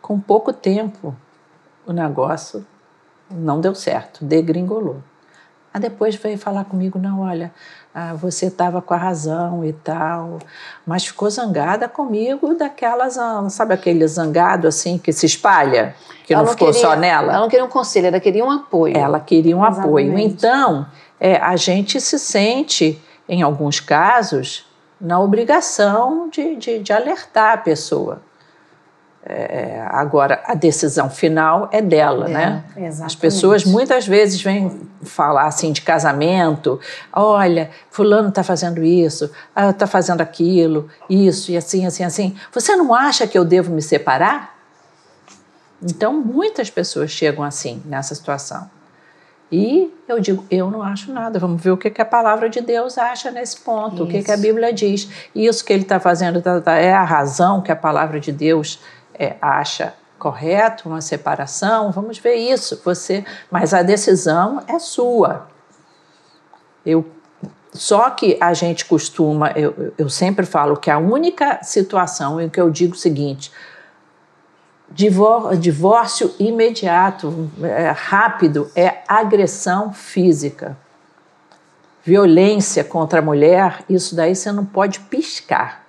Com 0.00 0.18
pouco 0.18 0.52
tempo, 0.52 1.14
o 1.86 1.92
negócio 1.92 2.64
não 3.30 3.60
deu 3.60 3.74
certo, 3.74 4.24
degringolou. 4.24 5.02
Aí 5.72 5.80
depois 5.80 6.14
veio 6.16 6.38
falar 6.38 6.64
comigo, 6.64 6.98
não, 6.98 7.20
olha, 7.20 7.52
ah, 7.94 8.14
você 8.14 8.46
estava 8.46 8.80
com 8.80 8.94
a 8.94 8.96
razão 8.96 9.64
e 9.64 9.72
tal, 9.72 10.38
mas 10.86 11.06
ficou 11.06 11.28
zangada 11.28 11.88
comigo 11.88 12.54
daquelas, 12.54 13.18
sabe 13.50 13.74
aquele 13.74 14.06
zangado 14.06 14.66
assim 14.66 14.98
que 14.98 15.12
se 15.12 15.26
espalha, 15.26 15.94
que 16.24 16.34
não, 16.34 16.42
não, 16.42 16.52
ficou 16.52 16.68
queria, 16.68 16.80
só 16.80 16.96
nela? 16.96 17.32
Ela 17.32 17.40
não 17.40 17.48
queria 17.48 17.64
um 17.64 17.68
conselho, 17.68 18.06
ela 18.06 18.20
queria 18.20 18.44
um 18.44 18.50
apoio. 18.50 18.96
Ela 18.96 19.20
queria 19.20 19.56
um 19.56 19.60
Exatamente. 19.60 19.86
apoio. 19.86 20.18
Então, 20.18 20.86
é, 21.20 21.36
a 21.36 21.56
gente 21.56 22.00
se 22.00 22.18
sente, 22.18 23.00
em 23.28 23.42
alguns 23.42 23.80
casos, 23.80 24.66
na 25.00 25.20
obrigação 25.20 26.28
de, 26.28 26.56
de, 26.56 26.78
de 26.78 26.92
alertar 26.92 27.54
a 27.54 27.58
pessoa. 27.58 28.20
É, 29.30 29.86
agora, 29.90 30.40
a 30.46 30.54
decisão 30.54 31.10
final 31.10 31.68
é 31.70 31.82
dela, 31.82 32.30
é, 32.30 32.32
né? 32.32 32.64
Exatamente. 32.74 33.02
As 33.04 33.14
pessoas 33.14 33.62
muitas 33.62 34.06
vezes 34.06 34.40
vêm 34.40 34.80
falar 35.02 35.44
assim 35.44 35.70
de 35.70 35.82
casamento, 35.82 36.80
olha, 37.12 37.68
fulano 37.90 38.30
está 38.30 38.42
fazendo 38.42 38.82
isso, 38.82 39.26
está 39.54 39.84
ah, 39.84 39.86
fazendo 39.86 40.22
aquilo, 40.22 40.88
isso 41.10 41.52
e 41.52 41.58
assim, 41.58 41.84
assim, 41.84 42.04
assim. 42.04 42.36
Você 42.54 42.74
não 42.74 42.94
acha 42.94 43.26
que 43.26 43.36
eu 43.36 43.44
devo 43.44 43.70
me 43.70 43.82
separar? 43.82 44.56
Então, 45.82 46.14
muitas 46.14 46.70
pessoas 46.70 47.10
chegam 47.10 47.44
assim, 47.44 47.82
nessa 47.84 48.14
situação. 48.14 48.70
E 49.50 49.94
eu 50.06 50.20
digo, 50.20 50.44
eu 50.50 50.70
não 50.70 50.82
acho 50.82 51.12
nada. 51.12 51.38
Vamos 51.38 51.62
ver 51.62 51.70
o 51.70 51.76
que, 51.76 51.88
que 51.90 52.02
a 52.02 52.04
palavra 52.04 52.50
de 52.50 52.60
Deus 52.60 52.98
acha 52.98 53.30
nesse 53.30 53.58
ponto, 53.60 53.94
isso. 53.94 54.04
o 54.04 54.06
que, 54.06 54.22
que 54.22 54.30
a 54.30 54.36
Bíblia 54.36 54.72
diz. 54.72 55.08
Isso 55.34 55.64
que 55.64 55.72
ele 55.72 55.82
está 55.82 55.98
fazendo 55.98 56.42
tá, 56.42 56.60
tá, 56.60 56.76
é 56.76 56.92
a 56.92 57.04
razão 57.04 57.62
que 57.62 57.72
a 57.72 57.76
palavra 57.76 58.20
de 58.20 58.30
Deus 58.30 58.78
é, 59.18 59.36
acha 59.40 59.94
correto 60.18 60.88
uma 60.88 61.00
separação, 61.00 61.92
vamos 61.92 62.18
ver 62.18 62.34
isso. 62.34 62.80
Você, 62.84 63.24
mas 63.50 63.72
a 63.72 63.82
decisão 63.82 64.62
é 64.66 64.78
sua. 64.78 65.48
Eu 66.84 67.06
só 67.72 68.10
que 68.10 68.36
a 68.40 68.54
gente 68.54 68.84
costuma, 68.84 69.50
eu, 69.52 69.92
eu 69.96 70.08
sempre 70.08 70.46
falo 70.46 70.76
que 70.76 70.90
a 70.90 70.98
única 70.98 71.62
situação 71.62 72.40
em 72.40 72.48
que 72.48 72.60
eu 72.60 72.70
digo 72.70 72.94
o 72.94 72.98
seguinte: 72.98 73.52
divórcio 75.58 76.34
imediato, 76.38 77.50
é, 77.62 77.90
rápido, 77.90 78.70
é 78.74 79.02
agressão 79.06 79.92
física. 79.92 80.76
Violência 82.02 82.82
contra 82.82 83.18
a 83.18 83.22
mulher, 83.22 83.84
isso 83.88 84.16
daí 84.16 84.34
você 84.34 84.50
não 84.50 84.64
pode 84.64 85.00
piscar. 85.00 85.87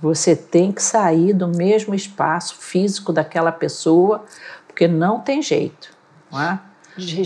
Você 0.00 0.36
tem 0.36 0.70
que 0.70 0.82
sair 0.82 1.32
do 1.32 1.48
mesmo 1.48 1.94
espaço 1.94 2.56
físico 2.56 3.12
daquela 3.12 3.50
pessoa, 3.50 4.24
porque 4.66 4.86
não 4.86 5.20
tem 5.20 5.42
jeito. 5.42 5.90
Não 6.30 6.40
é? 6.40 6.58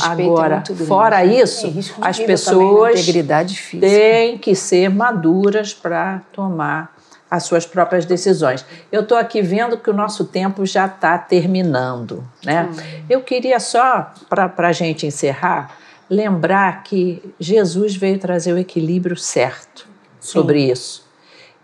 Agora, 0.02 0.62
é 0.68 0.74
fora 0.84 1.24
isso, 1.24 1.72
as 2.00 2.18
pessoas 2.18 3.06
também, 3.06 3.22
né? 3.22 3.46
têm 3.80 4.38
que 4.38 4.54
ser 4.54 4.90
maduras 4.90 5.72
para 5.72 6.20
tomar 6.32 6.94
as 7.30 7.44
suas 7.44 7.64
próprias 7.64 8.04
decisões. 8.04 8.64
Eu 8.90 9.00
estou 9.00 9.16
aqui 9.16 9.40
vendo 9.40 9.78
que 9.78 9.88
o 9.88 9.94
nosso 9.94 10.26
tempo 10.26 10.66
já 10.66 10.84
está 10.84 11.16
terminando. 11.16 12.22
Né? 12.44 12.68
Hum. 12.70 13.04
Eu 13.08 13.22
queria 13.22 13.58
só, 13.58 14.12
para 14.28 14.68
a 14.68 14.72
gente 14.72 15.06
encerrar, 15.06 15.74
lembrar 16.10 16.82
que 16.82 17.34
Jesus 17.40 17.96
veio 17.96 18.18
trazer 18.18 18.52
o 18.52 18.58
equilíbrio 18.58 19.16
certo 19.16 19.88
sobre 20.20 20.66
Sim. 20.66 20.72
isso. 20.72 21.11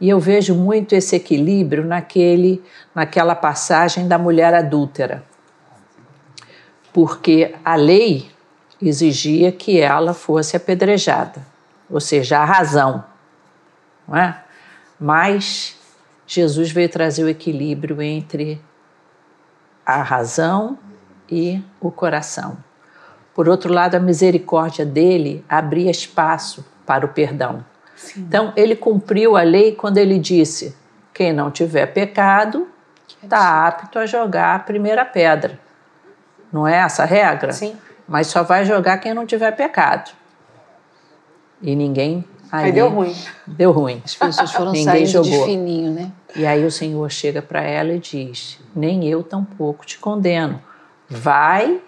E 0.01 0.09
eu 0.09 0.21
vejo 0.21 0.55
muito 0.55 0.95
esse 0.95 1.17
equilíbrio 1.17 1.85
naquele, 1.85 2.63
naquela 2.95 3.35
passagem 3.35 4.07
da 4.07 4.17
mulher 4.17 4.55
adúltera. 4.55 5.25
Porque 6.93 7.55
a 7.65 7.75
lei 7.75 8.31
exigia 8.81 9.51
que 9.51 9.81
ela 9.81 10.15
fosse 10.15 10.57
apedrejada, 10.57 11.45
ou 11.91 12.01
seja, 12.01 12.39
a 12.39 12.45
razão. 12.45 13.05
Não 14.07 14.17
é? 14.17 14.43
Mas 15.01 15.77
Jesus 16.27 16.71
veio 16.71 16.89
trazer 16.89 17.25
o 17.25 17.29
equilíbrio 17.29 18.01
entre 18.01 18.61
a 19.85 20.03
razão 20.03 20.79
e 21.31 21.63
o 21.81 21.91
coração. 21.91 22.57
Por 23.35 23.49
outro 23.49 23.73
lado, 23.73 23.95
a 23.95 24.01
misericórdia 24.01 24.85
dele 24.85 25.45
abria 25.49 25.91
espaço 25.91 26.65
para 26.85 27.07
o 27.07 27.09
perdão. 27.09 27.65
Sim. 27.99 28.21
Então, 28.21 28.53
ele 28.57 28.75
cumpriu 28.75 29.37
a 29.37 29.43
lei 29.43 29.73
quando 29.73 29.99
ele 29.99 30.19
disse: 30.19 30.75
quem 31.13 31.33
não 31.33 31.51
tiver 31.51 31.87
pecado 31.87 32.69
está 33.23 33.67
apto 33.67 33.99
a 33.99 34.07
jogar 34.07 34.55
a 34.55 34.59
primeira 34.61 35.05
pedra. 35.05 35.59
Não 36.51 36.67
é 36.67 36.77
essa 36.77 37.03
a 37.03 37.07
regra? 37.07 37.53
Sim. 37.53 37.77
Mas 38.07 38.29
só 38.29 38.43
vai 38.43 38.65
jogar 38.65 38.99
quem 38.99 39.13
não 39.13 39.27
tiver 39.27 39.53
pecado. 39.53 40.13
E 41.61 41.75
ninguém 41.75 42.25
Aí, 42.51 42.67
aí, 42.67 42.73
deu 42.73 42.89
ruim. 42.89 43.15
Deu 43.47 43.73
ruim. 43.73 44.01
As 44.05 44.15
pessoas 44.15 44.53
foram 44.53 44.73
Ninguém 44.73 44.85
saindo 45.07 45.25
jogou. 45.25 45.31
de 45.31 45.45
fininho, 45.45 45.93
né? 45.93 46.11
E 46.35 46.47
aí 46.47 46.65
o 46.65 46.71
Senhor 46.71 47.11
chega 47.11 47.43
para 47.43 47.63
ela 47.63 47.93
e 47.93 47.99
diz: 47.99 48.59
Nem 48.75 49.07
eu 49.07 49.23
tampouco 49.23 49.85
te 49.85 49.99
condeno. 49.99 50.63
Vai. 51.09 51.81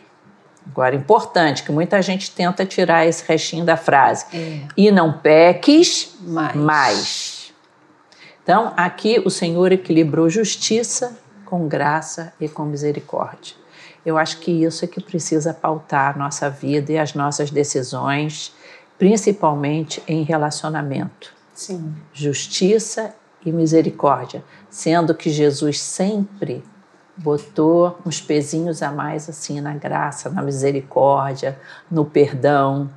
Agora, 0.66 0.94
importante, 0.94 1.62
que 1.62 1.72
muita 1.72 2.00
gente 2.02 2.30
tenta 2.30 2.64
tirar 2.64 3.06
esse 3.06 3.24
restinho 3.26 3.64
da 3.64 3.76
frase. 3.76 4.26
É. 4.32 4.60
E 4.76 4.90
não 4.90 5.12
peques 5.12 6.16
mais. 6.20 6.56
mais. 6.56 7.54
Então, 8.42 8.72
aqui 8.76 9.22
o 9.24 9.30
Senhor 9.30 9.72
equilibrou 9.72 10.28
justiça 10.28 11.16
com 11.44 11.66
graça 11.66 12.32
e 12.40 12.48
com 12.48 12.64
misericórdia. 12.64 13.54
Eu 14.04 14.16
acho 14.16 14.38
que 14.38 14.50
isso 14.50 14.84
é 14.84 14.88
que 14.88 15.00
precisa 15.00 15.52
pautar 15.52 16.14
a 16.14 16.18
nossa 16.18 16.48
vida 16.48 16.92
e 16.92 16.98
as 16.98 17.14
nossas 17.14 17.50
decisões 17.50 18.54
principalmente 19.00 20.02
em 20.06 20.22
relacionamento. 20.22 21.32
Sim. 21.54 21.94
Justiça 22.12 23.14
e 23.44 23.50
misericórdia, 23.50 24.44
sendo 24.68 25.14
que 25.14 25.30
Jesus 25.30 25.80
sempre 25.80 26.62
botou 27.22 27.98
uns 28.04 28.20
pezinhos 28.20 28.82
a 28.82 28.90
mais 28.90 29.28
assim 29.28 29.60
na 29.60 29.74
graça, 29.74 30.30
na 30.30 30.42
misericórdia, 30.42 31.58
no 31.90 32.04
perdão, 32.04 32.90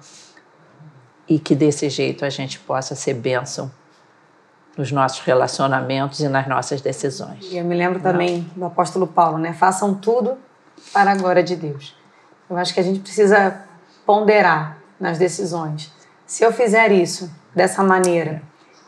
e 1.27 1.37
que 1.37 1.53
desse 1.53 1.89
jeito 1.89 2.23
a 2.25 2.29
gente 2.29 2.59
possa 2.59 2.95
ser 2.95 3.15
bênção 3.15 3.71
nos 4.77 4.91
nossos 4.91 5.19
relacionamentos 5.19 6.19
e 6.21 6.27
nas 6.27 6.47
nossas 6.47 6.81
decisões. 6.81 7.45
E 7.51 7.57
eu 7.57 7.65
me 7.65 7.75
lembro 7.75 7.99
também 7.99 8.49
Não. 8.55 8.61
do 8.61 8.65
apóstolo 8.65 9.05
Paulo, 9.05 9.37
né? 9.37 9.53
Façam 9.53 9.93
tudo 9.93 10.37
para 10.91 11.11
a 11.11 11.15
glória 11.15 11.43
de 11.43 11.55
Deus. 11.55 11.95
Eu 12.49 12.57
acho 12.57 12.73
que 12.73 12.79
a 12.79 12.83
gente 12.83 12.99
precisa 12.99 13.61
ponderar 14.05 14.77
nas 14.99 15.17
decisões. 15.17 15.91
Se 16.25 16.43
eu 16.43 16.51
fizer 16.51 16.91
isso 16.91 17.29
dessa 17.53 17.83
maneira, 17.83 18.41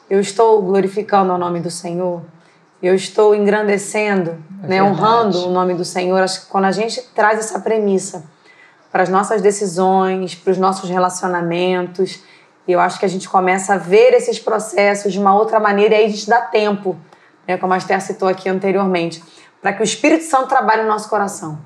eu 0.09 0.19
estou 0.19 0.61
glorificando 0.61 1.33
o 1.33 1.37
nome 1.37 1.59
do 1.59 1.69
Senhor, 1.69 2.23
eu 2.85 2.93
estou 2.93 3.33
engrandecendo, 3.33 4.37
é 4.63 4.67
né, 4.67 4.83
honrando 4.83 5.47
o 5.47 5.51
nome 5.51 5.73
do 5.73 5.83
Senhor. 5.83 6.21
Acho 6.21 6.41
que 6.41 6.47
quando 6.47 6.65
a 6.65 6.71
gente 6.71 7.01
traz 7.15 7.39
essa 7.39 7.59
premissa 7.59 8.23
para 8.91 9.03
as 9.03 9.09
nossas 9.09 9.41
decisões, 9.41 10.35
para 10.35 10.51
os 10.51 10.57
nossos 10.57 10.89
relacionamentos, 10.89 12.21
eu 12.67 12.79
acho 12.79 12.99
que 12.99 13.05
a 13.05 13.09
gente 13.09 13.27
começa 13.27 13.73
a 13.73 13.77
ver 13.77 14.13
esses 14.13 14.39
processos 14.39 15.13
de 15.13 15.19
uma 15.19 15.35
outra 15.35 15.59
maneira 15.59 15.95
e 15.95 15.97
aí 15.97 16.05
a 16.05 16.09
gente 16.09 16.29
dá 16.29 16.41
tempo, 16.41 16.95
né, 17.47 17.57
como 17.57 17.73
a 17.73 17.77
Esther 17.77 18.01
citou 18.01 18.27
aqui 18.27 18.49
anteriormente, 18.49 19.23
para 19.61 19.73
que 19.73 19.81
o 19.81 19.83
Espírito 19.83 20.23
Santo 20.23 20.47
trabalhe 20.47 20.83
no 20.83 20.87
nosso 20.87 21.09
coração. 21.09 21.59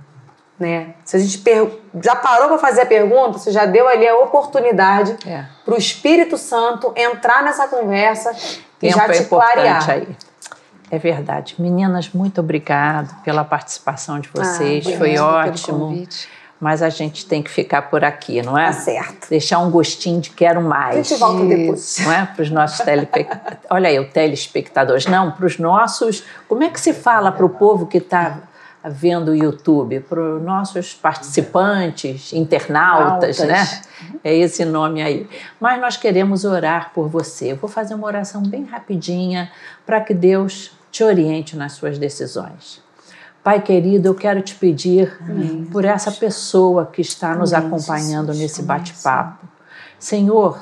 Né? 0.58 0.94
Se 1.06 1.16
a 1.16 1.20
gente 1.20 1.38
per... 1.38 1.70
já 2.02 2.16
parou 2.16 2.50
para 2.50 2.58
fazer 2.58 2.82
a 2.82 2.86
pergunta, 2.86 3.38
você 3.38 3.52
já 3.52 3.66
deu 3.66 3.88
ali 3.88 4.08
a 4.08 4.18
oportunidade 4.20 5.18
é. 5.26 5.46
para 5.64 5.74
o 5.74 5.78
Espírito 5.78 6.38
Santo 6.38 6.94
entrar 6.96 7.44
nessa 7.44 7.68
conversa 7.68 8.36
e 8.82 8.90
já 8.90 9.06
é 9.06 9.10
te 9.10 9.26
clarear. 9.26 9.90
Aí. 9.90 10.08
É 10.92 10.98
verdade. 10.98 11.56
Meninas, 11.60 12.10
muito 12.10 12.42
obrigado 12.42 13.22
pela 13.24 13.44
participação 13.44 14.20
de 14.20 14.30
vocês. 14.30 14.86
Ah, 14.88 14.98
Foi 14.98 15.18
ótimo. 15.18 16.08
Mas 16.60 16.82
a 16.82 16.90
gente 16.90 17.26
tem 17.26 17.42
que 17.42 17.50
ficar 17.50 17.84
por 17.84 18.04
aqui, 18.04 18.42
não 18.42 18.58
é? 18.58 18.66
Tá 18.66 18.74
certo. 18.74 19.30
Deixar 19.30 19.60
um 19.60 19.72
gostinho 19.72 20.20
de 20.20 20.30
quero 20.32 20.62
mais. 20.62 20.98
A 20.98 21.02
gente 21.04 21.20
volta 21.20 21.46
depois. 21.46 21.98
Não 22.00 22.12
é? 22.12 22.26
Para 22.26 22.44
os 22.44 22.50
nossos 22.50 22.80
telespectadores. 22.80 23.60
Olha 23.70 23.88
aí, 23.88 23.98
o 23.98 24.10
telespectadores. 24.10 25.06
Não, 25.06 25.32
para 25.32 25.46
os 25.46 25.58
nossos. 25.58 26.24
Como 26.50 26.62
é 26.64 26.70
que 26.70 26.80
se 26.80 26.92
fala 26.92 27.32
para 27.32 27.46
o 27.46 27.50
povo 27.50 27.86
que 27.88 28.00
está 28.00 28.40
vendo 28.84 29.32
o 29.32 29.36
YouTube, 29.36 30.00
para 30.02 30.20
os 30.20 30.42
nossos 30.42 30.94
participantes, 30.94 32.34
internautas, 32.34 33.40
Altas. 33.40 33.48
né? 33.48 33.82
É 34.24 34.36
esse 34.36 34.66
nome 34.66 35.02
aí. 35.02 35.30
Mas 35.60 35.80
nós 35.80 35.98
queremos 35.98 36.44
orar 36.44 36.92
por 36.94 37.08
você. 37.08 37.52
Eu 37.54 37.58
vou 37.58 37.70
fazer 37.70 37.94
uma 37.94 38.08
oração 38.08 38.42
bem 38.42 38.66
rapidinha 38.66 39.52
para 39.86 40.02
que 40.02 40.14
Deus 40.14 40.72
te 40.92 41.04
oriente 41.04 41.56
nas 41.56 41.74
suas 41.74 41.98
decisões. 41.98 42.82
Pai 43.44 43.62
querido, 43.62 44.10
eu 44.10 44.16
quero 44.16 44.42
te 44.42 44.56
pedir 44.56 45.18
Amém. 45.22 45.66
por 45.72 45.86
essa 45.86 46.12
pessoa 46.12 46.86
que 46.86 47.02
está 47.02 47.36
nos 47.36 47.54
Amém, 47.54 47.68
acompanhando 47.68 48.34
nesse 48.34 48.62
bate-papo. 48.62 49.48
Senhor, 49.98 50.60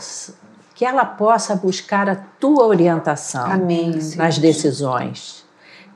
que 0.76 0.86
ela 0.86 1.06
possa 1.06 1.56
buscar 1.56 2.08
a 2.08 2.16
tua 2.16 2.66
orientação 2.66 3.52
Amém, 3.52 3.98
nas 4.16 4.38
decisões 4.38 5.48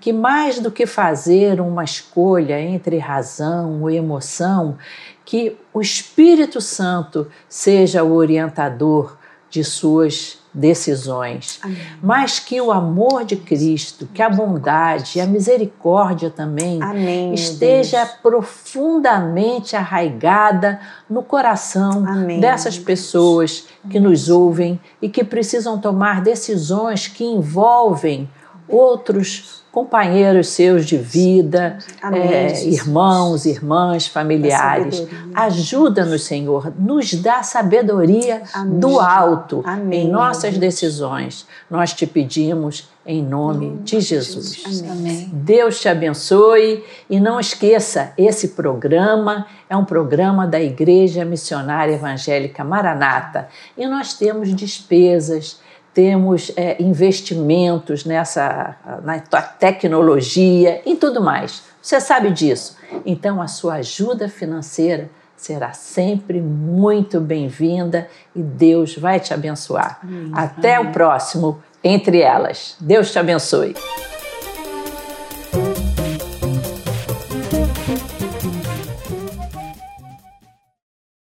que 0.02 0.12
mais 0.12 0.60
do 0.60 0.72
que 0.72 0.88
fazer 0.88 1.62
uma 1.62 1.84
escolha 1.84 2.60
entre 2.60 2.98
razão 2.98 3.84
ou 3.84 3.90
emoção, 3.90 4.76
que 5.24 5.56
o 5.72 5.80
Espírito 5.80 6.60
Santo 6.60 7.28
seja 7.48 8.04
o 8.04 8.14
orientador 8.14 9.16
de 9.48 9.64
suas 9.64 10.41
decisões, 10.54 11.60
Amém. 11.62 11.78
mas 12.02 12.40
que 12.40 12.60
o 12.60 12.72
amor 12.72 13.24
de 13.24 13.38
Cristo, 13.38 14.08
que 14.14 14.22
a 14.22 14.30
bondade 14.30 15.18
e 15.18 15.22
a 15.22 15.26
misericórdia 15.26 16.30
também 16.30 16.82
Amém, 16.82 17.34
esteja 17.34 18.06
profundamente 18.22 19.76
arraigada 19.76 20.80
no 21.10 21.24
coração 21.24 22.06
Amém. 22.06 22.40
dessas 22.40 22.78
pessoas 22.78 23.68
que 23.90 24.00
nos 24.00 24.30
ouvem 24.30 24.80
e 25.02 25.08
que 25.08 25.24
precisam 25.24 25.80
tomar 25.80 26.22
decisões 26.22 27.08
que 27.08 27.24
envolvem 27.24 28.30
outros 28.72 29.62
companheiros 29.72 30.50
seus 30.50 30.86
de 30.86 30.98
vida, 30.98 31.78
é, 32.12 32.66
irmãos, 32.66 33.46
irmãs, 33.46 34.06
familiares. 34.06 35.08
Ajuda-nos, 35.34 36.24
Senhor, 36.24 36.74
nos 36.78 37.14
dá 37.14 37.42
sabedoria 37.42 38.44
Amém. 38.54 38.80
do 38.80 39.00
alto 39.00 39.64
Amém. 39.66 40.08
em 40.08 40.10
nossas 40.10 40.58
decisões. 40.58 41.48
Nós 41.70 41.94
te 41.94 42.06
pedimos 42.06 42.90
em 43.06 43.24
nome 43.24 43.80
de 43.84 44.02
Jesus. 44.02 44.84
Amém. 44.84 45.30
Deus 45.32 45.80
te 45.80 45.88
abençoe 45.88 46.84
e 47.10 47.20
não 47.20 47.40
esqueça, 47.40 48.12
esse 48.18 48.50
programa 48.50 49.48
é 49.70 49.76
um 49.76 49.86
programa 49.86 50.46
da 50.46 50.62
Igreja 50.62 51.24
Missionária 51.24 51.94
Evangélica 51.94 52.64
Maranata 52.64 53.48
e 53.78 53.88
nós 53.88 54.14
temos 54.14 54.54
despesas 54.54 55.62
temos 55.94 56.52
é, 56.56 56.82
investimentos 56.82 58.06
nessa 58.06 58.76
na 59.04 59.20
tecnologia 59.20 60.82
e 60.86 60.96
tudo 60.96 61.22
mais. 61.22 61.64
Você 61.82 62.00
sabe 62.00 62.32
disso. 62.32 62.78
Então, 63.06 63.42
a 63.42 63.48
sua 63.48 63.76
ajuda 63.76 64.30
financeira 64.30 65.10
será 65.36 65.74
sempre 65.74 66.40
muito 66.40 67.20
bem-vinda 67.20 68.08
e 68.36 68.42
Deus 68.42 68.96
vai 68.96 69.20
te 69.20 69.34
abençoar. 69.34 70.00
Amém. 70.04 70.32
Até 70.34 70.76
Amém. 70.76 70.90
o 70.90 70.94
próximo 70.94 71.62
Entre 71.84 72.22
Elas. 72.22 72.76
Deus 72.80 73.12
te 73.12 73.18
abençoe. 73.18 73.76